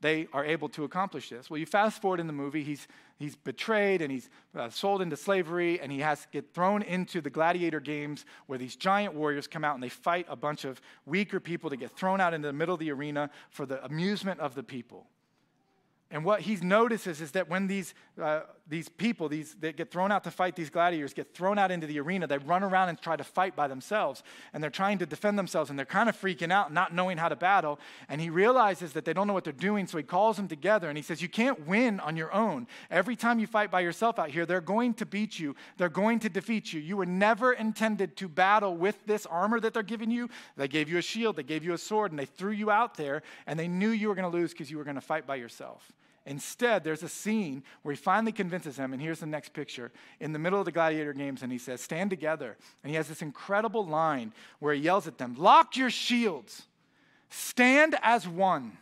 they 0.00 0.28
are 0.32 0.44
able 0.44 0.68
to 0.70 0.84
accomplish 0.84 1.28
this. 1.28 1.50
Well, 1.50 1.58
you 1.58 1.66
fast 1.66 2.00
forward 2.00 2.20
in 2.20 2.26
the 2.26 2.32
movie, 2.32 2.62
he's, 2.62 2.88
he's 3.18 3.36
betrayed 3.36 4.00
and 4.00 4.10
he's 4.10 4.30
uh, 4.56 4.70
sold 4.70 5.02
into 5.02 5.16
slavery, 5.16 5.78
and 5.78 5.92
he 5.92 5.98
has 5.98 6.22
to 6.22 6.28
get 6.32 6.54
thrown 6.54 6.82
into 6.82 7.20
the 7.20 7.28
gladiator 7.28 7.80
games 7.80 8.24
where 8.46 8.58
these 8.58 8.76
giant 8.76 9.14
warriors 9.14 9.46
come 9.46 9.62
out 9.62 9.74
and 9.74 9.82
they 9.82 9.90
fight 9.90 10.26
a 10.28 10.36
bunch 10.36 10.64
of 10.64 10.80
weaker 11.04 11.38
people 11.38 11.68
to 11.68 11.76
get 11.76 11.90
thrown 11.90 12.20
out 12.20 12.32
into 12.32 12.48
the 12.48 12.52
middle 12.54 12.74
of 12.74 12.80
the 12.80 12.90
arena 12.90 13.28
for 13.50 13.66
the 13.66 13.84
amusement 13.84 14.40
of 14.40 14.54
the 14.54 14.62
people. 14.62 15.06
And 16.10 16.24
what 16.24 16.40
he 16.40 16.56
notices 16.56 17.20
is 17.20 17.32
that 17.32 17.48
when 17.48 17.66
these, 17.66 17.94
uh, 18.20 18.40
these 18.70 18.88
people, 18.88 19.28
these, 19.28 19.56
that 19.56 19.76
get 19.76 19.90
thrown 19.90 20.12
out 20.12 20.22
to 20.24 20.30
fight 20.30 20.54
these 20.54 20.70
gladiators, 20.70 21.12
get 21.12 21.34
thrown 21.34 21.58
out 21.58 21.72
into 21.72 21.88
the 21.88 21.98
arena, 21.98 22.26
they 22.28 22.38
run 22.38 22.62
around 22.62 22.88
and 22.88 23.00
try 23.00 23.16
to 23.16 23.24
fight 23.24 23.56
by 23.56 23.66
themselves. 23.66 24.22
And 24.54 24.62
they're 24.62 24.70
trying 24.70 24.98
to 24.98 25.06
defend 25.06 25.36
themselves, 25.36 25.70
and 25.70 25.78
they're 25.78 25.84
kind 25.84 26.08
of 26.08 26.18
freaking 26.18 26.52
out, 26.52 26.72
not 26.72 26.94
knowing 26.94 27.18
how 27.18 27.28
to 27.28 27.34
battle. 27.34 27.80
And 28.08 28.20
he 28.20 28.30
realizes 28.30 28.92
that 28.92 29.04
they 29.04 29.12
don't 29.12 29.26
know 29.26 29.32
what 29.32 29.42
they're 29.42 29.52
doing, 29.52 29.88
so 29.88 29.98
he 29.98 30.04
calls 30.04 30.36
them 30.36 30.46
together 30.46 30.88
and 30.88 30.96
he 30.96 31.02
says, 31.02 31.20
You 31.20 31.28
can't 31.28 31.66
win 31.66 31.98
on 31.98 32.16
your 32.16 32.32
own. 32.32 32.68
Every 32.90 33.16
time 33.16 33.40
you 33.40 33.48
fight 33.48 33.72
by 33.72 33.80
yourself 33.80 34.20
out 34.20 34.30
here, 34.30 34.46
they're 34.46 34.60
going 34.60 34.94
to 34.94 35.06
beat 35.06 35.38
you, 35.38 35.56
they're 35.76 35.88
going 35.88 36.20
to 36.20 36.28
defeat 36.28 36.72
you. 36.72 36.80
You 36.80 36.96
were 36.96 37.06
never 37.06 37.52
intended 37.52 38.16
to 38.18 38.28
battle 38.28 38.76
with 38.76 39.04
this 39.04 39.26
armor 39.26 39.58
that 39.60 39.74
they're 39.74 39.82
giving 39.82 40.12
you. 40.12 40.30
They 40.56 40.68
gave 40.68 40.88
you 40.88 40.98
a 40.98 41.02
shield, 41.02 41.34
they 41.34 41.42
gave 41.42 41.64
you 41.64 41.72
a 41.72 41.78
sword, 41.78 42.12
and 42.12 42.18
they 42.18 42.26
threw 42.26 42.52
you 42.52 42.70
out 42.70 42.94
there, 42.94 43.22
and 43.48 43.58
they 43.58 43.68
knew 43.68 43.90
you 43.90 44.08
were 44.08 44.14
going 44.14 44.30
to 44.30 44.36
lose 44.36 44.52
because 44.52 44.70
you 44.70 44.78
were 44.78 44.84
going 44.84 44.94
to 44.94 45.00
fight 45.00 45.26
by 45.26 45.34
yourself. 45.34 45.92
Instead, 46.30 46.84
there's 46.84 47.02
a 47.02 47.08
scene 47.08 47.64
where 47.82 47.92
he 47.92 48.00
finally 48.00 48.30
convinces 48.30 48.76
them, 48.76 48.92
and 48.92 49.02
here's 49.02 49.18
the 49.18 49.26
next 49.26 49.52
picture 49.52 49.90
in 50.20 50.32
the 50.32 50.38
middle 50.38 50.60
of 50.60 50.64
the 50.64 50.70
gladiator 50.70 51.12
games, 51.12 51.42
and 51.42 51.50
he 51.50 51.58
says, 51.58 51.80
Stand 51.80 52.08
together. 52.08 52.56
And 52.84 52.90
he 52.90 52.96
has 52.96 53.08
this 53.08 53.20
incredible 53.20 53.84
line 53.84 54.32
where 54.60 54.72
he 54.72 54.80
yells 54.80 55.08
at 55.08 55.18
them, 55.18 55.34
Lock 55.36 55.76
your 55.76 55.90
shields, 55.90 56.66
stand 57.30 57.96
as 58.00 58.28
one. 58.28 58.78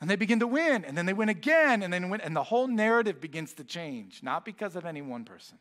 And 0.00 0.08
they 0.08 0.16
begin 0.16 0.40
to 0.40 0.46
win, 0.46 0.82
and 0.86 0.96
then 0.96 1.04
they 1.04 1.12
win 1.12 1.28
again, 1.28 1.82
and 1.82 1.92
then 1.92 2.08
win, 2.08 2.22
and 2.22 2.34
the 2.34 2.42
whole 2.42 2.68
narrative 2.68 3.20
begins 3.20 3.52
to 3.54 3.64
change, 3.64 4.22
not 4.22 4.46
because 4.46 4.76
of 4.76 4.86
any 4.86 5.02
one 5.02 5.26
person 5.26 5.58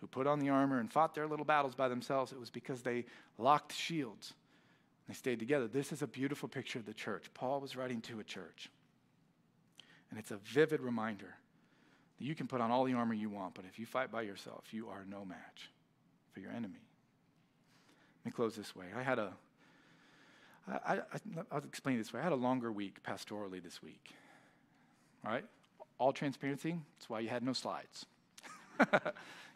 who 0.00 0.08
put 0.08 0.26
on 0.26 0.40
the 0.40 0.48
armor 0.48 0.80
and 0.80 0.92
fought 0.92 1.14
their 1.14 1.28
little 1.28 1.44
battles 1.44 1.76
by 1.76 1.88
themselves. 1.88 2.32
It 2.32 2.40
was 2.40 2.50
because 2.50 2.82
they 2.82 3.04
locked 3.38 3.72
shields. 3.72 4.34
They 5.06 5.14
stayed 5.14 5.38
together. 5.38 5.68
This 5.68 5.92
is 5.92 6.02
a 6.02 6.08
beautiful 6.08 6.48
picture 6.48 6.80
of 6.80 6.84
the 6.84 6.92
church. 6.92 7.26
Paul 7.32 7.60
was 7.60 7.76
writing 7.76 8.00
to 8.00 8.18
a 8.18 8.24
church. 8.24 8.70
And 10.10 10.18
it's 10.18 10.30
a 10.30 10.36
vivid 10.36 10.80
reminder 10.80 11.34
that 12.18 12.24
you 12.24 12.34
can 12.34 12.46
put 12.46 12.60
on 12.60 12.70
all 12.70 12.84
the 12.84 12.94
armor 12.94 13.14
you 13.14 13.28
want, 13.28 13.54
but 13.54 13.64
if 13.68 13.78
you 13.78 13.86
fight 13.86 14.10
by 14.10 14.22
yourself, 14.22 14.64
you 14.72 14.88
are 14.88 15.04
no 15.08 15.24
match 15.24 15.70
for 16.32 16.40
your 16.40 16.50
enemy. 16.50 16.80
Let 18.24 18.26
me 18.26 18.32
close 18.32 18.56
this 18.56 18.74
way. 18.74 18.86
I 18.96 19.02
had 19.02 19.18
a, 19.18 19.32
I, 20.68 20.94
I, 20.94 21.00
I'll 21.50 21.58
explain 21.58 21.98
this 21.98 22.12
way. 22.12 22.20
I 22.20 22.22
had 22.22 22.32
a 22.32 22.36
longer 22.36 22.72
week 22.72 23.02
pastorally 23.02 23.62
this 23.62 23.82
week. 23.82 24.10
All 25.24 25.32
right? 25.32 25.44
All 25.98 26.12
transparency, 26.12 26.76
that's 26.96 27.08
why 27.08 27.20
you 27.20 27.28
had 27.28 27.42
no 27.42 27.52
slides. 27.52 28.06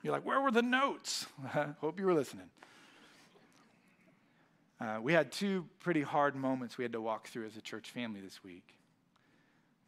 You're 0.02 0.12
like, 0.12 0.24
where 0.24 0.40
were 0.40 0.50
the 0.50 0.62
notes? 0.62 1.26
Hope 1.80 1.98
you 1.98 2.06
were 2.06 2.14
listening. 2.14 2.48
Uh, 4.80 4.98
we 5.02 5.12
had 5.12 5.30
two 5.30 5.66
pretty 5.80 6.00
hard 6.00 6.34
moments 6.34 6.78
we 6.78 6.84
had 6.84 6.92
to 6.92 7.00
walk 7.00 7.28
through 7.28 7.44
as 7.44 7.56
a 7.56 7.60
church 7.60 7.90
family 7.90 8.20
this 8.20 8.42
week. 8.42 8.74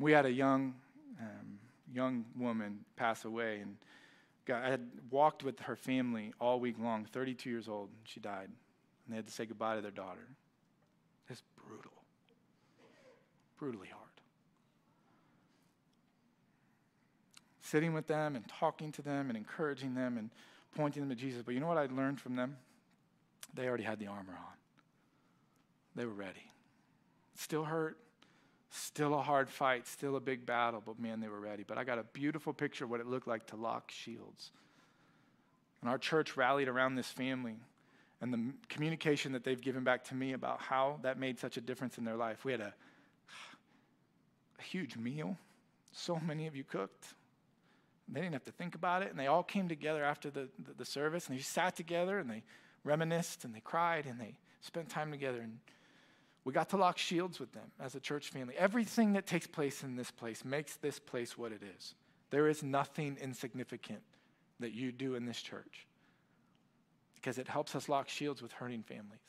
We 0.02 0.10
had 0.10 0.26
a 0.26 0.32
young, 0.32 0.74
um, 1.20 1.58
young 1.94 2.24
woman 2.36 2.80
pass 2.96 3.24
away, 3.24 3.60
and 3.60 3.76
I 4.52 4.68
had 4.68 4.80
walked 5.10 5.44
with 5.44 5.60
her 5.60 5.76
family 5.76 6.32
all 6.40 6.58
week 6.58 6.74
long, 6.80 7.04
32 7.04 7.48
years 7.48 7.68
old, 7.68 7.88
and 7.90 7.98
she 8.02 8.18
died. 8.18 8.48
And 8.48 9.12
they 9.12 9.14
had 9.14 9.26
to 9.26 9.32
say 9.32 9.46
goodbye 9.46 9.76
to 9.76 9.80
their 9.80 9.92
daughter. 9.92 10.26
It's 11.28 11.44
brutal, 11.56 11.92
brutally 13.56 13.86
hard. 13.86 14.02
Sitting 17.60 17.94
with 17.94 18.08
them 18.08 18.34
and 18.34 18.44
talking 18.48 18.90
to 18.92 19.02
them 19.02 19.28
and 19.28 19.36
encouraging 19.36 19.94
them 19.94 20.18
and 20.18 20.30
pointing 20.74 21.02
them 21.02 21.10
to 21.10 21.14
Jesus. 21.16 21.42
But 21.44 21.54
you 21.54 21.60
know 21.60 21.68
what 21.68 21.78
I 21.78 21.86
learned 21.86 22.20
from 22.20 22.34
them? 22.34 22.56
They 23.54 23.68
already 23.68 23.84
had 23.84 24.00
the 24.00 24.08
armor 24.08 24.32
on. 24.32 24.56
They 25.94 26.06
were 26.06 26.12
ready. 26.12 26.50
Still 27.36 27.62
hurt, 27.62 27.98
still 28.72 29.14
a 29.14 29.22
hard 29.22 29.50
fight, 29.50 29.86
still 29.86 30.16
a 30.16 30.20
big 30.20 30.46
battle, 30.46 30.82
but 30.84 30.98
man, 30.98 31.20
they 31.20 31.28
were 31.28 31.40
ready. 31.40 31.62
But 31.66 31.76
I 31.76 31.84
got 31.84 31.98
a 31.98 32.04
beautiful 32.12 32.52
picture 32.52 32.84
of 32.84 32.90
what 32.90 33.00
it 33.00 33.06
looked 33.06 33.28
like 33.28 33.46
to 33.48 33.56
lock 33.56 33.90
shields. 33.90 34.50
And 35.82 35.90
our 35.90 35.98
church 35.98 36.36
rallied 36.36 36.68
around 36.68 36.94
this 36.94 37.08
family 37.08 37.56
and 38.22 38.32
the 38.32 38.52
communication 38.68 39.32
that 39.32 39.44
they've 39.44 39.60
given 39.60 39.84
back 39.84 40.04
to 40.04 40.14
me 40.14 40.32
about 40.32 40.60
how 40.60 40.98
that 41.02 41.18
made 41.18 41.38
such 41.38 41.56
a 41.56 41.60
difference 41.60 41.98
in 41.98 42.04
their 42.04 42.16
life. 42.16 42.44
We 42.44 42.52
had 42.52 42.60
a, 42.60 42.72
a 44.58 44.62
huge 44.62 44.96
meal. 44.96 45.36
So 45.90 46.18
many 46.24 46.46
of 46.46 46.56
you 46.56 46.64
cooked. 46.64 47.14
They 48.08 48.20
didn't 48.20 48.32
have 48.32 48.44
to 48.44 48.52
think 48.52 48.74
about 48.74 49.02
it. 49.02 49.10
And 49.10 49.18
they 49.18 49.26
all 49.26 49.42
came 49.42 49.68
together 49.68 50.02
after 50.02 50.30
the, 50.30 50.48
the, 50.58 50.72
the 50.78 50.84
service 50.84 51.28
and 51.28 51.36
they 51.36 51.42
sat 51.42 51.76
together 51.76 52.18
and 52.18 52.30
they 52.30 52.42
reminisced 52.84 53.44
and 53.44 53.54
they 53.54 53.60
cried 53.60 54.06
and 54.06 54.18
they 54.18 54.38
spent 54.60 54.88
time 54.88 55.10
together. 55.10 55.40
And 55.40 55.58
we 56.44 56.52
got 56.52 56.68
to 56.70 56.76
lock 56.76 56.98
shields 56.98 57.38
with 57.38 57.52
them 57.52 57.70
as 57.78 57.94
a 57.94 58.00
church 58.00 58.30
family. 58.30 58.54
Everything 58.58 59.12
that 59.12 59.26
takes 59.26 59.46
place 59.46 59.82
in 59.82 59.96
this 59.96 60.10
place 60.10 60.44
makes 60.44 60.76
this 60.76 60.98
place 60.98 61.38
what 61.38 61.52
it 61.52 61.62
is. 61.76 61.94
There 62.30 62.48
is 62.48 62.62
nothing 62.62 63.16
insignificant 63.20 64.02
that 64.58 64.72
you 64.72 64.90
do 64.90 65.14
in 65.14 65.26
this 65.26 65.40
church 65.40 65.86
because 67.14 67.38
it 67.38 67.46
helps 67.46 67.76
us 67.76 67.88
lock 67.88 68.08
shields 68.08 68.42
with 68.42 68.52
hurting 68.52 68.82
families. 68.82 69.20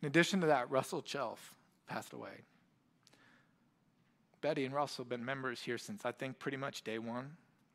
In 0.00 0.06
addition 0.06 0.40
to 0.40 0.46
that, 0.46 0.70
Russell 0.70 1.02
Chelf 1.02 1.54
passed 1.86 2.14
away. 2.14 2.44
Betty 4.40 4.64
and 4.64 4.74
Russell 4.74 5.04
have 5.04 5.10
been 5.10 5.24
members 5.24 5.60
here 5.60 5.76
since 5.76 6.06
I 6.06 6.12
think 6.12 6.38
pretty 6.38 6.56
much 6.56 6.82
day 6.82 6.98
one, 6.98 7.32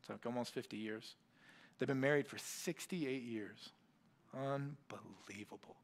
so 0.08 0.14
like 0.14 0.26
almost 0.26 0.54
50 0.54 0.78
years. 0.78 1.16
They've 1.78 1.88
been 1.88 2.00
married 2.00 2.26
for 2.26 2.40
68 2.40 3.22
years. 3.22 3.70
Unbelievable. 4.34 5.76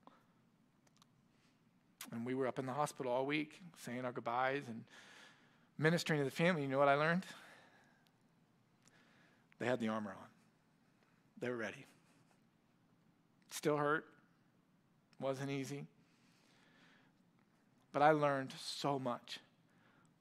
And 2.11 2.25
we 2.25 2.33
were 2.33 2.47
up 2.47 2.59
in 2.59 2.65
the 2.65 2.73
hospital 2.73 3.11
all 3.11 3.25
week 3.25 3.61
saying 3.83 4.05
our 4.05 4.11
goodbyes 4.11 4.63
and 4.67 4.83
ministering 5.77 6.19
to 6.19 6.25
the 6.25 6.31
family. 6.31 6.63
You 6.63 6.67
know 6.67 6.79
what 6.79 6.87
I 6.87 6.95
learned? 6.95 7.25
They 9.59 9.65
had 9.65 9.79
the 9.79 9.89
armor 9.89 10.11
on, 10.11 10.27
they 11.39 11.49
were 11.49 11.57
ready. 11.57 11.85
Still 13.51 13.77
hurt, 13.77 14.05
wasn't 15.19 15.51
easy. 15.51 15.85
But 17.93 18.01
I 18.01 18.11
learned 18.11 18.53
so 18.59 18.97
much 18.97 19.39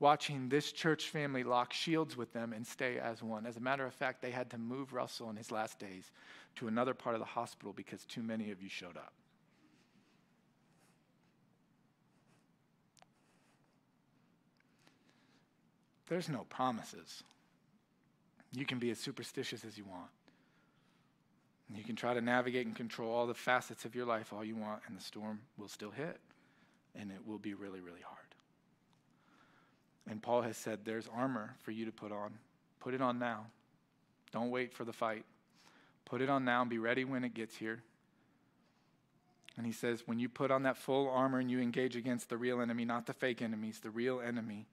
watching 0.01 0.49
this 0.49 0.73
church 0.73 1.11
family 1.11 1.45
lock 1.45 1.73
shields 1.73 2.17
with 2.17 2.33
them 2.33 2.53
and 2.53 2.67
stay 2.67 2.99
as 2.99 3.23
one. 3.23 3.47
As 3.47 3.57
a 3.57 3.61
matter 3.61 3.87
of 3.87 3.95
fact, 3.95 4.23
they 4.23 4.31
had 4.31 4.51
to 4.51 4.59
move 4.59 4.93
Russell 4.93 5.31
in 5.31 5.37
his 5.37 5.51
last 5.51 5.79
days 5.79 6.11
to 6.57 6.69
another 6.69 6.95
part 6.95 7.15
of 7.15 7.21
the 7.21 7.27
hospital 7.27 7.73
because 7.73 8.05
too 8.05 8.23
many 8.23 8.51
of 8.51 8.63
you 8.63 8.69
showed 8.69 8.97
up. 8.97 9.13
There's 16.11 16.29
no 16.29 16.45
promises. 16.51 17.23
You 18.53 18.67
can 18.67 18.81
be 18.81 18.91
as 18.91 18.99
superstitious 18.99 19.65
as 19.65 19.79
you 19.79 19.85
want. 19.85 20.11
You 21.73 21.85
can 21.85 21.95
try 21.95 22.15
to 22.15 22.21
navigate 22.21 22.67
and 22.67 22.75
control 22.75 23.15
all 23.15 23.29
the 23.29 23.35
facets 23.35 23.85
of 23.85 23.95
your 23.95 24.05
life 24.05 24.33
all 24.33 24.45
you 24.45 24.57
want, 24.57 24.83
and 24.89 24.99
the 24.99 25.03
storm 25.03 25.39
will 25.57 25.69
still 25.69 25.93
hit, 25.93 26.19
and 26.97 27.13
it 27.13 27.25
will 27.25 27.39
be 27.39 27.55
really, 27.55 27.81
really 27.81 28.01
hard. 28.05 28.19
And 30.11 30.21
Paul 30.21 30.43
has 30.43 30.57
said, 30.57 30.81
There's 30.85 31.09
armor 31.15 31.55
for 31.63 31.71
you 31.71 31.85
to 31.85 31.93
put 31.93 32.11
on. 32.11 32.33
Put 32.81 32.93
it 32.93 33.01
on 33.01 33.21
now. 33.21 33.47
Don't 34.33 34.51
wait 34.51 34.75
for 34.75 34.85
the 34.85 34.93
fight. 34.93 35.25
Put 36.07 36.21
it 36.21 36.29
on 36.29 36.45
now 36.45 36.63
and 36.63 36.71
be 36.71 36.79
ready 36.79 37.05
when 37.05 37.23
it 37.23 37.35
gets 37.35 37.57
here. 37.57 37.85
And 39.57 39.65
he 39.65 39.73
says, 39.73 40.03
When 40.07 40.19
you 40.19 40.29
put 40.29 40.51
on 40.51 40.65
that 40.65 40.77
full 40.77 41.09
armor 41.09 41.39
and 41.39 41.49
you 41.49 41.61
engage 41.61 41.95
against 41.95 42.31
the 42.31 42.37
real 42.37 42.61
enemy, 42.61 42.85
not 42.85 43.07
the 43.07 43.13
fake 43.13 43.41
enemies, 43.41 43.79
the 43.79 43.91
real 43.91 44.21
enemy, 44.21 44.67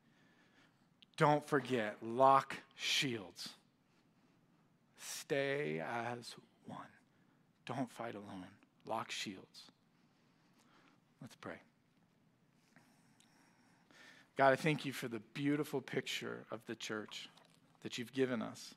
don't 1.18 1.46
forget, 1.48 1.98
lock 2.02 2.56
shields. 2.76 3.50
Stay 5.00 5.80
as 5.80 6.36
one. 6.68 6.80
Don't 7.66 7.92
fight 7.92 8.16
alone. 8.16 8.46
Lock 8.86 9.12
shields. 9.12 9.72
Let's 11.22 11.36
pray. 11.36 11.56
God, 14.38 14.54
I 14.54 14.56
thank 14.56 14.86
you 14.86 14.94
for 14.94 15.08
the 15.08 15.20
beautiful 15.34 15.82
picture 15.82 16.46
of 16.52 16.62
the 16.68 16.76
church 16.76 17.28
that 17.82 17.98
you've 17.98 18.14
given 18.14 18.42
us. 18.44 18.76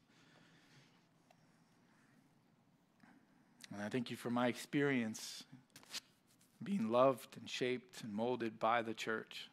And 3.72 3.82
I 3.82 3.91
thank 3.91 4.11
you 4.11 4.16
for 4.16 4.30
my 4.30 4.49
experience 4.49 5.45
being 6.62 6.91
loved 6.91 7.36
and 7.38 7.49
shaped 7.49 8.03
and 8.03 8.12
molded 8.12 8.59
by 8.59 8.80
the 8.82 8.95
church. 8.95 9.49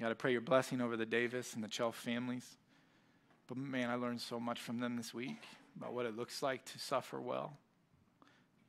God, 0.00 0.10
I 0.10 0.14
pray 0.14 0.32
your 0.32 0.42
blessing 0.42 0.82
over 0.82 0.96
the 0.96 1.06
Davis 1.06 1.54
and 1.54 1.64
the 1.64 1.68
Chelf 1.68 1.96
families. 1.96 2.56
But 3.46 3.56
man, 3.56 3.88
I 3.88 3.94
learned 3.94 4.20
so 4.20 4.38
much 4.38 4.60
from 4.60 4.78
them 4.80 4.96
this 4.96 5.14
week 5.14 5.42
about 5.76 5.94
what 5.94 6.04
it 6.04 6.16
looks 6.16 6.42
like 6.42 6.64
to 6.66 6.78
suffer 6.78 7.20
well, 7.20 7.56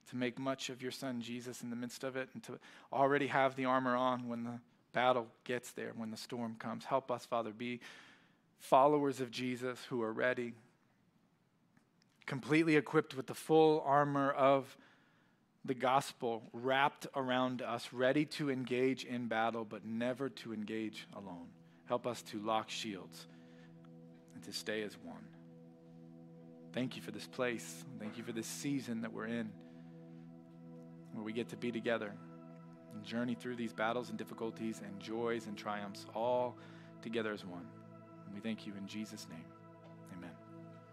to 0.09 0.15
make 0.15 0.39
much 0.39 0.69
of 0.69 0.81
your 0.81 0.91
son 0.91 1.19
Jesus 1.21 1.61
in 1.61 1.69
the 1.69 1.75
midst 1.75 2.03
of 2.03 2.15
it, 2.15 2.29
and 2.33 2.43
to 2.43 2.59
already 2.93 3.27
have 3.27 3.55
the 3.55 3.65
armor 3.65 3.95
on 3.95 4.29
when 4.29 4.43
the 4.43 4.59
battle 4.93 5.27
gets 5.43 5.71
there, 5.71 5.91
when 5.95 6.11
the 6.11 6.17
storm 6.17 6.55
comes. 6.59 6.85
Help 6.85 7.11
us, 7.11 7.25
Father, 7.25 7.51
be 7.51 7.81
followers 8.59 9.19
of 9.19 9.29
Jesus 9.29 9.79
who 9.89 10.01
are 10.01 10.13
ready, 10.13 10.53
completely 12.25 12.75
equipped 12.77 13.15
with 13.15 13.27
the 13.27 13.33
full 13.33 13.83
armor 13.85 14.31
of 14.31 14.77
the 15.67 15.73
gospel 15.73 16.43
wrapped 16.53 17.07
around 17.15 17.61
us, 17.61 17.89
ready 17.91 18.25
to 18.25 18.49
engage 18.49 19.03
in 19.03 19.27
battle, 19.27 19.65
but 19.65 19.85
never 19.85 20.29
to 20.29 20.53
engage 20.53 21.07
alone. 21.15 21.47
Help 21.85 22.07
us 22.07 22.21
to 22.21 22.39
lock 22.39 22.69
shields 22.69 23.27
and 24.33 24.43
to 24.43 24.53
stay 24.53 24.81
as 24.83 24.97
one. 25.03 25.27
Thank 26.73 26.95
you 26.95 27.01
for 27.01 27.11
this 27.11 27.27
place. 27.27 27.85
Thank 27.99 28.17
you 28.17 28.23
for 28.23 28.31
this 28.31 28.47
season 28.47 29.01
that 29.01 29.11
we're 29.11 29.27
in, 29.27 29.49
where 31.13 31.23
we 31.23 31.33
get 31.33 31.49
to 31.49 31.57
be 31.57 31.71
together 31.71 32.13
and 32.93 33.03
journey 33.03 33.35
through 33.35 33.57
these 33.57 33.73
battles 33.73 34.09
and 34.09 34.17
difficulties 34.17 34.81
and 34.85 34.99
joys 34.99 35.47
and 35.47 35.57
triumphs 35.57 36.05
all 36.15 36.57
together 37.01 37.33
as 37.33 37.45
one. 37.45 37.65
And 38.25 38.33
we 38.33 38.39
thank 38.39 38.65
you 38.65 38.73
in 38.77 38.87
Jesus' 38.87 39.27
name. 39.29 39.56